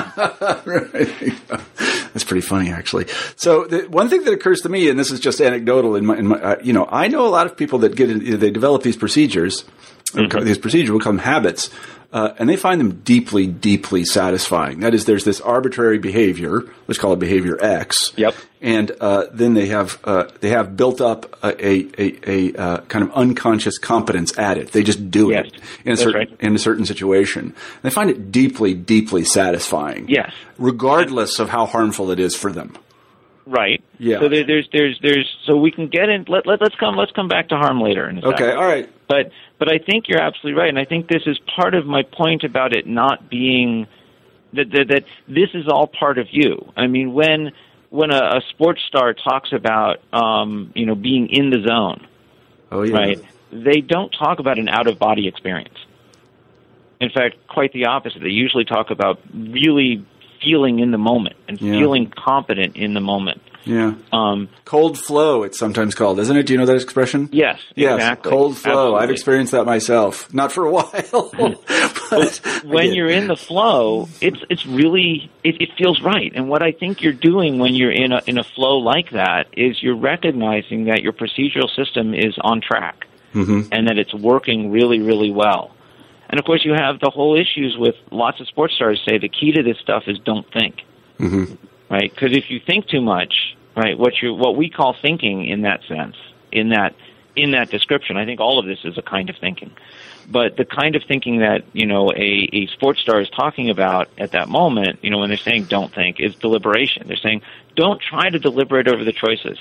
right. 0.66 1.36
That's 2.14 2.24
pretty 2.24 2.42
funny, 2.42 2.70
actually. 2.72 3.06
So 3.36 3.66
the, 3.66 3.88
one 3.90 4.10
thing 4.10 4.24
that 4.24 4.34
occurs 4.34 4.62
to 4.62 4.70
me, 4.70 4.90
and 4.90 5.00
this 5.00 5.12
is 5.12 5.20
just 5.20 5.40
anecdotal, 5.42 5.96
in 5.96 6.06
my, 6.06 6.18
in 6.18 6.28
my 6.28 6.38
uh, 6.42 6.56
you 6.64 6.74
know, 6.74 6.88
I 6.92 7.08
know 7.08 7.26
a 7.26 7.30
lot 7.30 7.46
of 7.46 7.56
people 7.56 7.80
that 7.80 7.96
get 7.96 8.10
in, 8.10 8.40
they 8.40 8.52
develop 8.52 8.84
these 8.84 8.98
procedures, 8.98 9.64
Mm-hmm. 10.12 10.46
these 10.46 10.58
procedures 10.58 10.98
become 10.98 11.18
habits, 11.20 11.70
uh, 12.12 12.34
and 12.40 12.50
they 12.50 12.56
find 12.56 12.82
them 12.82 13.02
deeply, 13.02 13.46
deeply 13.46 14.04
satisfying. 14.04 14.80
That 14.80 14.94
is, 14.96 15.06
there's 15.06 15.24
this 15.26 15.40
arbitrary 15.42 16.00
behavior, 16.00 16.64
let's 16.88 16.98
call 16.98 17.14
it 17.14 17.20
behavior 17.20 17.58
X. 17.62 18.14
Yep. 18.16 18.36
And 18.62 18.92
uh, 19.00 19.28
then 19.32 19.54
they 19.54 19.68
have 19.68 20.00
uh, 20.04 20.26
they 20.42 20.50
have 20.50 20.76
built 20.76 21.00
up 21.00 21.38
a 21.44 21.66
a, 21.66 21.90
a, 21.98 22.30
a 22.52 22.60
uh, 22.60 22.82
kind 22.82 23.04
of 23.06 23.12
unconscious 23.14 23.78
competence 23.78 24.38
at 24.38 24.58
it. 24.58 24.72
They 24.72 24.84
just 24.84 25.10
do 25.10 25.30
Yes, 25.32 25.46
it 25.48 25.54
in 25.54 25.60
a 25.60 25.62
that's 25.86 26.02
certain 26.02 26.20
right. 26.30 26.42
in 26.42 26.56
a 26.56 26.60
certain 26.60 26.86
situation. 26.86 27.56
They 27.84 27.90
find 27.90 28.10
it 28.10 28.32
deeply, 28.32 28.74
deeply 28.74 29.24
satisfying. 29.24 30.10
Yes. 30.10 30.34
Regardless 30.58 31.40
of 31.40 31.50
how 31.50 31.66
harmful 31.68 32.12
it 32.12 32.20
is 32.20 32.36
for 32.36 32.52
them. 32.52 32.76
Right. 33.46 33.82
Yeah. 33.98 34.20
So 34.20 34.28
there, 34.30 34.46
there's 34.46 34.68
there's 34.74 35.00
there's 35.02 35.38
so 35.46 35.56
we 35.58 35.72
can 35.72 35.88
get 35.88 36.10
in. 36.10 36.26
Let, 36.28 36.46
let 36.46 36.62
let's 36.62 36.76
come 36.76 36.96
let's 36.98 37.12
come 37.14 37.28
back 37.30 37.50
to 37.50 37.56
harm 37.56 37.80
later. 37.82 38.10
In 38.10 38.20
a 38.20 38.28
Okay. 38.30 38.52
All 38.52 38.66
right. 38.66 38.90
But 39.08 39.32
but 39.60 39.70
I 39.70 39.78
think 39.78 40.08
you're 40.08 40.22
absolutely 40.22 40.60
right, 40.60 40.70
and 40.70 40.80
I 40.80 40.86
think 40.86 41.08
this 41.10 41.24
is 41.26 41.38
part 41.56 41.76
of 41.76 41.86
my 41.86 42.04
point 42.04 42.44
about 42.44 42.74
it 42.76 42.88
not 42.88 43.30
being 43.30 43.86
that 44.54 44.72
that, 44.72 44.88
that 44.88 45.04
this 45.28 45.50
is 45.54 45.68
all 45.68 45.88
part 45.88 46.18
of 46.18 46.28
you. 46.32 46.72
I 46.76 46.88
mean, 46.88 47.14
when 47.14 47.52
when 47.90 48.12
a, 48.12 48.38
a 48.38 48.42
sports 48.50 48.82
star 48.88 49.14
talks 49.14 49.52
about 49.52 49.98
um, 50.14 50.72
you 50.76 50.86
know 50.86 50.96
being 50.96 51.28
in 51.30 51.50
the 51.50 51.62
zone, 51.68 52.08
Oh 52.72 52.84
yeah. 52.84 52.96
right? 52.96 53.24
They 53.52 53.82
don't 53.82 54.10
talk 54.12 54.40
about 54.40 54.60
an 54.60 54.70
out 54.70 54.88
of 54.88 54.98
body 55.00 55.28
experience. 55.28 55.78
In 57.02 57.10
fact, 57.10 57.36
quite 57.48 57.74
the 57.74 57.86
opposite. 57.86 58.22
They 58.22 58.30
usually 58.30 58.66
talk 58.66 58.92
about 58.92 59.20
really 59.34 60.06
feeling 60.42 60.80
in 60.80 60.92
the 60.92 60.98
moment 60.98 61.36
and 61.48 61.60
Yeah. 61.60 61.74
feeling 61.74 62.12
competent 62.16 62.76
in 62.76 62.94
the 62.94 63.02
moment. 63.02 63.42
Yeah. 63.66 63.94
Um, 64.12 64.50
Cold 64.66 64.98
flow, 64.98 65.44
it's 65.44 65.60
sometimes 65.60 65.94
called, 65.94 66.20
isn't 66.20 66.36
it? 66.36 66.44
Do 66.48 66.54
you 66.54 66.60
know 66.60 66.66
that 66.66 66.76
expression? 66.82 67.30
yes, 67.32 67.60
Yes, 67.76 67.96
exactly. 67.96 68.30
cold 68.32 68.58
flow. 68.58 68.96
I've 68.96 69.12
experienced 69.12 69.52
that 69.52 69.66
myself. 69.66 70.34
Not 70.34 70.52
for 70.52 70.66
a 70.66 70.72
while, 70.72 71.32
but 72.10 72.42
when 72.64 72.94
you're 72.94 73.10
in 73.10 73.28
the 73.28 73.36
flow, 73.36 74.08
it's 74.22 74.40
it's 74.50 74.66
really 74.66 75.30
it, 75.44 75.62
it 75.62 75.70
feels 75.78 76.02
right. 76.02 76.32
And 76.34 76.50
what 76.50 76.64
I 76.64 76.72
think 76.72 77.02
you're 77.02 77.14
doing 77.14 77.60
when 77.60 77.74
you're 77.76 77.92
in 77.92 78.12
a 78.14 78.22
in 78.26 78.38
a 78.38 78.44
flow 78.44 78.78
like 78.78 79.12
that 79.12 79.48
is 79.54 79.84
you're 79.84 79.96
recognizing 79.98 80.86
that 80.86 81.02
your 81.02 81.14
procedural 81.14 81.70
system 81.76 82.14
is 82.14 82.36
on 82.42 82.62
track 82.62 83.06
Mhm. 83.36 83.68
and 83.72 83.88
that 83.88 83.98
it's 84.00 84.14
working 84.14 84.72
really 84.72 85.00
really 85.02 85.32
well. 85.32 85.72
And 86.30 86.40
of 86.40 86.46
course, 86.46 86.64
you 86.64 86.74
have 86.74 87.00
the 87.00 87.10
whole 87.10 87.36
issues 87.36 87.76
with 87.78 87.96
lots 88.12 88.40
of 88.40 88.48
sports 88.48 88.76
stars 88.76 89.02
say 89.08 89.18
the 89.18 89.30
key 89.30 89.52
to 89.52 89.64
this 89.64 89.78
stuff 89.80 90.04
is 90.08 90.18
don't 90.20 90.46
think, 90.52 90.84
Mhm. 91.20 91.58
Right? 91.90 92.14
Because 92.14 92.36
if 92.36 92.50
you 92.50 92.60
think 92.60 92.88
too 92.88 93.02
much, 93.02 93.56
right, 93.76 93.98
what 93.98 94.22
you 94.22 94.34
what 94.34 94.56
we 94.56 94.70
call 94.70 94.94
thinking 94.94 95.46
in 95.46 95.62
that 95.62 95.82
sense, 95.88 96.16
in 96.52 96.70
that 96.70 96.96
in 97.36 97.52
that 97.52 97.70
description, 97.70 98.18
I 98.18 98.26
think 98.26 98.40
all 98.40 98.60
of 98.60 98.66
this 98.66 98.80
is 98.84 98.98
a 98.98 99.02
kind 99.02 99.30
of 99.30 99.38
thinking. 99.38 99.72
But 100.30 100.58
the 100.58 100.66
kind 100.66 100.96
of 100.96 101.04
thinking 101.04 101.40
that 101.40 101.64
you 101.74 101.86
know 101.86 102.12
a, 102.12 102.50
a 102.54 102.68
sports 102.68 103.02
star 103.02 103.20
is 103.22 103.30
talking 103.30 103.70
about 103.70 104.10
at 104.18 104.32
that 104.32 104.50
moment, 104.50 105.00
you 105.02 105.10
know, 105.10 105.20
when 105.20 105.30
they're 105.30 105.38
saying 105.38 105.66
"don't 105.66 105.94
think," 105.94 106.20
is 106.20 106.36
deliberation. 106.36 107.08
They're 107.08 107.18
saying 107.18 107.42
don't 107.76 108.02
try 108.02 108.30
to 108.30 108.40
deliberate 108.40 108.88
over 108.88 109.04
the 109.04 109.14
choices. 109.14 109.58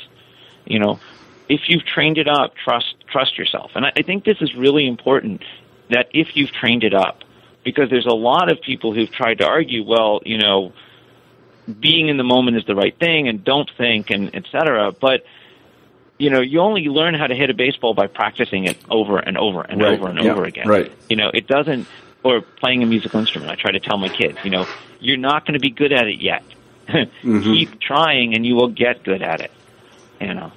You 0.67 0.79
know, 0.79 1.01
if 1.49 1.69
you've 1.69 1.85
trained 1.85 2.19
it 2.19 2.29
up, 2.29 2.55
trust 2.57 2.95
trust 3.11 3.38
yourself. 3.38 3.73
And 3.75 3.87
I, 3.87 3.93
I 3.97 4.03
think 4.03 4.25
this 4.25 4.38
is 4.41 4.55
really 4.55 4.87
important 4.87 5.43
that 5.91 6.09
if 6.12 6.37
you've 6.37 6.53
trained 6.53 6.85
it 6.85 6.95
up, 6.95 7.23
because 7.64 7.88
there's 7.88 8.07
a 8.07 8.14
lot 8.14 8.51
of 8.53 8.61
people 8.61 8.93
who've 8.93 9.11
tried 9.11 9.38
to 9.38 9.47
argue, 9.47 9.83
well, 9.85 10.21
you 10.25 10.37
know, 10.37 10.73
being 11.81 12.09
in 12.09 12.16
the 12.16 12.24
moment 12.24 12.57
is 12.57 12.64
the 12.66 12.74
right 12.74 12.96
thing, 12.98 13.28
and 13.28 13.44
don't 13.44 13.70
think, 13.76 14.11
and 14.11 14.31
et 14.35 14.44
cetera. 14.50 14.92
But 14.92 15.24
you 16.18 16.31
know, 16.31 16.40
you 16.40 16.61
only 16.61 16.83
learn 16.88 17.14
how 17.14 17.26
to 17.28 17.35
hit 17.35 17.48
a 17.50 17.54
baseball 17.54 17.94
by 17.94 18.09
practicing 18.09 18.64
it 18.64 18.76
over 18.90 19.18
and 19.18 19.38
over 19.38 19.61
and 19.62 19.81
Right. 19.81 19.98
over 19.98 20.09
and 20.09 20.18
Yeah. 20.22 20.33
over 20.33 20.44
again. 20.44 20.66
Right. 20.66 20.90
You 21.09 21.16
know, 21.16 21.31
it 21.33 21.46
doesn't. 21.46 21.87
Or 22.24 22.40
playing 22.40 22.83
a 22.83 22.87
musical 22.87 23.20
instrument. 23.20 23.52
I 23.52 23.54
try 23.54 23.70
to 23.70 23.78
tell 23.78 23.96
my 23.96 24.09
kids, 24.09 24.38
you 24.42 24.50
know, 24.50 24.66
you're 24.98 25.16
not 25.16 25.46
going 25.46 25.54
to 25.54 25.61
be 25.61 25.70
good 25.70 25.92
at 25.92 26.09
it 26.09 26.20
yet. 26.20 26.42
Mm-hmm. 26.88 27.42
Keep 27.42 27.81
trying, 27.81 28.35
and 28.35 28.44
you 28.46 28.57
will 28.57 28.68
get 28.68 29.04
good 29.04 29.22
at 29.22 29.40
it. 29.40 29.50
You 30.20 30.35
know. 30.35 30.50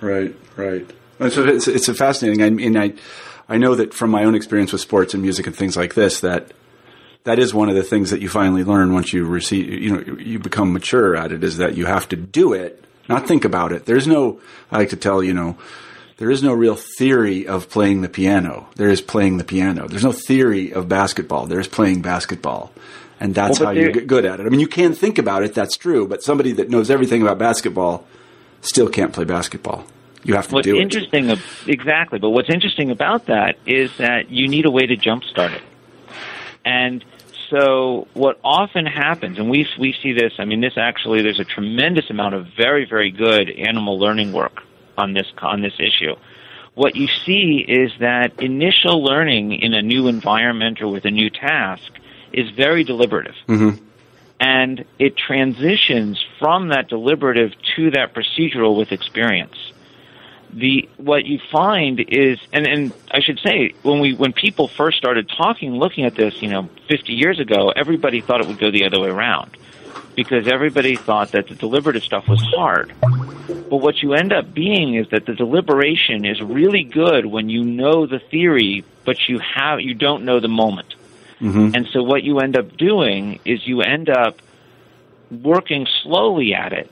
Right, 0.00 0.34
right. 0.56 0.90
So 1.30 1.44
it's, 1.46 1.68
it's 1.68 1.88
a 1.88 1.94
fascinating. 1.94 2.42
I 2.42 2.50
mean, 2.50 2.76
I, 2.76 2.94
I 3.48 3.58
know 3.58 3.74
that 3.76 3.94
from 3.94 4.10
my 4.10 4.24
own 4.24 4.34
experience 4.34 4.72
with 4.72 4.80
sports 4.80 5.14
and 5.14 5.22
music 5.22 5.46
and 5.46 5.54
things 5.54 5.76
like 5.76 5.94
this, 5.94 6.20
that 6.20 6.50
that 7.26 7.38
is 7.38 7.52
one 7.52 7.68
of 7.68 7.74
the 7.74 7.82
things 7.82 8.10
that 8.10 8.20
you 8.20 8.28
finally 8.28 8.64
learn 8.64 8.92
once 8.92 9.12
you 9.12 9.24
receive, 9.24 9.68
you 9.68 9.90
know, 9.96 10.16
you 10.18 10.38
become 10.38 10.72
mature 10.72 11.14
at 11.14 11.30
it. 11.32 11.44
Is 11.44 11.58
that 11.58 11.76
you 11.76 11.86
have 11.86 12.08
to 12.08 12.16
do 12.16 12.52
it, 12.54 12.82
not 13.08 13.28
think 13.28 13.44
about 13.44 13.72
it. 13.72 13.84
There's 13.84 14.06
no. 14.06 14.40
I 14.70 14.78
like 14.78 14.90
to 14.90 14.96
tell 14.96 15.22
you 15.22 15.34
know. 15.34 15.56
There 16.18 16.30
is 16.30 16.42
no 16.42 16.54
real 16.54 16.76
theory 16.76 17.46
of 17.46 17.68
playing 17.68 18.00
the 18.00 18.08
piano. 18.08 18.68
There 18.76 18.88
is 18.88 19.02
playing 19.02 19.36
the 19.36 19.44
piano. 19.44 19.86
There's 19.86 20.02
no 20.02 20.12
theory 20.12 20.72
of 20.72 20.88
basketball. 20.88 21.44
There's 21.44 21.68
playing 21.68 22.00
basketball. 22.00 22.72
And 23.20 23.34
that's 23.34 23.60
Well, 23.60 23.68
how 23.68 23.74
you 23.74 23.92
get 23.92 24.06
good 24.06 24.24
at 24.24 24.40
it. 24.40 24.46
I 24.46 24.48
mean, 24.48 24.60
you 24.60 24.66
can 24.66 24.94
think 24.94 25.18
about 25.18 25.42
it, 25.42 25.52
that's 25.52 25.76
true, 25.76 26.08
but 26.08 26.22
somebody 26.22 26.52
that 26.52 26.70
knows 26.70 26.90
everything 26.90 27.20
about 27.20 27.36
basketball 27.38 28.06
still 28.62 28.88
can't 28.88 29.12
play 29.12 29.24
basketball. 29.24 29.84
You 30.24 30.36
have 30.36 30.48
to 30.48 30.54
What's 30.54 30.64
do 30.64 30.76
it. 30.76 30.80
interesting, 30.80 31.30
exactly. 31.66 32.18
But 32.18 32.30
what's 32.30 32.48
interesting 32.48 32.90
about 32.90 33.26
that 33.26 33.56
is 33.66 33.94
that 33.98 34.30
you 34.30 34.48
need 34.48 34.64
a 34.64 34.70
way 34.70 34.86
to 34.86 34.96
jumpstart 34.96 35.52
it. 35.54 35.62
And 36.64 37.04
so, 37.50 38.08
what 38.14 38.38
often 38.42 38.86
happens, 38.86 39.38
and 39.38 39.50
we 39.50 39.66
we 39.78 39.94
see 40.02 40.12
this. 40.12 40.34
I 40.38 40.44
mean, 40.44 40.60
this 40.60 40.76
actually, 40.76 41.22
there's 41.22 41.40
a 41.40 41.44
tremendous 41.44 42.10
amount 42.10 42.34
of 42.34 42.46
very 42.56 42.84
very 42.84 43.10
good 43.10 43.50
animal 43.50 43.98
learning 43.98 44.32
work 44.32 44.62
on 44.98 45.12
this 45.12 45.26
on 45.38 45.62
this 45.62 45.74
issue. 45.78 46.14
What 46.74 46.94
you 46.94 47.08
see 47.24 47.64
is 47.66 47.90
that 48.00 48.38
initial 48.40 49.02
learning 49.02 49.52
in 49.52 49.72
a 49.72 49.80
new 49.80 50.08
environment 50.08 50.82
or 50.82 50.88
with 50.88 51.06
a 51.06 51.10
new 51.10 51.30
task 51.30 51.90
is 52.32 52.50
very 52.50 52.84
deliberative 52.84 53.34
Mm-hmm. 53.48 53.82
and 54.40 54.84
it 54.98 55.16
transitions 55.16 56.22
from 56.38 56.68
that 56.68 56.88
deliberative 56.88 57.52
to 57.76 57.90
that 57.92 58.14
procedural 58.14 58.76
with 58.76 58.92
experience. 58.92 59.65
The 60.52 60.88
what 60.96 61.26
you 61.26 61.38
find 61.50 62.00
is, 62.00 62.38
and, 62.52 62.66
and 62.66 62.92
I 63.10 63.20
should 63.20 63.40
say, 63.40 63.74
when 63.82 64.00
we 64.00 64.14
when 64.14 64.32
people 64.32 64.68
first 64.68 64.96
started 64.96 65.28
talking, 65.28 65.74
looking 65.74 66.04
at 66.04 66.14
this, 66.14 66.40
you 66.40 66.48
know, 66.48 66.68
50 66.88 67.12
years 67.12 67.38
ago, 67.40 67.72
everybody 67.74 68.20
thought 68.20 68.40
it 68.40 68.46
would 68.46 68.58
go 68.58 68.70
the 68.70 68.84
other 68.84 69.00
way 69.00 69.08
around, 69.08 69.56
because 70.14 70.48
everybody 70.48 70.96
thought 70.96 71.32
that 71.32 71.48
the 71.48 71.54
deliberative 71.54 72.04
stuff 72.04 72.28
was 72.28 72.40
hard. 72.54 72.92
But 73.00 73.78
what 73.78 74.02
you 74.02 74.14
end 74.14 74.32
up 74.32 74.54
being 74.54 74.94
is 74.94 75.08
that 75.10 75.26
the 75.26 75.34
deliberation 75.34 76.24
is 76.24 76.40
really 76.40 76.84
good 76.84 77.26
when 77.26 77.48
you 77.48 77.64
know 77.64 78.06
the 78.06 78.20
theory, 78.20 78.84
but 79.04 79.28
you 79.28 79.38
have 79.40 79.80
you 79.80 79.94
don't 79.94 80.24
know 80.24 80.40
the 80.40 80.48
moment. 80.48 80.94
Mm-hmm. 81.40 81.74
And 81.74 81.86
so 81.92 82.02
what 82.02 82.22
you 82.22 82.38
end 82.38 82.56
up 82.56 82.76
doing 82.76 83.40
is 83.44 83.66
you 83.66 83.82
end 83.82 84.08
up 84.08 84.40
working 85.30 85.86
slowly 86.02 86.54
at 86.54 86.72
it, 86.72 86.90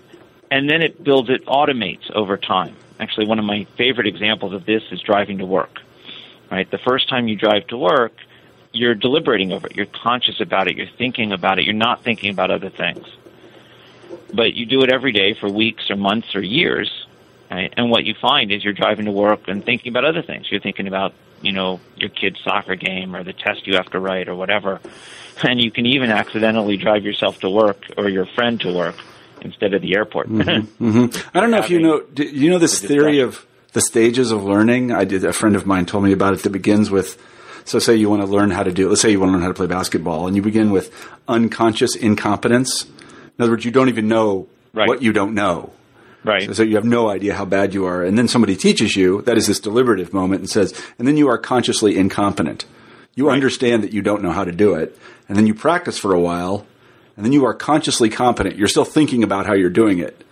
and 0.51 0.69
then 0.69 0.83
it 0.83 1.03
builds, 1.03 1.31
it 1.31 1.47
automates 1.47 2.11
over 2.11 2.37
time. 2.37 2.77
Actually, 3.01 3.27
one 3.27 3.39
of 3.39 3.45
my 3.45 3.65
favorite 3.77 4.07
examples 4.07 4.53
of 4.53 4.65
this 4.67 4.83
is 4.91 5.01
driving 5.01 5.39
to 5.39 5.47
work. 5.47 5.81
Right, 6.51 6.71
the 6.71 6.79
first 6.79 7.09
time 7.09 7.27
you 7.27 7.37
drive 7.37 7.67
to 7.69 7.79
work, 7.79 8.13
you're 8.73 8.95
deliberating 8.95 9.53
over 9.53 9.67
it. 9.67 9.77
You're 9.77 9.87
conscious 9.87 10.41
about 10.41 10.69
it. 10.69 10.77
You're 10.77 10.87
thinking 10.87 11.33
about 11.33 11.59
it. 11.59 11.65
You're 11.65 11.75
not 11.75 12.03
thinking 12.03 12.31
about 12.31 12.51
other 12.51 12.71
things. 12.71 13.07
But 14.33 14.55
you 14.55 14.67
do 14.67 14.83
it 14.83 14.93
every 14.93 15.13
day 15.13 15.35
for 15.35 15.49
weeks 15.49 15.91
or 15.91 15.97
months 15.97 16.35
or 16.35 16.41
years, 16.41 17.07
right? 17.51 17.73
and 17.77 17.91
what 17.91 18.05
you 18.05 18.15
find 18.15 18.53
is 18.53 18.63
you're 18.63 18.73
driving 18.73 19.07
to 19.07 19.13
work 19.13 19.49
and 19.49 19.65
thinking 19.65 19.91
about 19.91 20.05
other 20.05 20.23
things. 20.23 20.51
You're 20.51 20.61
thinking 20.61 20.87
about, 20.87 21.15
you 21.41 21.53
know, 21.53 21.81
your 21.97 22.11
kid's 22.11 22.41
soccer 22.41 22.75
game 22.75 23.17
or 23.17 23.25
the 23.25 23.33
test 23.33 23.67
you 23.67 23.77
have 23.77 23.91
to 23.91 24.01
write 24.01 24.29
or 24.29 24.35
whatever. 24.35 24.81
And 25.43 25.61
you 25.61 25.71
can 25.71 25.87
even 25.87 26.11
accidentally 26.11 26.77
drive 26.77 27.05
yourself 27.05 27.41
to 27.41 27.51
work 27.51 27.85
or 27.97 28.09
your 28.09 28.27
friend 28.27 28.61
to 28.61 28.73
work 28.73 28.97
instead 29.45 29.75
of 29.75 29.83
the 29.83 29.95
airport. 29.97 30.27
hmm 30.29 30.39
I 31.35 31.41
don't 31.41 31.51
know 31.51 31.59
if 31.59 31.71
you 31.71 31.81
know. 31.81 32.01
Do 32.01 32.25
you 32.25 32.51
know 32.51 32.59
this 32.59 32.81
theory 32.81 33.21
of 33.21 33.45
the 33.73 33.81
stages 33.81 34.31
of 34.33 34.43
learning? 34.45 34.91
I 34.93 35.05
did. 35.05 35.25
A 35.25 35.33
friend 35.33 35.55
of 35.57 35.67
mine 35.67 35.87
told 35.87 36.05
me 36.05 36.13
about 36.13 36.35
it. 36.35 36.43
That 36.43 36.51
begins 36.51 36.91
with. 36.91 37.21
So, 37.67 37.79
say 37.79 37.95
you 37.97 38.11
want 38.11 38.21
to 38.23 38.27
learn 38.29 38.51
how 38.51 38.63
to 38.63 38.73
do. 38.73 38.89
Let's 38.89 39.01
say 39.01 39.11
you 39.11 39.19
want 39.21 39.31
to 39.31 39.33
learn 39.35 39.43
how 39.43 39.49
to 39.49 39.55
play 39.55 39.67
basketball, 39.67 40.27
and 40.27 40.37
you 40.37 40.43
begin 40.43 40.71
with 40.71 40.93
unconscious 41.29 41.97
incompetence. 41.97 42.85
In 42.85 43.43
other 43.43 43.53
words, 43.53 43.65
you 43.65 43.71
don't 43.71 43.89
even 43.89 44.09
know 44.09 44.49
Right. 44.75 44.89
what 44.89 45.03
you 45.03 45.13
don't 45.13 45.35
know. 45.35 45.73
right. 46.25 46.55
So 46.55 46.63
you 46.63 46.75
have 46.77 46.85
no 46.85 47.09
idea 47.09 47.35
how 47.35 47.45
bad 47.45 47.75
you 47.75 47.85
are, 47.87 48.03
and 48.03 48.19
then 48.19 48.29
somebody 48.29 48.57
teaches 48.57 48.97
you. 48.97 49.23
That 49.23 49.37
is 49.39 49.47
this 49.47 49.61
deliberative 49.61 50.13
moment, 50.13 50.41
and 50.41 50.51
says, 50.51 50.75
and 50.99 51.07
then 51.09 51.17
you 51.17 51.29
are 51.29 51.39
consciously 51.39 51.97
incompetent. 51.97 52.65
You 53.15 53.31
understand 53.31 53.83
that 53.85 53.93
you 53.93 54.03
don't 54.03 54.23
know 54.23 54.33
how 54.33 54.43
to 54.45 54.51
do 54.53 54.75
it, 54.75 54.99
and 55.29 55.37
then 55.39 55.47
you 55.47 55.55
practice 55.55 55.97
for 55.99 56.13
a 56.13 56.19
while, 56.21 56.67
and 57.17 57.25
then 57.25 57.33
you 57.33 57.45
are 57.45 57.55
consciously 57.55 58.09
competent. 58.11 58.57
You're 58.57 58.69
still 58.69 58.85
thinking 58.85 59.23
about 59.23 59.47
how 59.47 59.55
you're 59.55 59.71
doing 59.71 59.99
it, 59.99 60.25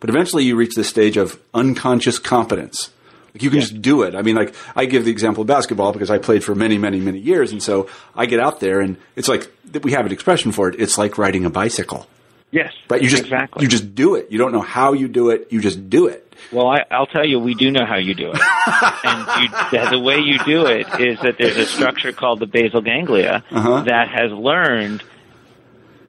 but 0.00 0.10
eventually 0.10 0.44
you 0.44 0.56
reach 0.56 0.74
this 0.74 0.88
stage 0.88 1.16
of 1.16 1.38
unconscious 1.54 2.18
competence. 2.18 2.90
Like 3.34 3.42
you 3.44 3.50
can 3.50 3.60
just 3.60 3.80
do 3.80 4.02
it. 4.02 4.14
I 4.16 4.22
mean, 4.22 4.34
like 4.34 4.54
I 4.74 4.86
give 4.86 5.04
the 5.04 5.10
example 5.12 5.42
of 5.42 5.46
basketball 5.46 5.92
because 5.92 6.10
I 6.10 6.18
played 6.18 6.42
for 6.42 6.54
many, 6.54 6.78
many, 6.78 6.98
many 6.98 7.18
years, 7.18 7.52
and 7.52 7.62
so 7.62 7.88
I 8.16 8.26
get 8.26 8.40
out 8.40 8.58
there, 8.60 8.80
and 8.80 8.96
it's 9.14 9.28
like 9.28 9.50
we 9.82 9.92
have 9.92 10.04
an 10.06 10.12
expression 10.12 10.50
for 10.52 10.68
it. 10.68 10.80
It's 10.80 10.98
like 10.98 11.16
riding 11.18 11.44
a 11.44 11.50
bicycle. 11.50 12.06
Yes. 12.52 12.72
Right? 12.88 13.00
You 13.00 13.08
just 13.08 13.22
exactly. 13.22 13.62
you 13.62 13.68
just 13.68 13.94
do 13.94 14.16
it. 14.16 14.32
You 14.32 14.38
don't 14.38 14.50
know 14.50 14.60
how 14.60 14.92
you 14.94 15.06
do 15.06 15.30
it. 15.30 15.46
You 15.52 15.60
just 15.60 15.88
do 15.88 16.08
it. 16.08 16.26
Well, 16.50 16.66
I, 16.66 16.84
I'll 16.90 17.06
tell 17.06 17.24
you, 17.24 17.38
we 17.38 17.54
do 17.54 17.70
know 17.70 17.84
how 17.86 17.98
you 17.98 18.14
do 18.14 18.32
it. 18.32 18.40
and 19.04 19.42
you, 19.44 19.48
the, 19.70 19.88
the 19.92 20.00
way 20.00 20.18
you 20.18 20.38
do 20.44 20.66
it 20.66 20.86
is 20.98 21.20
that 21.20 21.36
there's 21.38 21.56
a 21.56 21.66
structure 21.66 22.10
called 22.12 22.40
the 22.40 22.46
basal 22.46 22.80
ganglia 22.80 23.44
Uh-huh. 23.52 23.82
that 23.82 24.08
has 24.08 24.32
learned 24.32 25.04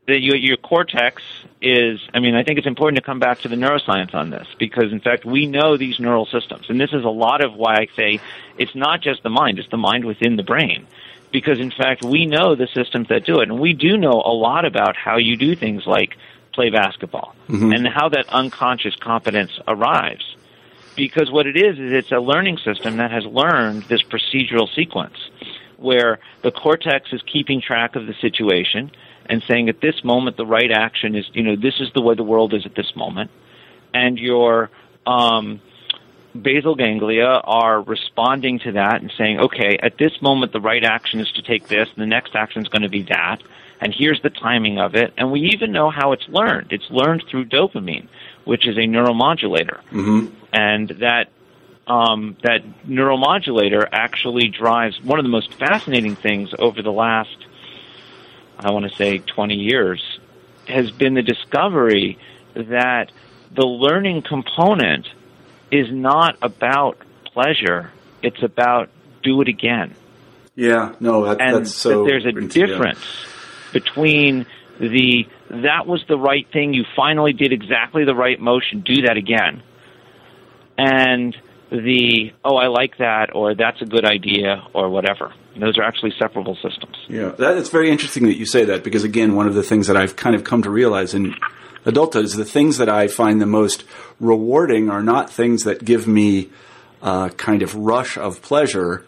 that 0.07 0.21
you, 0.21 0.33
your 0.35 0.57
cortex 0.57 1.21
is, 1.61 1.99
I 2.13 2.19
mean, 2.19 2.35
I 2.35 2.43
think 2.43 2.57
it's 2.57 2.67
important 2.67 2.97
to 2.97 3.03
come 3.03 3.19
back 3.19 3.41
to 3.41 3.47
the 3.47 3.55
neuroscience 3.55 4.13
on 4.15 4.29
this 4.29 4.47
because, 4.57 4.91
in 4.91 4.99
fact, 4.99 5.25
we 5.25 5.45
know 5.45 5.77
these 5.77 5.99
neural 5.99 6.25
systems. 6.25 6.69
And 6.69 6.81
this 6.81 6.91
is 6.91 7.03
a 7.03 7.09
lot 7.09 7.43
of 7.43 7.53
why 7.53 7.75
I 7.75 7.87
say 7.95 8.19
it's 8.57 8.75
not 8.75 9.01
just 9.01 9.23
the 9.23 9.29
mind, 9.29 9.59
it's 9.59 9.69
the 9.69 9.77
mind 9.77 10.05
within 10.05 10.37
the 10.37 10.43
brain. 10.43 10.87
Because, 11.31 11.59
in 11.59 11.71
fact, 11.71 12.03
we 12.03 12.25
know 12.25 12.55
the 12.55 12.67
systems 12.73 13.07
that 13.07 13.25
do 13.25 13.39
it. 13.39 13.49
And 13.49 13.59
we 13.59 13.73
do 13.73 13.95
know 13.95 14.21
a 14.25 14.33
lot 14.33 14.65
about 14.65 14.97
how 14.97 15.17
you 15.17 15.37
do 15.37 15.55
things 15.55 15.85
like 15.85 16.17
play 16.51 16.69
basketball, 16.69 17.33
mm-hmm. 17.47 17.71
and 17.71 17.87
how 17.87 18.09
that 18.09 18.27
unconscious 18.29 18.95
competence 18.95 19.57
arrives. 19.67 20.35
Because 20.97 21.31
what 21.31 21.47
it 21.47 21.55
is 21.55 21.79
is 21.79 21.93
it's 21.93 22.11
a 22.11 22.19
learning 22.19 22.57
system 22.57 22.97
that 22.97 23.11
has 23.11 23.25
learned 23.25 23.83
this 23.83 24.01
procedural 24.01 24.67
sequence 24.75 25.15
where 25.77 26.19
the 26.41 26.51
cortex 26.51 27.13
is 27.13 27.21
keeping 27.21 27.61
track 27.61 27.95
of 27.95 28.05
the 28.05 28.13
situation 28.15 28.91
and 29.31 29.41
saying 29.47 29.69
at 29.69 29.81
this 29.81 30.03
moment 30.03 30.37
the 30.37 30.45
right 30.45 30.69
action 30.71 31.15
is 31.15 31.25
you 31.33 31.41
know 31.41 31.55
this 31.55 31.79
is 31.79 31.91
the 31.93 32.01
way 32.01 32.13
the 32.13 32.23
world 32.23 32.53
is 32.53 32.65
at 32.67 32.75
this 32.75 32.95
moment, 32.95 33.31
and 33.93 34.19
your 34.19 34.69
um, 35.07 35.59
basal 36.39 36.75
ganglia 36.75 37.25
are 37.43 37.81
responding 37.81 38.59
to 38.59 38.73
that 38.73 39.01
and 39.01 39.11
saying, 39.17 39.39
okay, 39.39 39.77
at 39.81 39.97
this 39.97 40.21
moment 40.21 40.51
the 40.51 40.61
right 40.61 40.83
action 40.83 41.19
is 41.19 41.31
to 41.31 41.41
take 41.41 41.67
this, 41.67 41.87
and 41.89 42.01
the 42.01 42.05
next 42.05 42.35
action 42.35 42.61
is 42.61 42.67
going 42.67 42.83
to 42.83 42.89
be 42.89 43.03
that, 43.03 43.41
and 43.79 43.93
here's 43.97 44.21
the 44.21 44.29
timing 44.29 44.77
of 44.79 44.95
it. 44.95 45.13
And 45.17 45.31
we 45.31 45.39
even 45.53 45.71
know 45.71 45.89
how 45.89 46.11
it's 46.11 46.27
learned. 46.27 46.71
It's 46.71 46.89
learned 46.91 47.23
through 47.29 47.45
dopamine, 47.45 48.07
which 48.45 48.67
is 48.67 48.77
a 48.77 48.81
neuromodulator, 48.81 49.79
Mm-hmm. 49.91 50.35
and 50.53 50.89
that 50.99 51.29
um, 51.87 52.37
that 52.43 52.61
neuromodulator 52.87 53.87
actually 53.91 54.47
drives 54.49 55.01
one 55.03 55.19
of 55.19 55.25
the 55.25 55.29
most 55.29 55.53
fascinating 55.55 56.15
things 56.15 56.53
over 56.59 56.81
the 56.81 56.91
last, 56.91 57.35
I 58.63 58.71
want 58.71 58.89
to 58.89 58.95
say, 58.95 59.19
20 59.19 59.55
years, 59.55 60.19
has 60.67 60.91
been 60.91 61.13
the 61.15 61.21
discovery 61.21 62.17
that 62.55 63.11
the 63.53 63.65
learning 63.65 64.21
component 64.21 65.07
is 65.71 65.91
not 65.91 66.37
about 66.41 66.97
pleasure; 67.25 67.91
it's 68.21 68.41
about 68.43 68.89
do 69.23 69.41
it 69.41 69.47
again 69.47 69.95
Yeah, 70.55 70.95
no, 70.99 71.25
that, 71.25 71.41
and 71.41 71.57
that's 71.57 71.73
so. 71.75 72.03
that 72.03 72.09
there's 72.09 72.25
a 72.25 72.31
brings 72.31 72.55
it 72.55 72.59
together. 72.59 72.73
difference 72.73 73.25
between 73.71 74.45
the 74.79 75.27
that 75.49 75.85
was 75.85 76.03
the 76.07 76.17
right 76.17 76.47
thing 76.51 76.73
you 76.73 76.85
finally 76.95 77.33
did 77.33 77.51
exactly 77.53 78.03
the 78.05 78.15
right 78.15 78.39
motion 78.39 78.81
do 78.81 79.03
that 79.03 79.17
again 79.17 79.61
and 80.77 81.37
the 81.71 82.31
oh 82.43 82.57
i 82.57 82.67
like 82.67 82.97
that 82.97 83.33
or 83.33 83.55
that's 83.55 83.81
a 83.81 83.85
good 83.85 84.05
idea 84.05 84.63
or 84.73 84.89
whatever 84.89 85.33
those 85.57 85.77
are 85.77 85.83
actually 85.83 86.13
separable 86.17 86.55
systems 86.55 86.95
Yeah, 87.09 87.29
that, 87.29 87.57
it's 87.57 87.69
very 87.69 87.91
interesting 87.91 88.25
that 88.25 88.37
you 88.37 88.45
say 88.45 88.65
that 88.65 88.83
because 88.83 89.03
again, 89.03 89.35
one 89.35 89.47
of 89.47 89.53
the 89.53 89.63
things 89.63 89.87
that 89.87 89.97
I've 89.97 90.15
kind 90.15 90.35
of 90.35 90.43
come 90.43 90.61
to 90.63 90.69
realize 90.69 91.13
in 91.13 91.35
adulthood 91.85 92.25
is 92.25 92.35
the 92.35 92.45
things 92.45 92.77
that 92.77 92.89
I 92.89 93.07
find 93.07 93.41
the 93.41 93.45
most 93.45 93.83
rewarding 94.19 94.89
are 94.89 95.03
not 95.03 95.29
things 95.29 95.63
that 95.63 95.83
give 95.83 96.07
me 96.07 96.49
a 97.01 97.31
kind 97.35 97.61
of 97.63 97.75
rush 97.75 98.17
of 98.17 98.41
pleasure, 98.41 99.05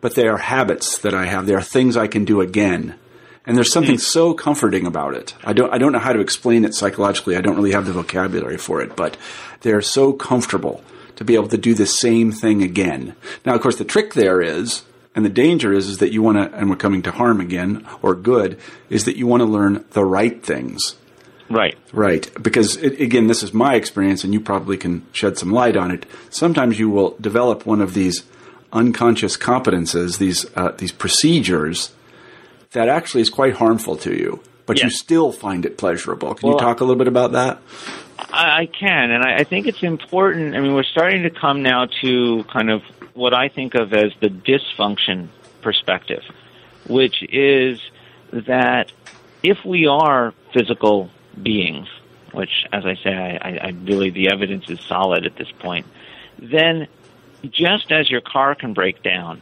but 0.00 0.14
they 0.14 0.28
are 0.28 0.38
habits 0.38 0.98
that 0.98 1.14
I 1.14 1.26
have. 1.26 1.46
They 1.46 1.54
are 1.54 1.62
things 1.62 1.96
I 1.96 2.08
can 2.08 2.24
do 2.24 2.40
again. 2.40 2.96
And 3.46 3.56
there's 3.56 3.72
something 3.72 3.94
hmm. 3.94 4.00
so 4.00 4.34
comforting 4.34 4.86
about 4.86 5.14
it. 5.14 5.34
I 5.44 5.54
don't, 5.54 5.72
I 5.72 5.78
don't 5.78 5.92
know 5.92 5.98
how 5.98 6.12
to 6.12 6.20
explain 6.20 6.64
it 6.64 6.74
psychologically. 6.74 7.36
I 7.36 7.40
don't 7.40 7.56
really 7.56 7.72
have 7.72 7.86
the 7.86 7.92
vocabulary 7.92 8.58
for 8.58 8.82
it, 8.82 8.96
but 8.96 9.16
they're 9.62 9.82
so 9.82 10.12
comfortable 10.12 10.84
to 11.20 11.24
be 11.24 11.34
able 11.34 11.48
to 11.48 11.58
do 11.58 11.74
the 11.74 11.84
same 11.84 12.32
thing 12.32 12.62
again. 12.62 13.14
Now, 13.44 13.54
of 13.54 13.60
course, 13.60 13.76
the 13.76 13.84
trick 13.84 14.14
there 14.14 14.40
is, 14.40 14.84
and 15.14 15.22
the 15.22 15.28
danger 15.28 15.70
is, 15.70 15.86
is 15.86 15.98
that 15.98 16.12
you 16.12 16.22
want 16.22 16.38
to, 16.38 16.58
and 16.58 16.70
we're 16.70 16.76
coming 16.76 17.02
to 17.02 17.10
harm 17.10 17.42
again, 17.42 17.86
or 18.00 18.14
good, 18.14 18.58
is 18.88 19.04
that 19.04 19.18
you 19.18 19.26
want 19.26 19.42
to 19.42 19.44
learn 19.44 19.84
the 19.90 20.02
right 20.02 20.42
things. 20.42 20.96
right 21.50 21.76
Right. 21.92 22.42
Because, 22.42 22.76
it, 22.78 22.98
again, 23.02 23.26
this 23.26 23.42
is 23.42 23.52
my 23.52 23.74
experience, 23.74 24.24
and 24.24 24.32
you 24.32 24.40
probably 24.40 24.78
can 24.78 25.04
shed 25.12 25.36
some 25.36 25.52
light 25.52 25.76
on 25.76 25.90
it. 25.90 26.06
Sometimes 26.30 26.78
you 26.78 26.88
will 26.88 27.16
develop 27.20 27.66
one 27.66 27.82
of 27.82 27.92
these 27.92 28.22
unconscious 28.72 29.36
competences, 29.36 30.16
these, 30.16 30.46
uh, 30.56 30.70
these 30.78 30.92
procedures, 30.92 31.92
that 32.72 32.88
actually 32.88 33.20
is 33.20 33.28
quite 33.28 33.56
harmful 33.56 33.94
to 33.98 34.16
you, 34.16 34.42
but 34.64 34.82
you 34.82 34.88
still 34.88 35.32
find 35.32 35.66
it 35.66 35.76
pleasurable. 35.76 36.34
Can 36.34 36.48
you 36.48 36.58
talk 36.58 36.80
a 36.80 36.84
little 36.84 36.96
bit 36.96 37.08
about 37.08 37.32
that? 37.32 37.60
I, 38.32 38.60
I 38.60 38.66
can, 38.66 39.10
and 39.10 39.24
I, 39.24 39.36
I 39.36 39.44
think 39.44 39.66
it's 39.66 39.82
important. 39.82 40.54
I 40.54 40.60
mean, 40.60 40.74
we're 40.74 40.82
starting 40.82 41.22
to 41.24 41.30
come 41.30 41.62
now 41.62 41.86
to 42.00 42.44
kind 42.44 42.70
of 42.70 42.82
what 43.14 43.34
I 43.34 43.48
think 43.48 43.74
of 43.74 43.92
as 43.92 44.12
the 44.20 44.28
dysfunction 44.28 45.28
perspective, 45.62 46.22
which 46.86 47.22
is 47.22 47.80
that 48.32 48.92
if 49.42 49.64
we 49.64 49.86
are 49.86 50.34
physical 50.52 51.10
beings, 51.40 51.88
which, 52.32 52.66
as 52.72 52.86
I 52.86 52.94
say, 52.96 53.12
I, 53.12 53.48
I, 53.48 53.66
I 53.68 53.70
believe 53.72 54.14
the 54.14 54.30
evidence 54.30 54.68
is 54.68 54.80
solid 54.80 55.26
at 55.26 55.36
this 55.36 55.50
point, 55.58 55.86
then 56.38 56.86
just 57.48 57.90
as 57.90 58.10
your 58.10 58.20
car 58.20 58.54
can 58.54 58.74
break 58.74 59.02
down, 59.02 59.40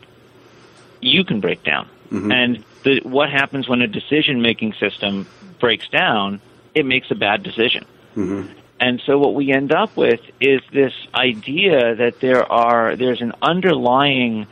you 1.01 1.24
can 1.24 1.41
break 1.41 1.62
down. 1.62 1.89
Mm-hmm. 2.11 2.33
And 2.33 2.64
the, 2.85 3.01
what 3.03 3.31
happens 3.31 3.68
when 3.68 3.83
a 3.83 3.87
decision 3.87 4.41
making 4.41 4.74
system 4.74 5.26
breaks 5.59 5.89
down? 5.89 6.41
It 6.74 6.87
makes 6.87 7.11
a 7.11 7.14
bad 7.14 7.43
decision. 7.43 7.85
Mm-hmm. 8.16 8.53
And 8.81 9.03
so 9.07 9.18
what 9.18 9.35
we 9.35 9.51
end 9.53 9.72
up 9.72 9.97
with 9.97 10.20
is 10.41 10.61
this 10.72 10.93
idea 11.14 11.97
that 11.97 12.20
there 12.20 12.51
are 12.51 12.97
there's 12.97 13.20
an 13.20 13.33
underlying 13.43 14.47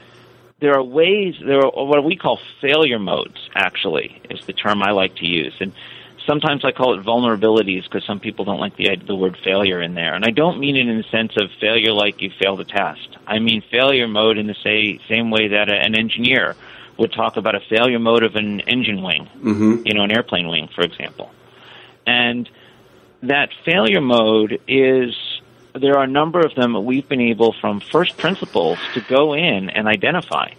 there 0.59 0.75
are 0.75 0.83
ways 0.83 1.35
there 1.45 1.65
are 1.65 1.87
what 1.87 2.03
we 2.05 2.17
call 2.17 2.41
failure 2.61 2.99
modes 2.99 3.49
actually 3.55 4.21
is 4.31 4.45
the 4.47 4.53
term 4.53 4.83
I 4.83 4.91
like 4.91 5.17
to 5.17 5.27
use. 5.27 5.55
And 5.61 5.73
sometimes 6.27 6.65
I 6.65 6.73
call 6.73 6.99
it 6.99 7.05
vulnerabilities 7.05 7.85
because 7.85 8.05
some 8.05 8.19
people 8.21 8.45
don't 8.45 8.59
like 8.59 8.77
the 8.77 8.97
the 8.97 9.15
word 9.15 9.37
failure 9.45 9.81
in 9.81 9.95
there. 9.95 10.15
And 10.15 10.25
I 10.25 10.31
don't 10.31 10.59
mean 10.59 10.77
it 10.77 10.89
in 10.89 10.97
the 10.97 11.05
sense 11.05 11.33
of 11.37 11.51
failure 11.61 11.93
like 11.93 12.21
you 12.21 12.31
failed 12.43 12.61
a 12.61 12.65
test. 12.65 13.17
I 13.27 13.39
mean 13.39 13.63
failure 13.71 14.09
mode 14.09 14.39
in 14.39 14.47
the 14.49 14.57
say, 14.63 14.99
same 15.09 15.31
way 15.31 15.49
that 15.49 15.69
a, 15.69 15.75
an 15.75 15.95
engineer 15.95 16.57
would 16.99 17.13
talk 17.13 17.37
about 17.37 17.55
a 17.55 17.61
failure 17.61 17.99
mode 17.99 18.25
of 18.25 18.35
an 18.35 18.61
engine 18.61 19.03
wing 19.03 19.29
Mm-hmm. 19.37 19.87
you 19.87 19.95
know 19.95 20.03
an 20.03 20.11
airplane 20.11 20.49
wing 20.49 20.69
for 20.75 20.83
example. 20.83 21.31
And 22.07 22.49
that 23.23 23.51
failure 23.65 24.01
mode 24.01 24.61
is 24.69 25.15
there 25.75 25.97
are 25.97 26.05
a 26.05 26.09
number 26.09 26.41
of 26.41 26.55
them 26.55 26.73
that 26.73 26.81
we've 26.81 27.09
been 27.09 27.21
able 27.21 27.53
from 27.53 27.81
first 27.81 28.17
principles 28.17 28.79
to 28.95 29.01
go 29.01 29.35
in 29.35 29.71
and 29.71 29.87
identify. 29.87 30.51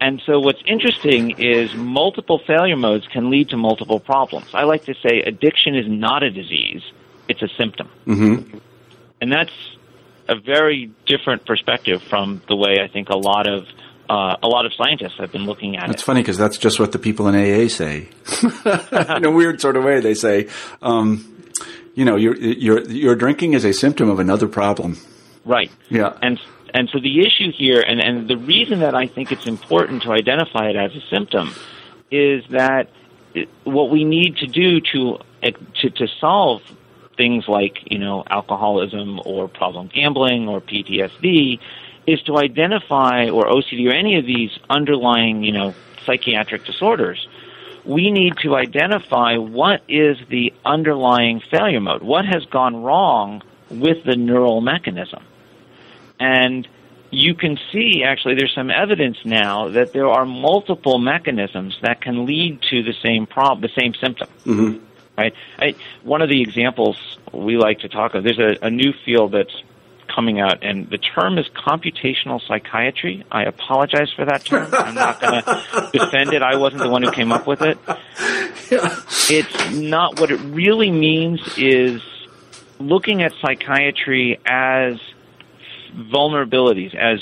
And 0.00 0.22
so 0.24 0.40
what's 0.40 0.62
interesting 0.66 1.38
is 1.38 1.74
multiple 1.74 2.38
failure 2.38 2.76
modes 2.76 3.06
can 3.06 3.28
lead 3.28 3.50
to 3.50 3.56
multiple 3.56 4.00
problems. 4.00 4.48
I 4.54 4.64
like 4.64 4.84
to 4.84 4.94
say 4.94 5.20
addiction 5.20 5.74
is 5.74 5.86
not 5.86 6.22
a 6.22 6.30
disease, 6.30 6.82
it's 7.28 7.42
a 7.42 7.48
symptom. 7.48 7.88
Mm-hmm. 8.06 8.58
And 9.20 9.32
that's 9.32 9.52
a 10.26 10.36
very 10.36 10.90
different 11.06 11.44
perspective 11.44 12.02
from 12.02 12.40
the 12.48 12.56
way 12.56 12.78
I 12.82 12.88
think 12.88 13.10
a 13.10 13.16
lot 13.16 13.46
of 13.46 13.66
uh, 14.10 14.36
a 14.42 14.48
lot 14.48 14.66
of 14.66 14.74
scientists 14.74 15.18
have 15.18 15.30
been 15.30 15.46
looking 15.46 15.76
at 15.76 15.86
That's 15.86 16.02
it. 16.02 16.04
funny 16.04 16.20
because 16.20 16.36
that's 16.36 16.58
just 16.58 16.80
what 16.80 16.90
the 16.90 16.98
people 16.98 17.28
in 17.28 17.36
AA 17.36 17.68
say. 17.68 18.08
in 19.16 19.24
a 19.24 19.30
weird 19.30 19.60
sort 19.60 19.76
of 19.76 19.84
way, 19.84 20.00
they 20.00 20.14
say, 20.14 20.48
um, 20.82 21.44
you 21.94 22.04
know, 22.04 22.16
your 22.16 22.36
your 22.36 22.80
your 22.90 23.14
drinking 23.14 23.52
is 23.52 23.64
a 23.64 23.72
symptom 23.72 24.10
of 24.10 24.18
another 24.18 24.48
problem. 24.48 24.98
Right. 25.44 25.70
Yeah. 25.90 26.18
And 26.22 26.40
and 26.74 26.88
so 26.92 26.98
the 26.98 27.20
issue 27.20 27.52
here, 27.56 27.80
and, 27.80 28.00
and 28.00 28.28
the 28.28 28.36
reason 28.36 28.80
that 28.80 28.96
I 28.96 29.06
think 29.06 29.30
it's 29.30 29.46
important 29.46 30.02
to 30.02 30.12
identify 30.12 30.70
it 30.70 30.76
as 30.76 30.90
a 30.96 31.00
symptom, 31.08 31.54
is 32.10 32.44
that 32.50 32.90
it, 33.34 33.48
what 33.62 33.90
we 33.90 34.02
need 34.02 34.38
to 34.38 34.46
do 34.48 34.80
to 34.92 35.18
to 35.82 35.90
to 35.90 36.08
solve 36.20 36.62
things 37.16 37.44
like 37.46 37.78
you 37.92 37.98
know 37.98 38.24
alcoholism 38.28 39.20
or 39.24 39.46
problem 39.46 39.88
gambling 39.94 40.48
or 40.48 40.60
PTSD 40.60 41.60
is 42.12 42.22
to 42.22 42.36
identify 42.38 43.28
or 43.28 43.44
OCD 43.44 43.88
or 43.88 43.92
any 43.92 44.18
of 44.18 44.26
these 44.26 44.50
underlying 44.68 45.42
you 45.42 45.52
know 45.52 45.74
psychiatric 46.04 46.64
disorders. 46.64 47.28
We 47.84 48.10
need 48.10 48.36
to 48.42 48.56
identify 48.56 49.38
what 49.38 49.82
is 49.88 50.18
the 50.28 50.52
underlying 50.64 51.40
failure 51.40 51.80
mode. 51.80 52.02
What 52.02 52.26
has 52.26 52.44
gone 52.44 52.82
wrong 52.82 53.42
with 53.70 54.04
the 54.04 54.16
neural 54.16 54.60
mechanism? 54.60 55.22
And 56.18 56.68
you 57.10 57.34
can 57.34 57.58
see 57.72 58.04
actually 58.04 58.34
there's 58.34 58.54
some 58.54 58.70
evidence 58.70 59.18
now 59.24 59.68
that 59.68 59.92
there 59.92 60.08
are 60.08 60.24
multiple 60.24 60.98
mechanisms 60.98 61.76
that 61.82 62.00
can 62.00 62.26
lead 62.26 62.62
to 62.70 62.82
the 62.82 62.94
same 63.02 63.26
problem, 63.26 63.62
the 63.62 63.80
same 63.80 63.94
symptom. 63.94 64.28
Mm-hmm. 64.44 64.84
Right? 65.16 65.34
I, 65.58 65.74
one 66.02 66.22
of 66.22 66.28
the 66.28 66.40
examples 66.40 67.18
we 67.32 67.56
like 67.56 67.80
to 67.80 67.88
talk 67.88 68.14
of, 68.14 68.24
there's 68.24 68.38
a, 68.38 68.56
a 68.62 68.70
new 68.70 68.92
field 69.04 69.32
that's 69.32 69.62
coming 70.14 70.40
out, 70.40 70.62
and 70.62 70.88
the 70.90 70.98
term 70.98 71.38
is 71.38 71.46
computational 71.48 72.40
psychiatry. 72.46 73.24
I 73.30 73.44
apologize 73.44 74.12
for 74.14 74.24
that 74.24 74.44
term. 74.44 74.68
I'm 74.72 74.94
not 74.94 75.20
going 75.20 75.42
to 75.42 75.90
defend 75.92 76.32
it. 76.32 76.42
I 76.42 76.56
wasn't 76.56 76.82
the 76.82 76.90
one 76.90 77.02
who 77.02 77.10
came 77.12 77.32
up 77.32 77.46
with 77.46 77.62
it. 77.62 77.78
It's 78.70 79.74
not 79.74 80.20
what 80.20 80.30
it 80.30 80.38
really 80.38 80.90
means 80.90 81.40
is 81.56 82.02
looking 82.78 83.22
at 83.22 83.32
psychiatry 83.40 84.40
as 84.46 84.98
vulnerabilities, 85.94 86.94
as 86.94 87.20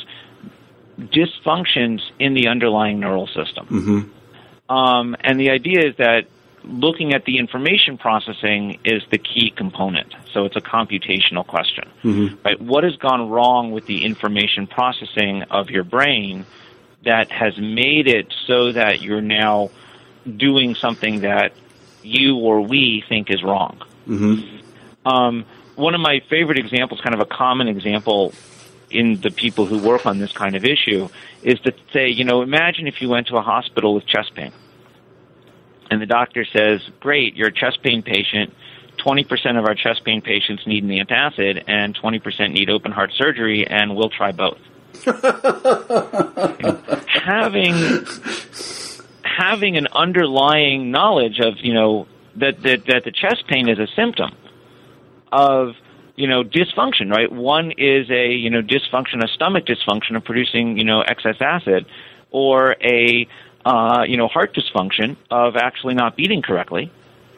dysfunctions 0.99 2.01
in 2.19 2.35
the 2.35 2.49
underlying 2.49 3.01
neural 3.01 3.27
system. 3.27 3.67
Mm-hmm. 3.67 4.73
Um, 4.73 5.17
and 5.21 5.41
the 5.41 5.51
idea 5.51 5.87
is 5.87 5.97
that 5.97 6.27
looking 6.65 7.15
at 7.15 7.25
the 7.25 7.39
information 7.39 7.99
processing 7.99 8.79
is 8.85 9.03
the 9.11 9.19
key 9.19 9.53
component. 9.55 10.15
So 10.33 10.45
it's 10.45 10.57
a 10.57 10.61
computational 10.61 11.47
question. 11.47 11.89
Mm-hmm. 12.03 12.37
Right? 12.45 12.61
What 12.61 12.85
has 12.85 12.97
gone 12.97 13.31
wrong 13.31 13.73
with 13.73 13.87
the 13.87 14.05
information 14.05 14.67
processing 14.67 15.43
of 15.45 15.71
your 15.71 15.85
brain 15.85 16.47
that 17.05 17.31
has 17.31 17.57
made 17.59 18.09
it 18.09 18.33
so 18.47 18.73
that 18.73 19.03
you're 19.03 19.21
now 19.21 19.71
doing 20.37 20.75
something 20.75 21.21
that 21.21 21.53
you 22.03 22.37
or 22.37 22.61
we 22.61 23.05
think 23.09 23.31
is 23.31 23.43
wrong. 23.43 23.81
Mm-hmm. 24.07 25.09
Um, 25.09 25.45
one 25.77 25.95
of 25.95 26.01
my 26.01 26.21
favorite 26.29 26.59
examples, 26.59 27.01
kind 27.01 27.15
of 27.15 27.21
a 27.21 27.27
common 27.27 27.69
example 27.69 28.33
in 28.91 29.21
the 29.21 29.31
people 29.31 29.67
who 29.67 29.79
work 29.79 30.07
on 30.07 30.19
this 30.19 30.33
kind 30.33 30.57
of 30.57 30.65
issue, 30.65 31.09
is 31.43 31.61
to 31.61 31.75
say, 31.93 32.09
you 32.09 32.25
know, 32.25 32.43
imagine 32.43 32.87
if 32.87 33.01
you 33.01 33.09
went 33.09 33.29
to 33.29 33.37
a 33.37 33.43
hospital 33.43 33.95
with 33.95 34.07
chest 34.07 34.35
pain. 34.35 34.53
And 35.91 36.03
the 36.03 36.07
doctor 36.07 36.45
says, 36.45 36.81
great, 37.01 37.37
you're 37.37 37.49
a 37.49 37.53
chest 37.53 37.83
pain 37.83 38.03
patient. 38.03 38.55
20% 39.09 39.59
of 39.59 39.65
our 39.65 39.75
chest 39.75 40.05
pain 40.05 40.21
patients 40.21 40.67
need 40.67 40.85
an 40.85 40.91
antacid 40.91 41.65
and 41.67 41.97
20% 41.97 42.53
need 42.53 42.69
open 42.69 42.93
heart 42.93 43.11
surgery, 43.17 43.67
and 43.67 43.97
we'll 43.97 44.11
try 44.11 44.33
both. 44.33 44.59
having 47.07 48.05
having 49.23 49.77
an 49.77 49.87
underlying 49.93 50.91
knowledge 50.91 51.39
of 51.39 51.55
you 51.59 51.73
know 51.73 52.07
that, 52.37 52.61
that 52.63 52.85
that 52.87 53.05
the 53.05 53.13
chest 53.13 53.47
pain 53.47 53.69
is 53.69 53.79
a 53.79 53.87
symptom 53.95 54.35
of 55.31 55.75
you 56.17 56.27
know 56.27 56.43
dysfunction 56.43 57.13
right 57.13 57.31
one 57.31 57.71
is 57.73 58.11
a 58.11 58.33
you 58.33 58.51
know 58.51 58.61
dysfunction 58.61 59.23
a 59.23 59.29
stomach 59.29 59.67
dysfunction 59.67 60.17
of 60.17 60.25
producing 60.25 60.77
you 60.77 60.85
know 60.85 61.03
excess 61.03 61.37
acid 61.41 61.87
or 62.33 62.75
a 62.83 63.29
uh, 63.65 64.05
you 64.09 64.17
know 64.17 64.27
heart 64.27 64.55
dysfunction 64.55 65.17
of 65.31 65.55
actually 65.55 65.95
not 65.95 66.17
beating 66.17 66.43
correctly 66.43 66.91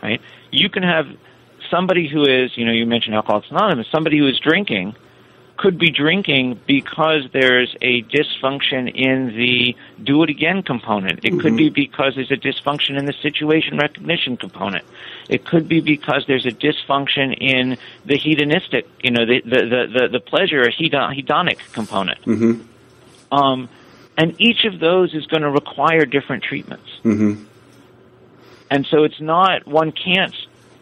right 0.03 0.23
you 0.51 0.71
can 0.71 0.83
have 0.83 1.07
somebody 1.71 2.09
who 2.09 2.25
is 2.25 2.57
you 2.57 2.65
know 2.65 2.73
you 2.73 2.87
mentioned 2.87 3.15
alcoholics 3.15 3.51
anonymous 3.51 3.87
somebody 3.91 4.19
who 4.19 4.27
is 4.27 4.39
drinking 4.39 4.95
could 5.61 5.77
be 5.77 5.91
drinking 5.91 6.59
because 6.67 7.25
there's 7.35 7.77
a 7.83 8.03
dysfunction 8.05 8.91
in 8.95 9.37
the 9.37 9.77
do 10.03 10.23
it 10.23 10.31
again 10.31 10.63
component. 10.63 11.19
It 11.23 11.33
mm-hmm. 11.33 11.41
could 11.41 11.57
be 11.57 11.69
because 11.69 12.15
there's 12.15 12.31
a 12.31 12.39
dysfunction 12.39 12.99
in 12.99 13.05
the 13.05 13.13
situation 13.21 13.77
recognition 13.77 14.39
component. 14.39 14.87
It 15.29 15.45
could 15.45 15.69
be 15.69 15.83
because 15.83 16.25
there's 16.27 16.47
a 16.47 16.51
dysfunction 16.51 17.37
in 17.39 17.77
the 18.07 18.17
hedonistic, 18.17 18.89
you 19.03 19.11
know, 19.11 19.27
the 19.27 19.43
the 19.43 19.61
the, 19.67 19.99
the, 19.99 20.09
the 20.13 20.21
pleasure 20.21 20.65
hedonic 20.65 21.59
component. 21.75 22.23
Mm-hmm. 22.23 23.35
Um, 23.35 23.69
and 24.17 24.41
each 24.41 24.65
of 24.65 24.81
those 24.81 25.13
is 25.13 25.27
going 25.27 25.43
to 25.43 25.51
require 25.51 26.07
different 26.07 26.43
treatments. 26.43 26.89
Mm-hmm. 27.05 27.45
And 28.71 28.87
so 28.87 29.05
it's 29.05 29.21
not 29.21 29.67
one 29.67 29.93
can't. 29.93 30.35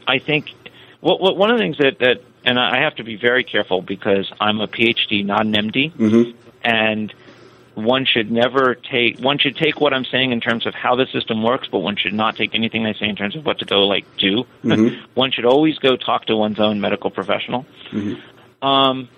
I 0.06 0.20
think 0.20 0.52
what, 1.00 1.20
what 1.20 1.36
one 1.36 1.50
of 1.50 1.58
the 1.58 1.62
things 1.62 1.78
that 1.78 1.98
that 2.00 2.22
and 2.44 2.58
I 2.58 2.82
have 2.82 2.96
to 2.96 3.04
be 3.04 3.16
very 3.16 3.44
careful 3.44 3.82
because 3.82 4.30
I'm 4.40 4.60
a 4.60 4.68
PhD, 4.68 5.24
not 5.24 5.42
an 5.42 5.52
MD, 5.52 5.92
mm-hmm. 5.92 6.30
and 6.62 7.12
one 7.74 8.04
should 8.04 8.30
never 8.30 8.74
take 8.74 9.18
one 9.20 9.38
should 9.38 9.56
take 9.56 9.80
what 9.80 9.94
I'm 9.94 10.04
saying 10.04 10.32
in 10.32 10.40
terms 10.40 10.66
of 10.66 10.74
how 10.74 10.96
the 10.96 11.06
system 11.06 11.42
works, 11.42 11.68
but 11.70 11.78
one 11.78 11.96
should 11.96 12.14
not 12.14 12.36
take 12.36 12.54
anything 12.54 12.86
I 12.86 12.94
say 12.94 13.08
in 13.08 13.16
terms 13.16 13.36
of 13.36 13.46
what 13.46 13.60
to 13.60 13.64
go 13.64 13.86
like 13.86 14.04
do. 14.16 14.44
Mm-hmm. 14.64 15.04
one 15.14 15.30
should 15.30 15.44
always 15.44 15.78
go 15.78 15.96
talk 15.96 16.26
to 16.26 16.36
one's 16.36 16.58
own 16.58 16.80
medical 16.80 17.10
professional. 17.10 17.66
Mm-hmm. 17.90 18.66
Um, 18.66 19.08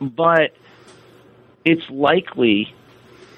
but 0.00 0.54
it's 1.64 1.88
likely 1.90 2.74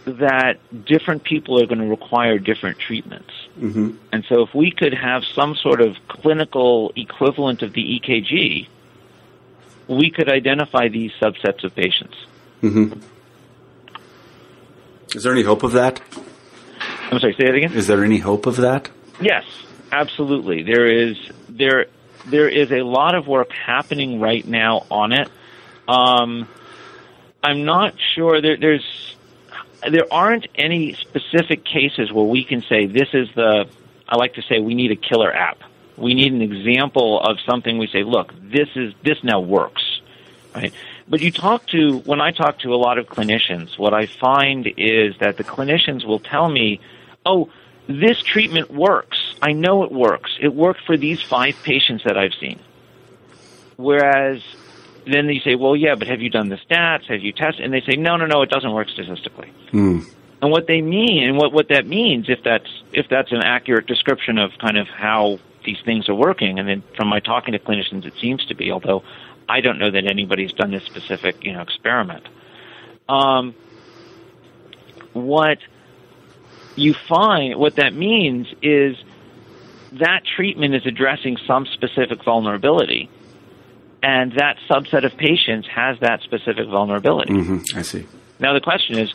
that 0.07 0.59
different 0.87 1.25
people 1.25 1.61
are 1.63 1.67
going 1.67 1.81
to 1.81 1.87
require 1.87 2.39
different 2.39 2.79
treatments. 2.79 3.33
Mm-hmm. 3.59 3.97
And 4.13 4.25
so, 4.29 4.43
if 4.43 4.55
we 4.55 4.71
could 4.71 4.95
have 4.95 5.25
some 5.25 5.55
sort 5.57 5.81
of 5.81 5.97
clinical 6.09 6.93
equivalent 6.97 7.63
of 7.63 7.73
the 7.73 8.01
EKG, 8.01 8.69
we 9.89 10.11
could 10.11 10.29
identify 10.29 10.89
these 10.89 11.13
subsets 11.21 11.65
of 11.65 11.75
patients. 11.75 12.15
Mm-hmm. 12.63 13.01
Is 15.15 15.25
there 15.25 15.33
any 15.33 15.43
hope 15.43 15.63
of 15.63 15.73
that? 15.73 16.01
I'm 17.11 17.19
sorry. 17.19 17.35
Say 17.35 17.47
that 17.47 17.55
again. 17.55 17.73
Is 17.73 17.89
there 17.89 18.05
any 18.05 18.19
hope 18.19 18.47
of 18.47 18.57
that? 18.57 18.89
Yes, 19.21 19.45
absolutely. 19.91 20.63
There 20.63 20.87
is 20.89 21.17
there 21.49 21.87
there 22.27 22.49
is 22.49 22.71
a 22.71 22.83
lot 22.83 23.15
of 23.15 23.27
work 23.27 23.51
happening 23.53 24.21
right 24.21 24.47
now 24.47 24.87
on 24.91 25.13
it. 25.13 25.29
Um, 25.89 26.49
I'm 27.43 27.65
not 27.65 27.95
sure 28.15 28.41
there, 28.41 28.57
there's 28.57 29.17
there 29.89 30.13
aren't 30.13 30.47
any 30.55 30.95
specific 30.95 31.65
cases 31.65 32.13
where 32.13 32.25
we 32.25 32.45
can 32.45 32.63
say 32.63 32.87
this 32.87 33.09
is 33.13 33.29
the. 33.35 33.69
I 34.09 34.17
like 34.17 34.35
to 34.35 34.43
say 34.43 34.59
we 34.59 34.75
need 34.75 34.91
a 34.91 34.97
killer 34.97 35.33
app. 35.33 35.59
We 35.97 36.15
need 36.15 36.33
an 36.33 36.43
example 36.43 37.21
of 37.21 37.39
something. 37.49 37.79
We 37.79 37.87
say, 37.87 38.03
look, 38.03 38.33
this 38.43 38.69
is 38.75 38.95
this 39.03 39.23
now 39.23 39.41
works, 39.41 40.01
right? 40.55 40.73
But 41.09 41.21
you 41.21 41.31
talk 41.31 41.67
to 41.69 41.99
when 41.99 42.21
I 42.21 42.31
talk 42.31 42.61
to 42.61 42.75
a 42.75 42.77
lot 42.77 42.99
of 42.99 43.07
clinicians, 43.07 43.79
what 43.79 43.95
I 43.95 44.07
find 44.07 44.67
is 44.77 45.17
that 45.19 45.37
the 45.37 45.45
clinicians 45.45 46.05
will 46.05 46.21
tell 46.21 46.49
me, 46.49 46.81
"Oh, 47.27 47.51
this 47.87 48.23
treatment 48.23 48.71
works. 48.71 49.19
I 49.43 49.53
know 49.53 49.83
it 49.83 49.93
works. 49.93 50.31
It 50.41 50.55
worked 50.55 50.83
for 50.87 50.97
these 50.97 51.21
five 51.21 51.57
patients 51.63 52.05
that 52.05 52.17
I've 52.17 52.35
seen." 52.35 52.59
Whereas 53.77 54.43
then 55.07 55.27
they 55.27 55.41
say, 55.45 55.55
well, 55.55 55.77
yeah, 55.77 55.95
but 55.95 56.09
have 56.09 56.21
you 56.21 56.31
done 56.31 56.49
the 56.49 56.57
stats? 56.57 57.05
Have 57.07 57.23
you 57.23 57.33
tested? 57.33 57.65
And 57.65 57.73
they 57.73 57.81
say, 57.81 57.97
no, 57.97 58.17
no, 58.17 58.27
no, 58.27 58.43
it 58.43 58.51
doesn't 58.51 58.73
work 58.73 58.89
statistically. 58.89 59.53
Mm. 59.73 60.07
And 60.43 60.51
what 60.51 60.67
they 60.67 60.81
mean, 60.81 61.29
and 61.29 61.37
what, 61.37 61.53
what 61.53 61.69
that 61.69 61.87
means, 61.87 62.29
if 62.29 62.43
that's 62.43 62.69
if 62.93 63.09
that's 63.09 63.31
an 63.31 63.43
accurate 63.43 63.87
description 63.87 64.39
of 64.39 64.53
kind 64.59 64.79
of 64.79 64.89
how 64.89 65.39
these 65.65 65.79
things 65.85 66.09
are 66.09 66.15
working, 66.15 66.59
and 66.59 66.67
then 66.67 66.83
from 66.97 67.09
my 67.09 67.21
talking 67.21 67.53
to 67.53 67.59
clinicians, 67.59 68.07
it 68.07 68.15
seems 68.19 68.47
to 68.47 68.55
be, 68.55 68.71
although 68.71 69.03
I 69.49 69.61
don't 69.61 69.79
know 69.79 69.91
that 69.91 70.07
anybody's 70.07 70.53
done 70.53 70.71
this 70.71 70.85
specific, 70.85 71.45
you 71.45 71.53
know, 71.53 71.61
experiment. 71.61 72.27
Um, 73.09 73.55
what 75.13 75.59
you 76.77 76.95
find, 76.95 77.57
what 77.57 77.77
that 77.77 77.93
means 77.93 78.47
is 78.63 78.97
that 79.93 80.25
treatment 80.25 80.75
is 80.75 80.87
addressing 80.87 81.37
some 81.47 81.67
specific 81.67 82.25
vulnerability 82.25 83.11
and 84.03 84.33
that 84.33 84.57
subset 84.69 85.05
of 85.05 85.17
patients 85.17 85.69
has 85.69 85.99
that 86.01 86.23
specific 86.23 86.67
vulnerability. 86.69 87.33
Mm-hmm. 87.33 87.79
I 87.79 87.83
see. 87.83 88.07
Now 88.39 88.55
the 88.55 88.61
question 88.61 88.99
is, 88.99 89.13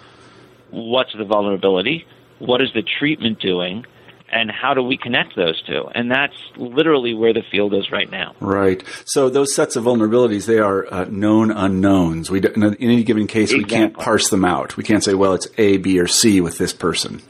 what's 0.70 1.14
the 1.18 1.26
vulnerability? 1.26 2.06
What 2.40 2.62
is 2.62 2.70
the 2.74 2.84
treatment 2.84 3.40
doing? 3.40 3.86
And 4.32 4.52
how 4.52 4.74
do 4.74 4.82
we 4.82 4.98
connect 4.98 5.36
those 5.36 5.62
two? 5.62 5.86
And 5.94 6.12
that's 6.12 6.36
literally 6.58 7.14
where 7.14 7.32
the 7.32 7.44
field 7.52 7.74
is 7.74 7.92
right 7.92 8.10
now. 8.10 8.36
Right. 8.40 8.84
So 9.06 9.30
those 9.30 9.56
sets 9.56 9.76
of 9.76 9.86
vulnerabilities, 9.86 10.46
they 10.46 10.60
are 10.60 10.92
uh, 10.92 11.06
known 11.06 11.52
unknowns. 11.52 12.30
We 12.30 12.40
in 12.40 12.76
any 12.76 13.04
given 13.04 13.28
case, 13.28 13.52
exactly. 13.52 13.64
we 13.64 13.70
can't 13.70 13.94
parse 13.94 14.30
them 14.30 14.44
out. 14.44 14.78
We 14.78 14.84
can't 14.84 15.04
say, 15.04 15.14
well, 15.14 15.36
it's 15.36 15.48
A, 15.58 15.78
B, 15.78 16.00
or 16.00 16.08
C 16.08 16.42
with 16.42 16.58
this 16.58 16.74
person. 16.74 17.22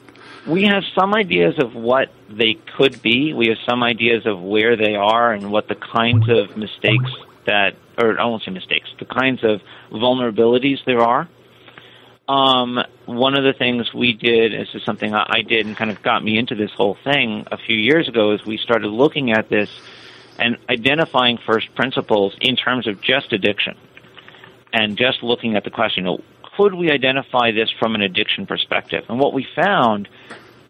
We 0.46 0.64
have 0.64 0.84
some 0.98 1.14
ideas 1.14 1.54
of 1.58 1.74
what 1.74 2.08
they 2.30 2.56
could 2.76 3.02
be. 3.02 3.34
We 3.34 3.48
have 3.48 3.58
some 3.68 3.82
ideas 3.82 4.26
of 4.26 4.40
where 4.40 4.76
they 4.76 4.94
are 4.94 5.32
and 5.32 5.50
what 5.50 5.68
the 5.68 5.74
kinds 5.74 6.28
of 6.28 6.56
mistakes 6.56 7.10
that, 7.46 7.76
or 7.98 8.18
I 8.18 8.24
won't 8.26 8.42
say 8.42 8.50
mistakes, 8.50 8.88
the 8.98 9.04
kinds 9.04 9.42
of 9.44 9.60
vulnerabilities 9.90 10.84
there 10.84 11.00
are. 11.00 11.28
Um, 12.28 12.80
one 13.06 13.38
of 13.38 13.44
the 13.44 13.52
things 13.52 13.94
we 13.94 14.12
did, 14.12 14.52
this 14.52 14.74
is 14.74 14.82
something 14.84 15.14
I 15.14 15.42
did 15.42 15.66
and 15.66 15.76
kind 15.76 15.90
of 15.90 16.02
got 16.02 16.24
me 16.24 16.38
into 16.38 16.56
this 16.56 16.72
whole 16.72 16.96
thing 17.04 17.46
a 17.52 17.56
few 17.56 17.76
years 17.76 18.08
ago, 18.08 18.32
is 18.32 18.44
we 18.44 18.58
started 18.58 18.88
looking 18.88 19.32
at 19.32 19.48
this 19.48 19.70
and 20.38 20.58
identifying 20.68 21.38
first 21.38 21.74
principles 21.74 22.36
in 22.40 22.56
terms 22.56 22.86
of 22.86 23.00
just 23.00 23.32
addiction. 23.32 23.76
And 24.72 24.98
just 24.98 25.22
looking 25.22 25.56
at 25.56 25.64
the 25.64 25.70
question, 25.70 26.06
could 26.56 26.74
we 26.74 26.90
identify 26.90 27.52
this 27.52 27.70
from 27.78 27.94
an 27.94 28.02
addiction 28.02 28.46
perspective? 28.46 29.04
And 29.08 29.18
what 29.18 29.32
we 29.32 29.46
found 29.54 30.08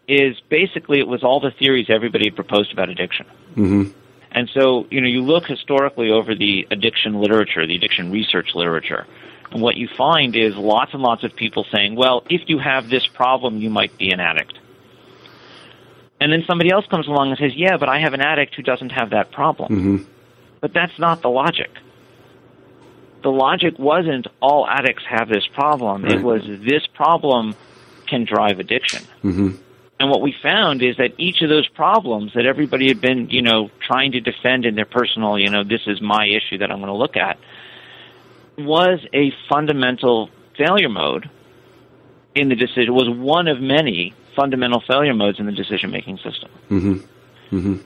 is 0.07 0.39
basically 0.49 0.99
it 0.99 1.07
was 1.07 1.23
all 1.23 1.39
the 1.39 1.51
theories 1.51 1.87
everybody 1.89 2.25
had 2.25 2.35
proposed 2.35 2.71
about 2.71 2.89
addiction. 2.89 3.25
Mm-hmm. 3.55 3.91
And 4.37 4.47
so, 4.53 4.85
you 4.91 5.01
know, 5.01 5.07
you 5.07 5.23
look 5.23 5.47
historically 5.47 6.11
over 6.11 6.35
the 6.35 6.67
addiction 6.69 7.19
literature, 7.19 7.65
the 7.65 7.75
addiction 7.75 8.11
research 8.11 8.53
literature, 8.53 9.07
and 9.51 9.63
what 9.63 9.77
you 9.77 9.87
find 9.97 10.35
is 10.35 10.55
lots 10.55 10.93
and 10.93 11.01
lots 11.01 11.23
of 11.23 11.35
people 11.35 11.65
saying, 11.71 11.95
well, 11.95 12.23
if 12.29 12.41
you 12.45 12.59
have 12.59 12.87
this 12.87 13.07
problem, 13.07 13.57
you 13.57 13.71
might 13.71 13.97
be 13.97 14.11
an 14.11 14.19
addict. 14.19 14.59
And 16.21 16.31
then 16.31 16.43
somebody 16.45 16.69
else 16.71 16.85
comes 16.85 17.07
along 17.07 17.31
and 17.31 17.39
says, 17.39 17.55
yeah, 17.55 17.77
but 17.77 17.89
I 17.89 17.97
have 17.97 18.13
an 18.13 18.21
addict 18.21 18.53
who 18.53 18.61
doesn't 18.61 18.91
have 18.91 19.09
that 19.09 19.31
problem. 19.31 19.71
Mm-hmm. 19.71 20.11
But 20.61 20.71
that's 20.71 20.99
not 20.99 21.23
the 21.23 21.29
logic. 21.29 21.71
The 23.23 23.31
logic 23.31 23.79
wasn't 23.79 24.27
all 24.39 24.67
addicts 24.67 25.03
have 25.09 25.29
this 25.29 25.47
problem. 25.47 26.03
Right. 26.03 26.13
It 26.13 26.21
was 26.21 26.43
this 26.45 26.85
problem 26.93 27.55
can 28.05 28.23
drive 28.23 28.59
addiction. 28.59 29.01
Mm-hmm. 29.23 29.55
And 29.99 30.09
what 30.11 30.21
we 30.21 30.35
found 30.43 30.83
is 30.83 30.97
that 30.97 31.13
each 31.17 31.41
of 31.41 31.49
those 31.49 31.67
problems 31.67 32.33
that 32.35 32.45
everybody 32.45 32.87
had 32.87 33.01
been, 33.01 33.29
you 33.29 33.41
know, 33.41 33.71
trying 33.79 34.11
to 34.11 34.19
defend 34.19 34.65
in 34.65 34.75
their 34.75 34.85
personal, 34.85 35.39
you 35.39 35.49
know, 35.49 35.63
this 35.63 35.81
is 35.87 36.01
my 36.01 36.27
issue 36.27 36.59
that 36.59 36.69
I'm 36.71 36.77
going 36.77 36.87
to 36.87 36.93
look 36.93 37.17
at, 37.17 37.39
was 38.57 38.99
a 39.13 39.33
fundamental 39.49 40.29
failure 40.55 40.89
mode 40.89 41.29
in 42.35 42.49
the 42.49 42.55
decision, 42.55 42.93
was 42.93 43.09
one 43.09 43.47
of 43.47 43.59
many 43.59 44.13
fundamental 44.35 44.81
failure 44.81 45.15
modes 45.15 45.39
in 45.39 45.47
the 45.47 45.51
decision 45.51 45.89
making 45.89 46.17
system. 46.17 46.49
Mm-hmm. 46.69 47.57
Mm-hmm. 47.57 47.77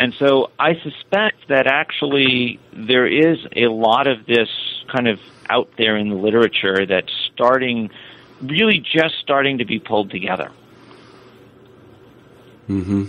And 0.00 0.14
so 0.14 0.50
I 0.58 0.74
suspect 0.80 1.48
that 1.48 1.66
actually 1.66 2.58
there 2.72 3.06
is 3.06 3.38
a 3.54 3.66
lot 3.66 4.06
of 4.06 4.26
this 4.26 4.48
kind 4.88 5.06
of 5.06 5.20
out 5.48 5.68
there 5.76 5.96
in 5.96 6.08
the 6.08 6.16
literature 6.16 6.86
that's 6.86 7.12
starting, 7.32 7.90
really 8.40 8.78
just 8.78 9.16
starting 9.20 9.58
to 9.58 9.64
be 9.64 9.78
pulled 9.78 10.10
together. 10.10 10.50
Mm-hmm. 12.70 13.04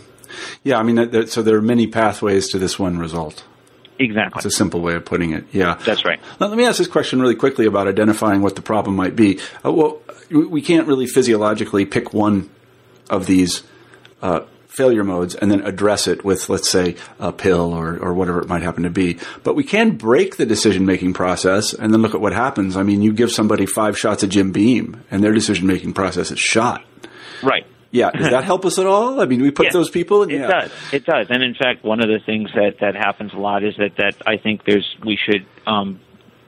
Yeah, 0.63 0.77
I 0.77 0.83
mean, 0.83 1.11
there, 1.11 1.27
so 1.27 1.41
there 1.41 1.57
are 1.57 1.61
many 1.61 1.87
pathways 1.87 2.49
to 2.49 2.59
this 2.59 2.79
one 2.79 2.97
result. 2.97 3.43
Exactly. 3.99 4.39
It's 4.39 4.45
a 4.45 4.51
simple 4.51 4.81
way 4.81 4.95
of 4.95 5.05
putting 5.05 5.31
it. 5.33 5.45
Yeah. 5.51 5.75
That's 5.85 6.03
right. 6.05 6.19
Now, 6.39 6.47
let 6.47 6.57
me 6.57 6.65
ask 6.65 6.79
this 6.79 6.87
question 6.87 7.21
really 7.21 7.35
quickly 7.35 7.65
about 7.67 7.87
identifying 7.87 8.41
what 8.41 8.55
the 8.55 8.61
problem 8.61 8.95
might 8.95 9.15
be. 9.15 9.39
Uh, 9.63 9.71
well, 9.71 10.01
we 10.31 10.61
can't 10.61 10.87
really 10.87 11.05
physiologically 11.05 11.85
pick 11.85 12.13
one 12.13 12.49
of 13.09 13.27
these 13.27 13.63
uh, 14.21 14.41
failure 14.67 15.03
modes 15.03 15.35
and 15.35 15.51
then 15.51 15.61
address 15.61 16.07
it 16.07 16.23
with, 16.23 16.49
let's 16.49 16.69
say, 16.69 16.95
a 17.19 17.31
pill 17.31 17.73
or, 17.73 17.97
or 17.99 18.13
whatever 18.13 18.41
it 18.41 18.47
might 18.47 18.63
happen 18.63 18.83
to 18.83 18.89
be. 18.89 19.19
But 19.43 19.55
we 19.55 19.63
can 19.63 19.97
break 19.97 20.37
the 20.37 20.45
decision 20.45 20.85
making 20.85 21.13
process 21.13 21.73
and 21.73 21.93
then 21.93 22.01
look 22.01 22.15
at 22.15 22.21
what 22.21 22.33
happens. 22.33 22.77
I 22.77 22.83
mean, 22.83 23.01
you 23.01 23.13
give 23.13 23.31
somebody 23.31 23.65
five 23.65 23.99
shots 23.99 24.23
of 24.23 24.29
Jim 24.29 24.51
Beam 24.51 25.03
and 25.11 25.23
their 25.23 25.33
decision 25.33 25.67
making 25.67 25.93
process 25.93 26.31
is 26.31 26.39
shot. 26.39 26.83
Right. 27.43 27.67
Yeah, 27.91 28.11
does 28.11 28.29
that 28.29 28.45
help 28.45 28.65
us 28.65 28.79
at 28.79 28.85
all? 28.85 29.19
I 29.19 29.25
mean, 29.25 29.41
we 29.41 29.51
put 29.51 29.65
Yeah, 29.65 29.71
those 29.73 29.89
people 29.89 30.23
in. 30.23 30.31
It 30.31 30.39
yeah. 30.39 30.47
does. 30.47 30.71
It 30.93 31.05
does. 31.05 31.27
And 31.29 31.43
in 31.43 31.53
fact, 31.53 31.83
one 31.83 32.01
of 32.01 32.07
the 32.07 32.19
things 32.25 32.49
that 32.55 32.77
that 32.79 32.95
happens 32.95 33.33
a 33.33 33.37
lot 33.37 33.63
is 33.63 33.75
that 33.77 33.97
that 33.97 34.15
I 34.25 34.37
think 34.37 34.63
there's 34.65 34.95
we 35.05 35.17
should 35.17 35.45
um, 35.67 35.99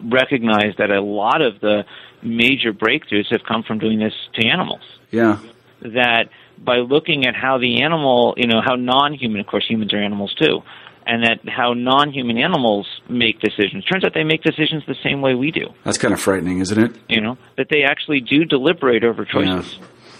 recognize 0.01 0.75
that 0.77 0.89
a 0.89 1.01
lot 1.01 1.41
of 1.41 1.59
the 1.59 1.83
major 2.21 2.71
breakthroughs 2.73 3.29
have 3.31 3.43
come 3.43 3.63
from 3.63 3.79
doing 3.79 3.99
this 3.99 4.13
to 4.35 4.47
animals. 4.47 4.81
Yeah. 5.11 5.39
That 5.81 6.29
by 6.57 6.77
looking 6.77 7.25
at 7.25 7.35
how 7.35 7.57
the 7.57 7.81
animal, 7.83 8.35
you 8.37 8.47
know, 8.47 8.61
how 8.63 8.75
non-human, 8.75 9.41
of 9.41 9.47
course, 9.47 9.65
humans 9.67 9.93
are 9.93 10.01
animals 10.01 10.33
too, 10.35 10.61
and 11.05 11.23
that 11.23 11.39
how 11.49 11.73
non-human 11.73 12.37
animals 12.37 12.87
make 13.09 13.41
decisions. 13.41 13.83
Turns 13.83 14.05
out 14.05 14.13
they 14.13 14.23
make 14.23 14.43
decisions 14.43 14.83
the 14.87 14.95
same 15.03 15.21
way 15.21 15.33
we 15.35 15.51
do. 15.51 15.67
That's 15.83 15.97
kind 15.97 16.13
of 16.13 16.21
frightening, 16.21 16.59
isn't 16.59 16.81
it? 16.81 16.95
You 17.09 17.19
know, 17.19 17.37
that 17.57 17.67
they 17.69 17.83
actually 17.83 18.21
do 18.21 18.45
deliberate 18.45 19.03
over 19.03 19.25
choices. 19.25 19.77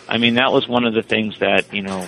I 0.08 0.18
mean, 0.18 0.36
that 0.36 0.52
was 0.52 0.68
one 0.68 0.86
of 0.86 0.94
the 0.94 1.04
things 1.04 1.40
that, 1.40 1.74
you 1.74 1.82
know, 1.82 2.08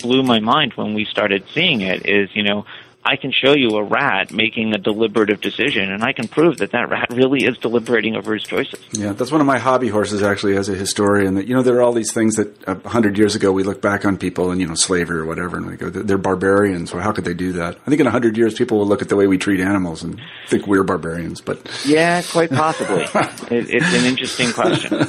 blew 0.00 0.22
my 0.22 0.40
mind 0.40 0.74
when 0.74 0.94
we 0.94 1.04
started 1.04 1.44
seeing 1.52 1.80
it 1.80 2.06
is, 2.06 2.34
you 2.34 2.42
know, 2.42 2.64
I 3.04 3.16
can 3.16 3.32
show 3.32 3.54
you 3.54 3.70
a 3.76 3.82
rat 3.82 4.32
making 4.32 4.74
a 4.74 4.78
deliberative 4.78 5.40
decision, 5.40 5.90
and 5.90 6.04
I 6.04 6.12
can 6.12 6.28
prove 6.28 6.58
that 6.58 6.70
that 6.70 6.88
rat 6.88 7.08
really 7.10 7.44
is 7.44 7.58
deliberating 7.58 8.14
over 8.16 8.34
his 8.34 8.44
choices. 8.44 8.80
Yeah, 8.92 9.12
that's 9.12 9.32
one 9.32 9.40
of 9.40 9.46
my 9.46 9.58
hobby 9.58 9.88
horses 9.88 10.22
actually 10.22 10.56
as 10.56 10.68
a 10.68 10.74
historian. 10.74 11.34
That 11.34 11.48
you 11.48 11.54
know 11.54 11.62
there 11.62 11.76
are 11.76 11.82
all 11.82 11.92
these 11.92 12.12
things 12.12 12.36
that 12.36 12.68
uh, 12.68 12.76
a 12.84 12.88
hundred 12.88 13.18
years 13.18 13.34
ago 13.34 13.50
we 13.50 13.64
look 13.64 13.82
back 13.82 14.04
on 14.04 14.16
people 14.18 14.52
and 14.52 14.60
you 14.60 14.68
know 14.68 14.74
slavery 14.74 15.18
or 15.18 15.24
whatever 15.24 15.56
and 15.56 15.66
we 15.66 15.76
go 15.76 15.90
they're 15.90 16.16
barbarians. 16.18 16.92
Well, 16.92 17.02
how 17.02 17.12
could 17.12 17.24
they 17.24 17.34
do 17.34 17.52
that? 17.54 17.76
I 17.86 17.90
think 17.90 18.00
in 18.00 18.06
a 18.06 18.10
hundred 18.10 18.36
years 18.36 18.54
people 18.54 18.78
will 18.78 18.86
look 18.86 19.02
at 19.02 19.08
the 19.08 19.16
way 19.16 19.26
we 19.26 19.38
treat 19.38 19.60
animals 19.60 20.04
and 20.04 20.20
think 20.46 20.66
we're 20.66 20.84
barbarians. 20.84 21.40
But 21.40 21.68
Yeah, 21.84 22.22
quite 22.22 22.50
possibly. 22.50 23.02
it, 23.02 23.68
it's 23.68 23.94
an 23.94 24.04
interesting 24.04 24.52
question. 24.52 25.08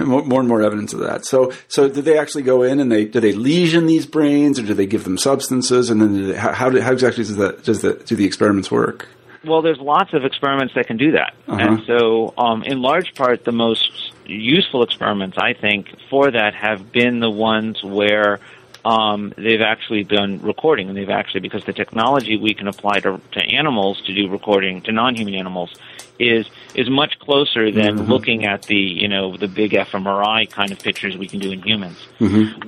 more 0.06 0.24
more 0.24 0.40
and 0.40 0.48
more 0.48 0.62
evidence 0.62 0.94
of 0.94 1.00
that. 1.00 1.26
So 1.26 1.52
so 1.68 1.88
did 1.88 2.06
they 2.06 2.18
actually 2.18 2.44
go 2.44 2.62
in 2.62 2.80
and 2.80 2.90
they 2.90 3.04
do 3.04 3.20
they 3.20 3.32
lesion 3.32 3.86
these 3.86 4.06
brains 4.06 4.58
or 4.58 4.62
do 4.62 4.72
they 4.72 4.86
give 4.86 5.04
them 5.04 5.18
substances 5.18 5.90
and 5.90 6.00
then 6.00 6.14
do 6.14 6.26
they, 6.32 6.38
how 6.38 6.52
how, 6.52 6.70
do, 6.70 6.80
how 6.80 6.92
exactly 6.92 7.25
does 7.26 7.36
that 7.36 7.64
does 7.64 7.82
the 7.82 7.94
do 7.94 8.16
the 8.16 8.24
experiments 8.24 8.70
work? 8.70 9.08
Well, 9.44 9.62
there's 9.62 9.78
lots 9.78 10.12
of 10.12 10.24
experiments 10.24 10.74
that 10.74 10.86
can 10.86 10.96
do 10.96 11.12
that. 11.12 11.34
Uh-huh. 11.46 11.60
And 11.60 11.82
so, 11.86 12.34
um, 12.36 12.64
in 12.64 12.82
large 12.82 13.14
part, 13.14 13.44
the 13.44 13.52
most 13.52 14.12
useful 14.26 14.82
experiments, 14.82 15.36
I 15.38 15.52
think, 15.52 15.88
for 16.10 16.30
that 16.30 16.54
have 16.54 16.90
been 16.90 17.20
the 17.20 17.30
ones 17.30 17.82
where 17.82 18.40
um, 18.84 19.32
they've 19.36 19.60
actually 19.60 20.04
been 20.04 20.40
recording, 20.42 20.88
and 20.88 20.96
they've 20.96 21.10
actually, 21.10 21.40
because 21.40 21.64
the 21.64 21.72
technology 21.72 22.36
we 22.36 22.54
can 22.54 22.68
apply 22.68 23.00
to, 23.00 23.20
to 23.32 23.40
animals 23.40 24.00
to 24.06 24.14
do 24.14 24.28
recording, 24.28 24.82
to 24.82 24.92
non-human 24.92 25.34
animals, 25.34 25.74
is 26.18 26.46
is 26.74 26.88
much 26.88 27.18
closer 27.18 27.70
than 27.70 28.06
looking 28.06 28.46
at 28.46 28.62
the 28.62 28.76
you 28.76 29.08
know 29.08 29.36
the 29.36 29.48
big 29.48 29.72
fMRI 29.72 30.48
kind 30.50 30.72
of 30.72 30.78
pictures 30.78 31.16
we 31.16 31.28
can 31.28 31.40
do 31.40 31.52
in 31.52 31.60
humans. 31.62 31.98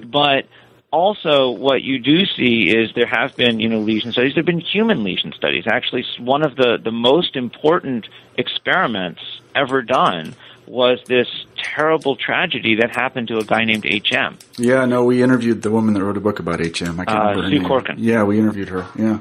But 0.05 0.47
also, 0.91 1.51
what 1.51 1.82
you 1.82 1.99
do 1.99 2.24
see 2.26 2.68
is 2.68 2.91
there 2.95 3.07
have 3.07 3.36
been, 3.36 3.61
you 3.61 3.68
know, 3.68 3.78
lesion 3.80 4.12
studies. 4.12 4.34
There 4.34 4.41
have 4.43 4.47
been 4.47 4.61
human 4.61 5.05
lesion 5.05 5.32
studies. 5.32 5.64
Actually, 5.66 6.05
one 6.18 6.43
of 6.43 6.57
the, 6.57 6.78
the 6.82 6.91
most 6.93 7.36
important 7.36 8.09
experiments 8.36 9.20
ever 9.55 9.82
done 9.82 10.34
was 10.66 10.99
this 11.07 11.28
terrible 11.57 12.14
tragedy 12.16 12.74
that 12.76 12.95
happened 12.95 13.28
to 13.28 13.39
a 13.39 13.45
guy 13.45 13.64
named 13.64 13.84
HM. 13.84 14.36
Yeah, 14.59 14.84
no, 14.84 15.03
we 15.05 15.22
interviewed 15.22 15.62
the 15.62 15.70
woman 15.70 15.95
that 15.95 16.03
wrote 16.05 16.16
a 16.16 16.20
book 16.20 16.39
about 16.41 16.61
HM. 16.61 17.01
I 17.01 17.05
can't 17.05 17.09
Uh, 17.09 17.20
remember 17.20 17.43
her 17.43 17.49
Sue 17.49 17.59
name. 17.59 17.64
Corkin. 17.68 17.95
Yeah, 17.99 18.22
we 18.24 18.39
interviewed 18.39 18.68
her. 18.68 18.86
Yeah, 18.99 19.18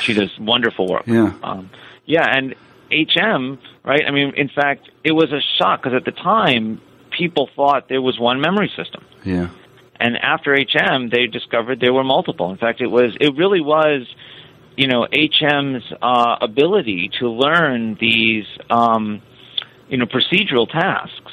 She 0.00 0.12
does 0.12 0.30
wonderful 0.38 0.86
work. 0.88 1.04
Yeah. 1.06 1.32
Um, 1.42 1.70
yeah, 2.04 2.26
and 2.36 2.54
HM, 2.90 3.58
right? 3.84 4.02
I 4.06 4.10
mean, 4.10 4.34
in 4.36 4.48
fact, 4.48 4.90
it 5.02 5.12
was 5.12 5.32
a 5.32 5.40
shock 5.58 5.82
because 5.82 5.96
at 5.96 6.04
the 6.04 6.12
time, 6.12 6.80
people 7.10 7.48
thought 7.56 7.88
there 7.88 8.02
was 8.02 8.18
one 8.18 8.40
memory 8.40 8.70
system. 8.76 9.02
yeah, 9.24 9.48
and 10.02 10.16
after 10.18 10.52
HM, 10.54 11.10
they 11.10 11.28
discovered 11.28 11.78
there 11.80 11.92
were 11.92 12.02
multiple. 12.02 12.50
In 12.50 12.58
fact, 12.58 12.80
it 12.80 12.88
was 12.88 13.16
it 13.20 13.36
really 13.36 13.60
was, 13.60 14.12
you 14.76 14.88
know, 14.88 15.06
HM's 15.12 15.84
uh, 16.02 16.36
ability 16.40 17.10
to 17.20 17.28
learn 17.30 17.96
these, 18.00 18.46
um, 18.68 19.22
you 19.88 19.98
know, 19.98 20.06
procedural 20.06 20.68
tasks 20.68 21.32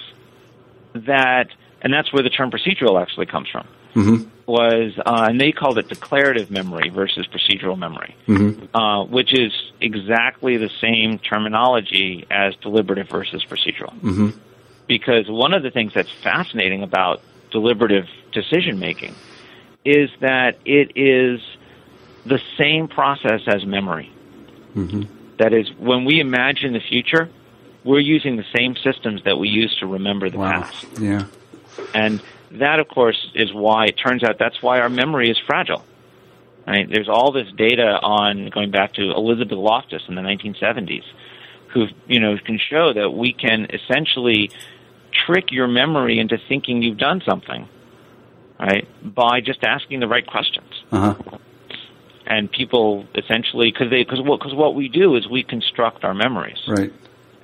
that, 0.93 1.47
and 1.81 1.91
that's 1.91 2.13
where 2.13 2.21
the 2.21 2.29
term 2.29 2.51
procedural 2.51 3.01
actually 3.01 3.25
comes 3.25 3.47
from. 3.49 3.67
hmm 3.93 4.17
Was 4.45 4.93
uh, 5.03 5.25
and 5.29 5.41
they 5.41 5.51
called 5.51 5.79
it 5.79 5.87
declarative 5.89 6.51
memory 6.51 6.89
versus 6.89 7.27
procedural 7.27 7.77
memory, 7.77 8.15
hmm 8.27 8.51
uh, 8.75 9.03
which 9.05 9.33
is 9.33 9.51
exactly 9.81 10.57
the 10.57 10.69
same 10.79 11.17
terminology 11.17 12.27
as 12.29 12.55
deliberative 12.57 13.09
versus 13.09 13.43
procedural 13.49 13.93
hmm 13.99 14.29
because 14.87 15.29
one 15.29 15.53
of 15.53 15.61
the 15.61 15.69
things 15.69 15.93
that's 15.93 16.11
fascinating 16.23 16.81
about 16.81 17.21
deliberative 17.51 18.05
decision 18.31 18.79
making 18.79 19.15
is 19.85 20.09
that 20.21 20.57
it 20.65 20.91
is 20.95 21.39
the 22.25 22.39
same 22.57 22.87
process 22.87 23.41
as 23.47 23.65
memory. 23.65 24.11
hmm 24.73 25.03
That 25.37 25.53
is, 25.53 25.71
when 25.79 26.05
we 26.05 26.19
imagine 26.19 26.73
the 26.73 26.81
future, 26.81 27.29
we're 27.83 27.99
using 27.99 28.35
the 28.35 28.45
same 28.55 28.75
systems 28.75 29.23
that 29.23 29.37
we 29.37 29.47
use 29.47 29.75
to 29.79 29.87
remember 29.87 30.29
the 30.29 30.37
Wow. 30.37 30.61
past. 30.61 30.85
Yeah. 30.99 31.25
And 31.93 32.21
that, 32.51 32.79
of 32.79 32.87
course, 32.87 33.31
is 33.35 33.53
why 33.53 33.85
it 33.85 33.93
turns 33.93 34.23
out 34.23 34.37
that's 34.37 34.61
why 34.61 34.79
our 34.79 34.89
memory 34.89 35.29
is 35.29 35.37
fragile. 35.47 35.83
Right? 36.67 36.87
There's 36.89 37.09
all 37.09 37.31
this 37.31 37.47
data 37.57 37.99
on 38.03 38.49
going 38.49 38.69
back 38.69 38.93
to 38.93 39.11
Elizabeth 39.11 39.57
Loftus 39.57 40.03
in 40.07 40.15
the 40.15 40.21
1970s, 40.21 41.03
who 41.69 41.87
you 42.07 42.19
know 42.19 42.37
can 42.37 42.59
show 42.59 42.93
that 42.93 43.11
we 43.11 43.33
can 43.33 43.67
essentially 43.73 44.51
trick 45.29 45.51
your 45.51 45.67
memory 45.67 46.19
into 46.19 46.37
thinking 46.47 46.81
you've 46.81 46.97
done 46.97 47.21
something, 47.25 47.67
right? 48.59 48.87
By 49.03 49.41
just 49.41 49.63
asking 49.63 49.99
the 49.99 50.07
right 50.07 50.25
questions. 50.25 50.69
Uh 50.91 51.13
huh. 51.13 51.37
And 52.25 52.51
people 52.51 53.05
essentially, 53.15 53.71
because 53.71 53.89
they, 53.89 54.03
because 54.03 54.21
what, 54.21 54.39
because 54.39 54.53
what 54.53 54.75
we 54.75 54.87
do 54.87 55.15
is 55.15 55.27
we 55.27 55.43
construct 55.43 56.03
our 56.03 56.13
memories. 56.13 56.59
Right. 56.67 56.93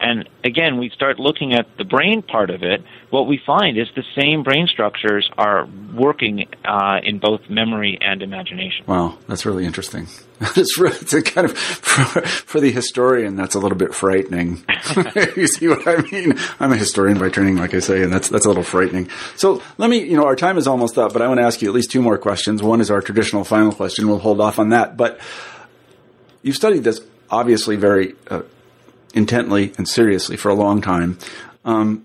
And 0.06 0.30
again, 0.44 0.78
we 0.78 0.92
start 0.92 1.20
looking 1.20 1.56
at 1.56 1.66
the 1.80 1.84
brain 1.84 2.22
part 2.22 2.52
of 2.52 2.62
it. 2.62 2.84
What 3.10 3.26
we 3.26 3.42
find 3.44 3.76
is 3.76 3.88
the 3.96 4.04
same 4.16 4.44
brain 4.44 4.68
structures 4.68 5.28
are 5.36 5.68
working 5.96 6.46
uh, 6.64 7.00
in 7.02 7.18
both 7.18 7.50
memory 7.50 7.98
and 8.00 8.22
imagination. 8.22 8.86
Wow, 8.86 9.18
that's 9.28 9.48
really 9.48 9.66
interesting. 9.66 10.08
it's, 10.56 10.78
re- 10.78 10.92
it's 10.92 11.20
kind 11.32 11.46
of 11.46 11.58
for, 11.58 12.22
for 12.22 12.62
the 12.62 12.72
historian. 12.72 13.36
That's 13.36 13.56
a 13.56 13.60
little 13.60 13.80
bit 13.80 13.96
frightening. 13.96 14.64
you 15.36 15.48
see 15.48 15.68
what 15.70 15.88
I 15.88 15.98
mean? 16.12 16.38
I'm 16.60 16.72
a 16.72 16.78
historian 16.78 17.18
by 17.18 17.30
training, 17.30 17.56
like 17.56 17.74
I 17.74 17.80
say, 17.80 18.04
and 18.04 18.14
that's 18.14 18.30
that's 18.30 18.46
a 18.46 18.48
little 18.48 18.64
frightening. 18.64 19.10
So 19.38 19.64
let 19.80 19.90
me, 19.90 20.04
you 20.04 20.18
know, 20.18 20.28
our 20.28 20.36
time 20.36 20.60
is 20.60 20.68
almost 20.68 21.00
up, 21.00 21.14
but 21.14 21.24
I 21.24 21.28
want 21.28 21.40
to 21.40 21.46
ask 21.46 21.64
you 21.64 21.68
at 21.68 21.74
least 21.74 21.90
two 21.90 22.04
more 22.04 22.20
questions. 22.20 22.62
One 22.62 22.80
is 22.80 22.92
our 22.92 23.02
traditional 23.02 23.44
final 23.44 23.72
question. 23.72 24.08
We'll 24.08 24.20
hold 24.20 24.40
off 24.40 24.60
on 24.60 24.70
that, 24.70 24.98
but 24.98 25.20
you've 26.44 26.56
studied 26.56 26.84
this 26.84 27.02
obviously 27.32 27.76
very 27.76 28.14
uh, 28.30 28.44
intently 29.16 29.74
and 29.78 29.88
seriously 29.88 30.38
for 30.38 30.50
a 30.50 30.54
long 30.54 30.82
time. 30.82 31.18
Um, 31.64 32.04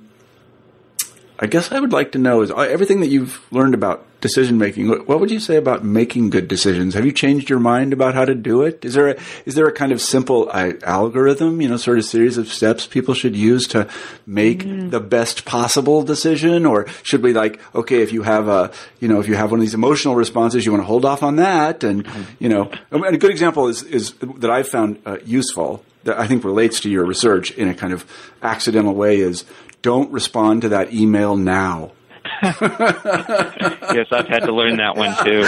I 1.42 1.46
guess 1.46 1.72
I 1.72 1.80
would 1.80 1.92
like 1.92 2.12
to 2.12 2.18
know 2.18 2.42
is 2.42 2.50
uh, 2.50 2.56
everything 2.58 3.00
that 3.00 3.08
you've 3.08 3.40
learned 3.50 3.72
about 3.72 4.06
decision 4.20 4.58
making. 4.58 4.88
What 4.88 5.20
would 5.20 5.30
you 5.30 5.40
say 5.40 5.56
about 5.56 5.82
making 5.82 6.28
good 6.28 6.48
decisions? 6.48 6.92
Have 6.92 7.06
you 7.06 7.12
changed 7.12 7.48
your 7.48 7.58
mind 7.58 7.94
about 7.94 8.14
how 8.14 8.26
to 8.26 8.34
do 8.34 8.60
it? 8.60 8.84
Is 8.84 8.92
there 8.92 9.08
a, 9.08 9.16
is 9.46 9.54
there 9.54 9.66
a 9.66 9.72
kind 9.72 9.90
of 9.90 10.02
simple 10.02 10.50
uh, 10.52 10.72
algorithm, 10.82 11.62
you 11.62 11.68
know, 11.70 11.78
sort 11.78 11.96
of 11.96 12.04
series 12.04 12.36
of 12.36 12.52
steps 12.52 12.86
people 12.86 13.14
should 13.14 13.34
use 13.34 13.66
to 13.68 13.88
make 14.26 14.90
the 14.90 15.00
best 15.00 15.46
possible 15.46 16.02
decision, 16.02 16.66
or 16.66 16.86
should 17.02 17.22
we 17.22 17.32
like 17.32 17.58
okay, 17.74 18.02
if 18.02 18.12
you 18.12 18.22
have 18.22 18.48
a 18.48 18.70
you 19.00 19.08
know 19.08 19.18
if 19.18 19.26
you 19.26 19.34
have 19.34 19.50
one 19.50 19.60
of 19.60 19.64
these 19.64 19.74
emotional 19.74 20.14
responses, 20.14 20.66
you 20.66 20.72
want 20.72 20.82
to 20.82 20.86
hold 20.86 21.06
off 21.06 21.22
on 21.22 21.36
that, 21.36 21.82
and 21.82 22.06
you 22.38 22.50
know, 22.50 22.70
and 22.90 23.14
a 23.14 23.18
good 23.18 23.30
example 23.30 23.68
is 23.68 23.82
is 23.84 24.12
that 24.20 24.50
I've 24.50 24.68
found 24.68 25.00
uh, 25.06 25.16
useful 25.24 25.82
that 26.04 26.18
I 26.18 26.26
think 26.26 26.44
relates 26.44 26.80
to 26.80 26.90
your 26.90 27.04
research 27.04 27.50
in 27.52 27.68
a 27.68 27.74
kind 27.74 27.92
of 27.92 28.04
accidental 28.42 28.94
way 28.94 29.18
is 29.20 29.44
don't 29.82 30.10
respond 30.12 30.62
to 30.62 30.68
that 30.70 30.92
email 30.92 31.36
now. 31.36 31.92
yes, 32.42 34.06
I've 34.12 34.28
had 34.28 34.40
to 34.40 34.52
learn 34.52 34.76
that 34.76 34.96
one 34.96 35.14
too. 35.24 35.42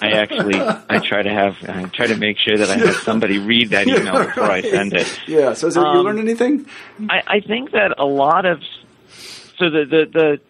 I 0.00 0.12
actually, 0.12 0.60
I 0.60 0.98
try 0.98 1.22
to 1.22 1.30
have, 1.30 1.56
I 1.68 1.84
try 1.88 2.06
to 2.06 2.16
make 2.16 2.38
sure 2.38 2.56
that 2.56 2.70
I 2.70 2.76
have 2.76 2.96
somebody 2.96 3.38
read 3.38 3.70
that 3.70 3.86
email 3.86 4.24
before 4.24 4.44
I 4.44 4.62
send 4.62 4.92
it. 4.94 5.18
Yeah. 5.26 5.54
So, 5.54 5.66
has 5.66 5.76
you 5.76 5.82
Um, 5.82 6.04
learned 6.04 6.20
anything? 6.20 6.66
I, 7.08 7.22
I 7.26 7.40
think 7.40 7.72
that 7.72 7.94
a 7.98 8.04
lot 8.04 8.46
of 8.46 8.60
so 9.58 9.70
the 9.70 9.84
the, 9.84 10.06
the 10.12 10.40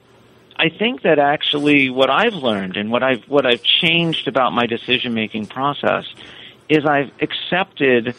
I 0.57 0.69
think 0.69 1.03
that 1.03 1.19
actually 1.19 1.91
what 1.91 2.11
I've 2.11 2.35
learned 2.35 2.77
and 2.77 2.91
what 2.91 3.03
I've 3.03 3.25
what 3.29 3.47
I've 3.47 3.63
changed 3.63 4.29
about 4.29 4.53
my 4.53 4.67
decision 4.67 5.15
making 5.15 5.47
process 5.47 6.05
is 6.69 6.85
I've 6.87 7.11
accepted 7.21 8.15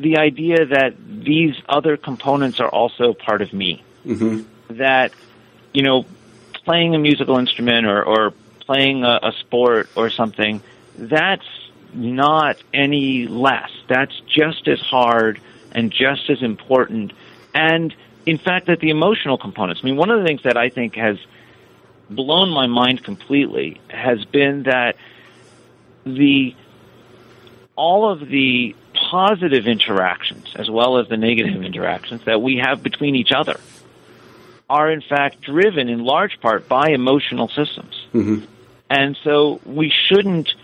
the 0.00 0.18
idea 0.18 0.66
that 0.66 0.94
these 0.98 1.54
other 1.68 1.96
components 1.96 2.60
are 2.60 2.68
also 2.68 3.12
part 3.12 3.42
of 3.42 3.52
me. 3.52 3.82
Mm-hmm. 4.06 4.76
That 4.76 5.12
you 5.72 5.82
know, 5.82 6.04
playing 6.64 6.94
a 6.94 6.98
musical 6.98 7.38
instrument 7.38 7.86
or, 7.86 8.02
or 8.02 8.32
playing 8.60 9.04
a, 9.04 9.20
a 9.22 9.32
sport 9.40 9.88
or 9.96 10.10
something, 10.10 10.62
that's 10.96 11.46
not 11.92 12.56
any 12.72 13.26
less. 13.26 13.70
That's 13.88 14.18
just 14.26 14.68
as 14.68 14.80
hard 14.80 15.40
and 15.72 15.90
just 15.90 16.30
as 16.30 16.42
important. 16.42 17.12
And 17.54 17.94
in 18.26 18.38
fact, 18.38 18.66
that 18.66 18.80
the 18.80 18.90
emotional 18.90 19.38
components. 19.38 19.80
I 19.82 19.86
mean, 19.86 19.96
one 19.96 20.10
of 20.10 20.20
the 20.20 20.26
things 20.26 20.42
that 20.42 20.56
I 20.56 20.68
think 20.68 20.94
has 20.96 21.18
blown 22.08 22.50
my 22.50 22.66
mind 22.66 23.04
completely 23.04 23.80
has 23.88 24.24
been 24.24 24.64
that 24.64 24.96
the 26.04 26.54
all 27.76 28.10
of 28.10 28.28
the 28.28 28.74
positive 29.10 29.66
interactions 29.66 30.52
as 30.54 30.70
well 30.70 30.98
as 30.98 31.08
the 31.08 31.16
negative 31.16 31.64
interactions 31.64 32.24
that 32.26 32.40
we 32.40 32.62
have 32.64 32.82
between 32.82 33.16
each 33.16 33.32
other 33.34 33.58
are 34.68 34.90
in 34.90 35.00
fact 35.00 35.40
driven 35.40 35.88
in 35.88 36.04
large 36.04 36.40
part 36.40 36.68
by 36.68 36.90
emotional 36.90 37.48
systems. 37.48 38.06
Mm-hmm. 38.14 38.44
And 38.88 39.18
so 39.24 39.60
we 39.66 39.92
shouldn't 40.08 40.54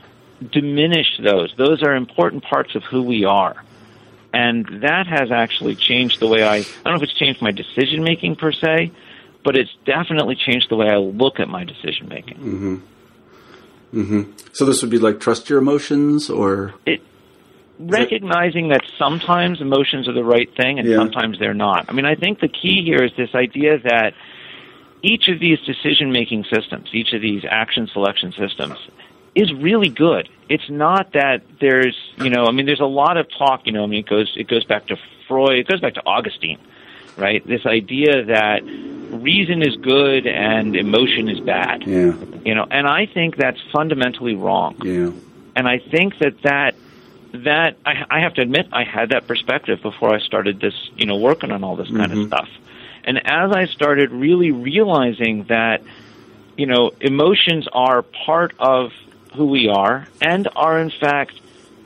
diminish 0.52 1.18
those. 1.20 1.52
Those 1.56 1.82
are 1.82 1.96
important 1.96 2.44
parts 2.44 2.76
of 2.76 2.84
who 2.84 3.02
we 3.02 3.24
are. 3.24 3.64
And 4.32 4.82
that 4.82 5.06
has 5.08 5.32
actually 5.32 5.74
changed 5.74 6.20
the 6.20 6.28
way 6.28 6.44
I, 6.44 6.56
I 6.56 6.62
don't 6.84 6.92
know 6.92 6.96
if 6.96 7.02
it's 7.02 7.14
changed 7.14 7.42
my 7.42 7.50
decision 7.50 8.04
making 8.04 8.36
per 8.36 8.52
se, 8.52 8.92
but 9.42 9.56
it's 9.56 9.74
definitely 9.84 10.36
changed 10.36 10.70
the 10.70 10.76
way 10.76 10.88
I 10.88 10.98
look 10.98 11.40
at 11.40 11.48
my 11.48 11.64
decision 11.64 12.08
making. 12.08 12.36
Mm-hmm. 12.36 12.76
Mm-hmm. 13.94 14.32
So 14.52 14.64
this 14.66 14.82
would 14.82 14.90
be 14.90 14.98
like 14.98 15.18
trust 15.18 15.48
your 15.48 15.58
emotions 15.58 16.28
or? 16.30 16.74
It, 16.84 17.02
recognizing 17.78 18.68
that 18.68 18.82
sometimes 18.98 19.60
emotions 19.60 20.08
are 20.08 20.12
the 20.12 20.24
right 20.24 20.48
thing 20.56 20.78
and 20.78 20.88
Yeah. 20.88 20.96
sometimes 20.96 21.38
they're 21.38 21.54
not. 21.54 21.86
I 21.88 21.92
mean, 21.92 22.06
I 22.06 22.14
think 22.14 22.40
the 22.40 22.48
key 22.48 22.82
here 22.82 23.02
is 23.02 23.12
this 23.16 23.34
idea 23.34 23.78
that 23.78 24.14
each 25.02 25.28
of 25.28 25.38
these 25.38 25.58
decision 25.60 26.10
making 26.10 26.44
systems, 26.52 26.88
each 26.92 27.12
of 27.12 27.20
these 27.20 27.44
action 27.48 27.86
selection 27.92 28.32
systems, 28.32 28.78
is 29.34 29.52
really 29.52 29.90
good. 29.90 30.28
It's 30.48 30.68
not 30.70 31.12
that 31.12 31.42
there's, 31.60 31.96
you 32.18 32.30
know, 32.30 32.46
I 32.46 32.52
mean, 32.52 32.64
there's 32.66 32.80
a 32.80 32.86
lot 32.86 33.18
of 33.18 33.26
talk, 33.36 33.66
you 33.66 33.72
know, 33.72 33.82
I 33.84 33.86
mean, 33.86 34.00
it 34.00 34.06
goes, 34.08 34.32
it 34.36 34.48
goes 34.48 34.64
back 34.64 34.86
to 34.86 34.96
Freud, 35.28 35.58
it 35.58 35.68
goes 35.68 35.80
back 35.80 35.94
to 35.94 36.02
Augustine, 36.06 36.58
right? 37.18 37.46
This 37.46 37.66
idea 37.66 38.24
that 38.24 38.62
reason 38.64 39.62
is 39.62 39.76
good 39.76 40.26
and 40.26 40.74
emotion 40.74 41.28
is 41.28 41.38
bad, 41.40 41.86
Yeah, 41.86 42.14
you 42.44 42.54
know, 42.54 42.66
and 42.70 42.86
I 42.88 43.04
think 43.06 43.36
that's 43.36 43.60
fundamentally 43.72 44.34
wrong 44.34 44.76
yeah. 44.82 45.10
and 45.54 45.68
I 45.68 45.78
think 45.78 46.18
that 46.20 46.40
that 46.42 46.74
that 47.44 47.76
I, 47.84 48.04
I 48.10 48.20
have 48.20 48.34
to 48.34 48.42
admit 48.42 48.68
I 48.72 48.84
had 48.84 49.10
that 49.10 49.26
perspective 49.26 49.82
before 49.82 50.14
I 50.14 50.20
started 50.20 50.60
this, 50.60 50.74
you 50.96 51.06
know, 51.06 51.16
working 51.16 51.50
on 51.50 51.64
all 51.64 51.76
this 51.76 51.88
kind 51.88 52.12
Mhm. 52.12 52.22
of 52.22 52.26
stuff. 52.28 52.48
And 53.04 53.18
as 53.26 53.52
I 53.52 53.66
started 53.66 54.10
really 54.10 54.50
realizing 54.50 55.44
that, 55.44 55.82
you 56.56 56.66
know, 56.66 56.92
emotions 57.00 57.68
are 57.72 58.02
part 58.02 58.54
of 58.58 58.92
who 59.34 59.46
we 59.46 59.68
are 59.68 60.08
and 60.20 60.48
are 60.56 60.78
in 60.80 60.90
fact 60.90 61.34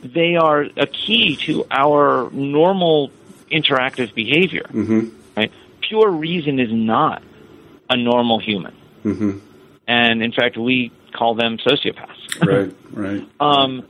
they 0.03 0.35
are 0.35 0.61
a 0.77 0.87
key 0.87 1.35
to 1.35 1.65
our 1.69 2.29
normal 2.31 3.11
interactive 3.51 4.13
behavior. 4.15 4.65
Mm-hmm. 4.71 5.09
Right? 5.37 5.51
Pure 5.81 6.09
reason 6.11 6.59
is 6.59 6.71
not 6.71 7.21
a 7.89 7.97
normal 7.97 8.39
human. 8.39 8.73
Mm-hmm. 9.05 9.39
And 9.87 10.23
in 10.23 10.31
fact 10.31 10.57
we 10.57 10.91
call 11.13 11.35
them 11.35 11.57
sociopaths. 11.57 12.45
Right, 12.45 12.73
right. 12.91 13.27
um, 13.39 13.83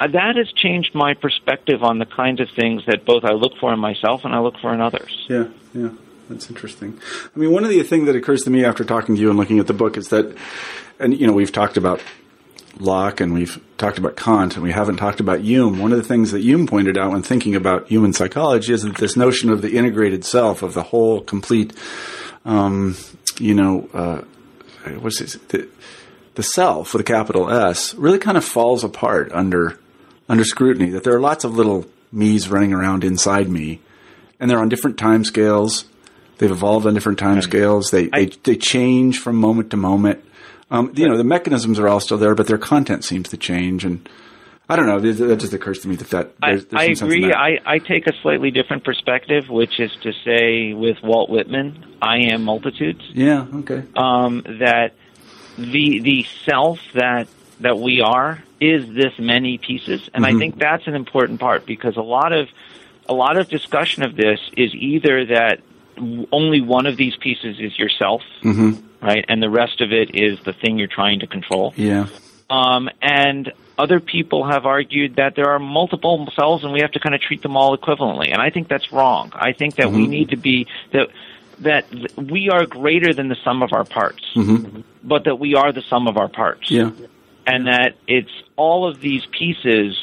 that 0.00 0.36
has 0.36 0.52
changed 0.52 0.94
my 0.94 1.14
perspective 1.14 1.82
on 1.82 1.98
the 1.98 2.06
kinds 2.06 2.40
of 2.40 2.48
things 2.50 2.82
that 2.86 3.04
both 3.04 3.24
I 3.24 3.32
look 3.32 3.56
for 3.58 3.72
in 3.72 3.78
myself 3.78 4.24
and 4.24 4.34
I 4.34 4.40
look 4.40 4.58
for 4.58 4.72
in 4.74 4.80
others. 4.80 5.26
Yeah, 5.28 5.48
yeah. 5.74 5.90
That's 6.28 6.48
interesting. 6.50 6.98
I 7.34 7.38
mean, 7.38 7.52
one 7.52 7.62
of 7.62 7.70
the 7.70 7.82
things 7.82 8.06
that 8.06 8.16
occurs 8.16 8.42
to 8.44 8.50
me 8.50 8.64
after 8.64 8.84
talking 8.84 9.14
to 9.14 9.20
you 9.20 9.30
and 9.30 9.38
looking 9.38 9.60
at 9.60 9.68
the 9.68 9.72
book 9.72 9.96
is 9.96 10.08
that, 10.08 10.36
and 10.98 11.18
you 11.18 11.26
know, 11.26 11.32
we've 11.32 11.52
talked 11.52 11.76
about 11.76 12.02
Locke 12.78 13.20
and 13.20 13.32
we've 13.32 13.62
talked 13.78 13.96
about 13.98 14.16
Kant 14.16 14.54
and 14.54 14.62
we 14.62 14.72
haven't 14.72 14.96
talked 14.96 15.20
about 15.20 15.40
Hume. 15.40 15.78
One 15.78 15.92
of 15.92 15.98
the 15.98 16.04
things 16.04 16.32
that 16.32 16.42
Hume 16.42 16.66
pointed 16.66 16.98
out 16.98 17.12
when 17.12 17.22
thinking 17.22 17.54
about 17.54 17.88
human 17.88 18.12
psychology 18.12 18.72
is 18.72 18.82
that 18.82 18.96
this 18.96 19.16
notion 19.16 19.50
of 19.50 19.62
the 19.62 19.76
integrated 19.76 20.24
self, 20.24 20.62
of 20.62 20.74
the 20.74 20.82
whole, 20.82 21.20
complete, 21.20 21.72
um, 22.44 22.96
you 23.38 23.54
know, 23.54 23.88
uh, 23.94 24.22
what's 24.98 25.20
this? 25.20 25.34
The, 25.48 25.68
the 26.34 26.42
self 26.42 26.92
with 26.92 27.00
a 27.00 27.04
capital 27.04 27.50
S 27.50 27.94
really 27.94 28.18
kind 28.18 28.36
of 28.36 28.44
falls 28.44 28.84
apart 28.84 29.32
under 29.32 29.78
under 30.28 30.44
scrutiny. 30.44 30.90
That 30.90 31.04
there 31.04 31.14
are 31.14 31.20
lots 31.20 31.44
of 31.44 31.54
little 31.56 31.86
me's 32.12 32.48
running 32.48 32.72
around 32.72 33.04
inside 33.04 33.48
me, 33.48 33.80
and 34.40 34.50
they're 34.50 34.58
on 34.60 34.68
different 34.68 34.98
time 34.98 35.24
scales. 35.24 35.84
They've 36.38 36.50
evolved 36.50 36.86
on 36.86 36.94
different 36.94 37.18
time 37.18 37.40
scales. 37.42 37.90
They, 37.90 38.08
I- 38.12 38.24
they 38.24 38.26
they 38.44 38.56
change 38.56 39.18
from 39.20 39.36
moment 39.36 39.70
to 39.70 39.76
moment. 39.76 40.22
Um, 40.70 40.92
you 40.96 41.08
know, 41.08 41.16
the 41.16 41.24
mechanisms 41.24 41.78
are 41.78 41.86
all 41.88 42.00
still 42.00 42.18
there, 42.18 42.34
but 42.34 42.46
their 42.48 42.58
content 42.58 43.04
seems 43.04 43.28
to 43.28 43.36
change. 43.36 43.84
And 43.84 44.06
I 44.68 44.74
don't 44.74 44.86
know. 44.86 44.98
That 44.98 45.36
just 45.38 45.52
occurs 45.52 45.78
to 45.80 45.88
me 45.88 45.94
that 45.96 46.10
that 46.10 46.32
I, 46.42 46.50
there's, 46.50 46.64
there's 46.66 46.80
I 46.82 46.86
some 46.88 46.94
sense 46.96 47.12
in 47.14 47.18
agree. 47.24 47.32
I, 47.32 47.58
I 47.64 47.78
take 47.78 48.08
a 48.08 48.12
slightly 48.20 48.50
different 48.50 48.82
perspective, 48.84 49.48
which 49.48 49.78
is 49.78 49.92
to 50.02 50.12
say, 50.24 50.72
with 50.72 50.96
Walt 51.04 51.30
Whitman, 51.30 51.96
I 52.02 52.32
am 52.32 52.42
multitudes. 52.42 53.02
yeah. 53.14 53.46
Okay. 53.54 53.84
Um, 53.94 54.42
that 54.58 54.92
the 55.56 56.00
the 56.00 56.26
self 56.44 56.80
that 56.94 57.28
that 57.60 57.78
we 57.78 58.00
are 58.00 58.42
is 58.60 58.86
this 58.94 59.12
many 59.18 59.58
pieces, 59.58 60.08
and 60.14 60.24
I 60.24 60.32
think 60.38 60.58
that's 60.58 60.86
an 60.86 60.94
important 60.94 61.40
part 61.40 61.66
because 61.66 61.96
a 61.96 62.02
lot 62.02 62.32
of 62.32 62.48
a 63.08 63.14
lot 63.14 63.36
of 63.36 63.48
discussion 63.48 64.02
of 64.02 64.16
this 64.16 64.40
is 64.56 64.74
either 64.74 65.26
that 65.26 65.60
only 66.32 66.60
one 66.60 66.86
of 66.86 66.96
these 66.96 67.16
pieces 67.16 67.58
is 67.60 67.78
yourself, 67.78 68.22
hmm 68.42 68.72
right, 69.02 69.24
and 69.28 69.42
the 69.42 69.50
rest 69.50 69.80
of 69.80 69.92
it 69.92 70.14
is 70.14 70.38
the 70.44 70.52
thing 70.52 70.78
you're 70.78 70.88
trying 70.88 71.20
to 71.20 71.26
control. 71.26 71.72
Yeah. 71.76 72.06
Um, 72.48 72.88
and 73.02 73.52
other 73.78 74.00
people 74.00 74.46
have 74.48 74.64
argued 74.66 75.16
that 75.16 75.34
there 75.36 75.50
are 75.50 75.58
multiple 75.58 76.26
selves 76.34 76.64
and 76.64 76.72
we 76.72 76.80
have 76.80 76.92
to 76.92 77.00
kind 77.00 77.14
of 77.14 77.20
treat 77.20 77.42
them 77.42 77.56
all 77.56 77.76
equivalently. 77.76 78.32
And 78.32 78.40
I 78.40 78.50
think 78.50 78.68
that's 78.68 78.90
wrong. 78.90 79.32
I 79.34 79.52
think 79.52 79.76
that 79.76 79.92
we 79.92 80.06
Mhm. 80.06 80.08
need 80.08 80.28
to 80.30 80.36
be 80.36 80.66
that 80.92 81.08
that 81.60 81.86
we 82.16 82.50
are 82.50 82.66
greater 82.66 83.14
than 83.14 83.28
the 83.28 83.36
sum 83.42 83.62
of 83.62 83.72
our 83.72 83.84
parts, 83.84 84.22
hmm 84.34 84.80
but 85.02 85.24
that 85.24 85.38
we 85.38 85.54
are 85.54 85.72
the 85.72 85.82
sum 85.82 86.06
of 86.08 86.16
our 86.18 86.28
parts, 86.28 86.70
Yeah. 86.70 86.90
And 87.46 87.66
that 87.66 87.94
it's 88.06 88.30
all 88.56 88.88
of 88.88 89.00
these 89.00 89.22
pieces 89.38 89.96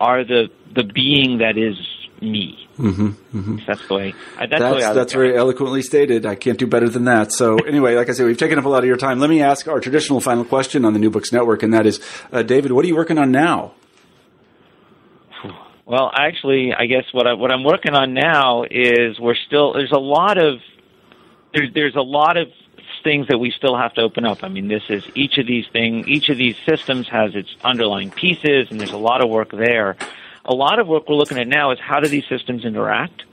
are 0.00 0.24
the 0.24 0.48
the 0.74 0.84
being 0.84 1.38
that 1.38 1.56
is 1.58 1.76
me. 2.20 2.68
hmm 2.76 3.08
hmm 3.10 3.58
That's 3.66 3.86
the 3.88 3.94
way. 3.94 4.14
I- 4.38 4.46
That's, 4.46 4.60
the 4.62 4.64
way 4.66 4.72
That's, 4.72 4.84
I 4.84 4.88
look 4.88 4.94
that's 4.96 5.12
very 5.12 5.36
eloquently 5.36 5.82
stated. 5.82 6.24
I 6.24 6.34
can't 6.36 6.58
do 6.58 6.66
better 6.66 6.88
than 6.88 7.04
that. 7.04 7.32
So 7.32 7.56
anyway, 7.66 7.96
like 7.96 8.08
I 8.08 8.12
said, 8.12 8.26
we've 8.26 8.36
taken 8.38 8.58
up 8.58 8.64
a 8.64 8.68
lot 8.68 8.78
of 8.84 8.86
your 8.86 8.96
time. 8.96 9.18
Let 9.18 9.28
me 9.30 9.42
ask 9.42 9.66
our 9.68 9.80
traditional 9.80 10.20
final 10.20 10.44
question 10.44 10.84
on 10.84 10.92
the 10.92 10.98
New 11.00 11.10
Books 11.10 11.32
Network, 11.32 11.62
and 11.62 11.74
that 11.74 11.84
is, 11.86 12.00
uh, 12.32 12.42
David, 12.42 12.72
what 12.72 12.84
are 12.84 12.88
you 12.88 12.96
working 12.96 13.18
on 13.18 13.32
now? 13.32 13.72
Well, 15.84 16.10
actually, 16.14 16.72
I 16.72 16.86
guess 16.86 17.04
what 17.12 17.26
I 17.26 17.34
what 17.34 17.50
I'm 17.50 17.64
working 17.64 17.94
on 17.94 18.14
now 18.14 18.62
is 18.62 19.18
we're 19.18 19.34
still 19.46 19.72
there's 19.72 19.92
a 19.92 19.98
lot 19.98 20.38
of 20.38 20.60
there's 21.52 21.70
there's 21.74 21.96
a 21.96 22.00
lot 22.02 22.36
of 22.36 22.48
things 23.02 23.28
that 23.28 23.38
we 23.38 23.50
still 23.50 23.76
have 23.76 23.94
to 23.94 24.00
open 24.00 24.24
up. 24.24 24.42
I 24.42 24.48
mean, 24.48 24.68
this 24.68 24.82
is 24.88 25.04
each 25.14 25.38
of 25.38 25.46
these 25.46 25.66
thing 25.68 26.08
each 26.08 26.28
of 26.28 26.38
these 26.38 26.56
systems 26.66 27.08
has 27.08 27.34
its 27.34 27.54
underlying 27.64 28.10
pieces, 28.10 28.68
and 28.70 28.80
there's 28.80 28.92
a 28.92 28.96
lot 28.98 29.22
of 29.22 29.28
work 29.28 29.50
there. 29.50 29.96
A 30.44 30.54
lot 30.54 30.78
of 30.78 30.88
work 30.88 31.08
we're 31.08 31.16
looking 31.16 31.38
at 31.38 31.46
now 31.46 31.70
is 31.70 31.78
how 31.78 32.00
do 32.00 32.08
these 32.08 32.26
systems 32.28 32.64
interact? 32.64 33.24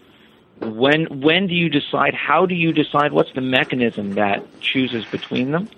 When 0.59 1.05
when 1.21 1.47
do 1.47 1.55
you 1.55 1.69
decide? 1.69 2.13
How 2.13 2.45
do 2.45 2.55
you 2.55 2.73
decide? 2.73 3.13
What's 3.13 3.33
the 3.33 3.41
mechanism 3.41 4.15
that 4.15 4.43
chooses 4.61 5.05
between 5.05 5.51
them? 5.51 5.69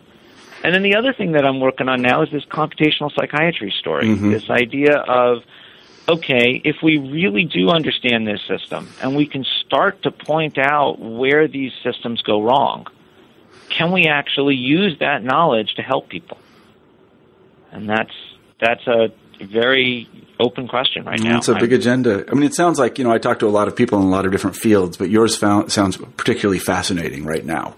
And 0.64 0.76
then 0.76 0.84
the 0.84 0.96
other 0.96 1.14
thing 1.14 1.32
that 1.32 1.46
I'm 1.46 1.60
working 1.60 1.90
on 1.90 2.02
now 2.02 2.22
is 2.22 2.32
this 2.32 2.46
computational 2.46 3.14
psychiatry 3.14 3.74
story. 3.80 4.06
Mhm. 4.06 4.32
This 4.32 4.50
idea 4.50 4.98
of 4.98 5.44
okay, 6.10 6.62
if 6.64 6.78
we 6.82 6.98
really 6.98 7.46
do 7.46 7.70
understand 7.70 8.28
this 8.28 8.42
system 8.48 8.90
and 9.02 9.16
we 9.16 9.26
can 9.26 9.46
start 9.66 10.02
to 10.04 10.12
point 10.12 10.58
out 10.58 11.00
where 11.00 11.48
these 11.48 11.72
systems 11.84 12.22
go 12.22 12.42
wrong, 12.42 12.88
can 13.78 13.92
we 13.92 14.08
actually 14.08 14.56
use 14.56 14.98
that 15.00 15.24
knowledge 15.24 15.76
to 15.76 15.82
help 15.82 16.10
people? 16.10 16.38
And 17.72 17.90
that's 17.90 18.14
that's 18.60 18.86
a 18.88 19.12
very 19.42 20.08
open 20.40 20.68
question 20.68 21.06
right 21.06 21.22
now. 21.22 21.38
It's 21.38 21.48
a 21.48 21.54
big 21.54 21.72
I'm- 21.72 21.80
agenda. 21.80 22.26
I 22.30 22.34
mean, 22.34 22.44
it 22.44 22.54
sounds 22.54 22.80
like 22.80 22.98
you 22.98 23.04
know 23.04 23.12
I 23.12 23.18
talk 23.18 23.40
to 23.40 23.48
a 23.48 23.50
lot 23.50 23.68
of 23.68 23.76
people 23.76 24.00
in 24.00 24.06
a 24.06 24.10
lot 24.10 24.26
of 24.26 24.32
different 24.32 24.56
fields, 24.56 24.98
but 24.98 25.10
yours 25.10 25.36
found, 25.36 25.72
sounds 25.72 25.98
particularly 26.18 26.60
fascinating 26.60 27.26
right 27.26 27.46
now. 27.46 27.76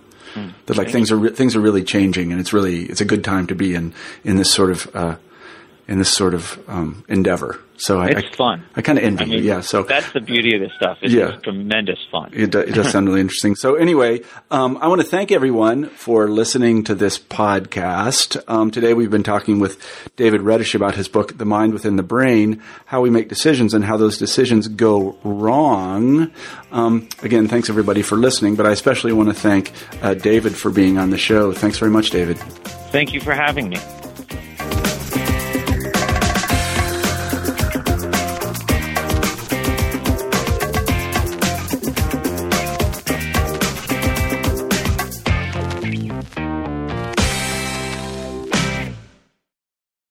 That 0.66 0.78
like 0.78 0.89
things 0.89 1.12
are 1.12 1.18
re- 1.18 1.30
things 1.30 1.56
are 1.56 1.60
really 1.60 1.84
changing, 1.84 2.32
and 2.32 2.41
it's 2.41 2.54
really 2.54 2.86
it's 2.86 3.02
a 3.02 3.06
good 3.06 3.24
time 3.24 3.46
to 3.48 3.56
be 3.56 3.76
in 3.76 3.94
in 4.24 4.38
this 4.38 4.52
sort 4.52 4.72
of 4.72 4.96
uh, 4.96 5.16
in 5.88 5.98
this 6.00 6.14
sort 6.14 6.34
of 6.34 6.58
um, 6.68 7.04
endeavor. 7.08 7.60
So 7.76 8.00
I, 8.00 8.10
it's 8.10 8.28
I, 8.34 8.36
fun. 8.36 8.66
I 8.76 8.82
kind 8.82 8.98
of 8.98 9.04
envy 9.04 9.24
I 9.24 9.28
mean, 9.28 9.38
you. 9.40 9.44
Yeah. 9.46 9.62
So 9.62 9.84
that's 9.84 10.10
the 10.14 10.22
beauty 10.22 10.56
of 10.56 10.62
this 10.62 10.72
stuff. 10.78 11.00
It's 11.02 11.14
Yeah. 11.14 11.32
tremendous 11.44 12.00
fun. 12.12 12.30
It, 12.32 12.52
do, 12.52 12.60
it 12.60 12.74
does 12.74 12.92
sound 12.92 13.08
really 13.10 13.20
interesting. 13.20 13.56
So 13.56 13.76
anyway, 13.76 14.22
um, 14.52 14.78
I 14.80 14.88
want 14.88 15.02
to 15.02 15.08
thank 15.08 15.32
everyone 15.32 15.90
for 15.90 16.30
listening 16.30 16.84
to 16.86 16.96
this 16.96 17.20
podcast. 17.20 18.42
Um, 18.48 18.72
today 18.72 18.94
we've 18.94 19.10
been 19.12 19.24
talking 19.24 19.60
with 19.60 19.82
David 20.16 20.42
Redish 20.42 20.76
about 20.76 20.96
his 20.96 21.08
book, 21.10 21.38
The 21.38 21.46
Mind 21.46 21.74
Within 21.74 21.98
the 21.98 22.04
Brain, 22.04 22.62
how 22.86 23.02
we 23.02 23.10
make 23.10 23.28
decisions 23.28 23.74
and 23.74 23.84
how 23.84 23.98
those 23.98 24.18
decisions 24.18 24.68
go 24.70 25.18
wrong. 25.24 26.32
Um, 26.72 27.10
again, 27.24 27.48
thanks 27.50 27.70
everybody 27.70 28.04
for 28.04 28.16
listening, 28.16 28.56
but 28.56 28.66
I 28.66 28.72
especially 28.72 29.12
want 29.14 29.30
to 29.30 29.36
thank 29.36 29.74
uh, 30.02 30.14
David 30.14 30.56
for 30.56 30.70
being 30.70 30.98
on 30.98 31.10
the 31.10 31.18
show. 31.18 31.52
Thanks 31.52 31.80
very 31.80 31.92
much, 31.92 32.12
David. 32.12 32.38
Thank 32.38 33.14
you 33.14 33.20
for 33.20 33.34
having 33.34 33.68
me. 33.68 33.78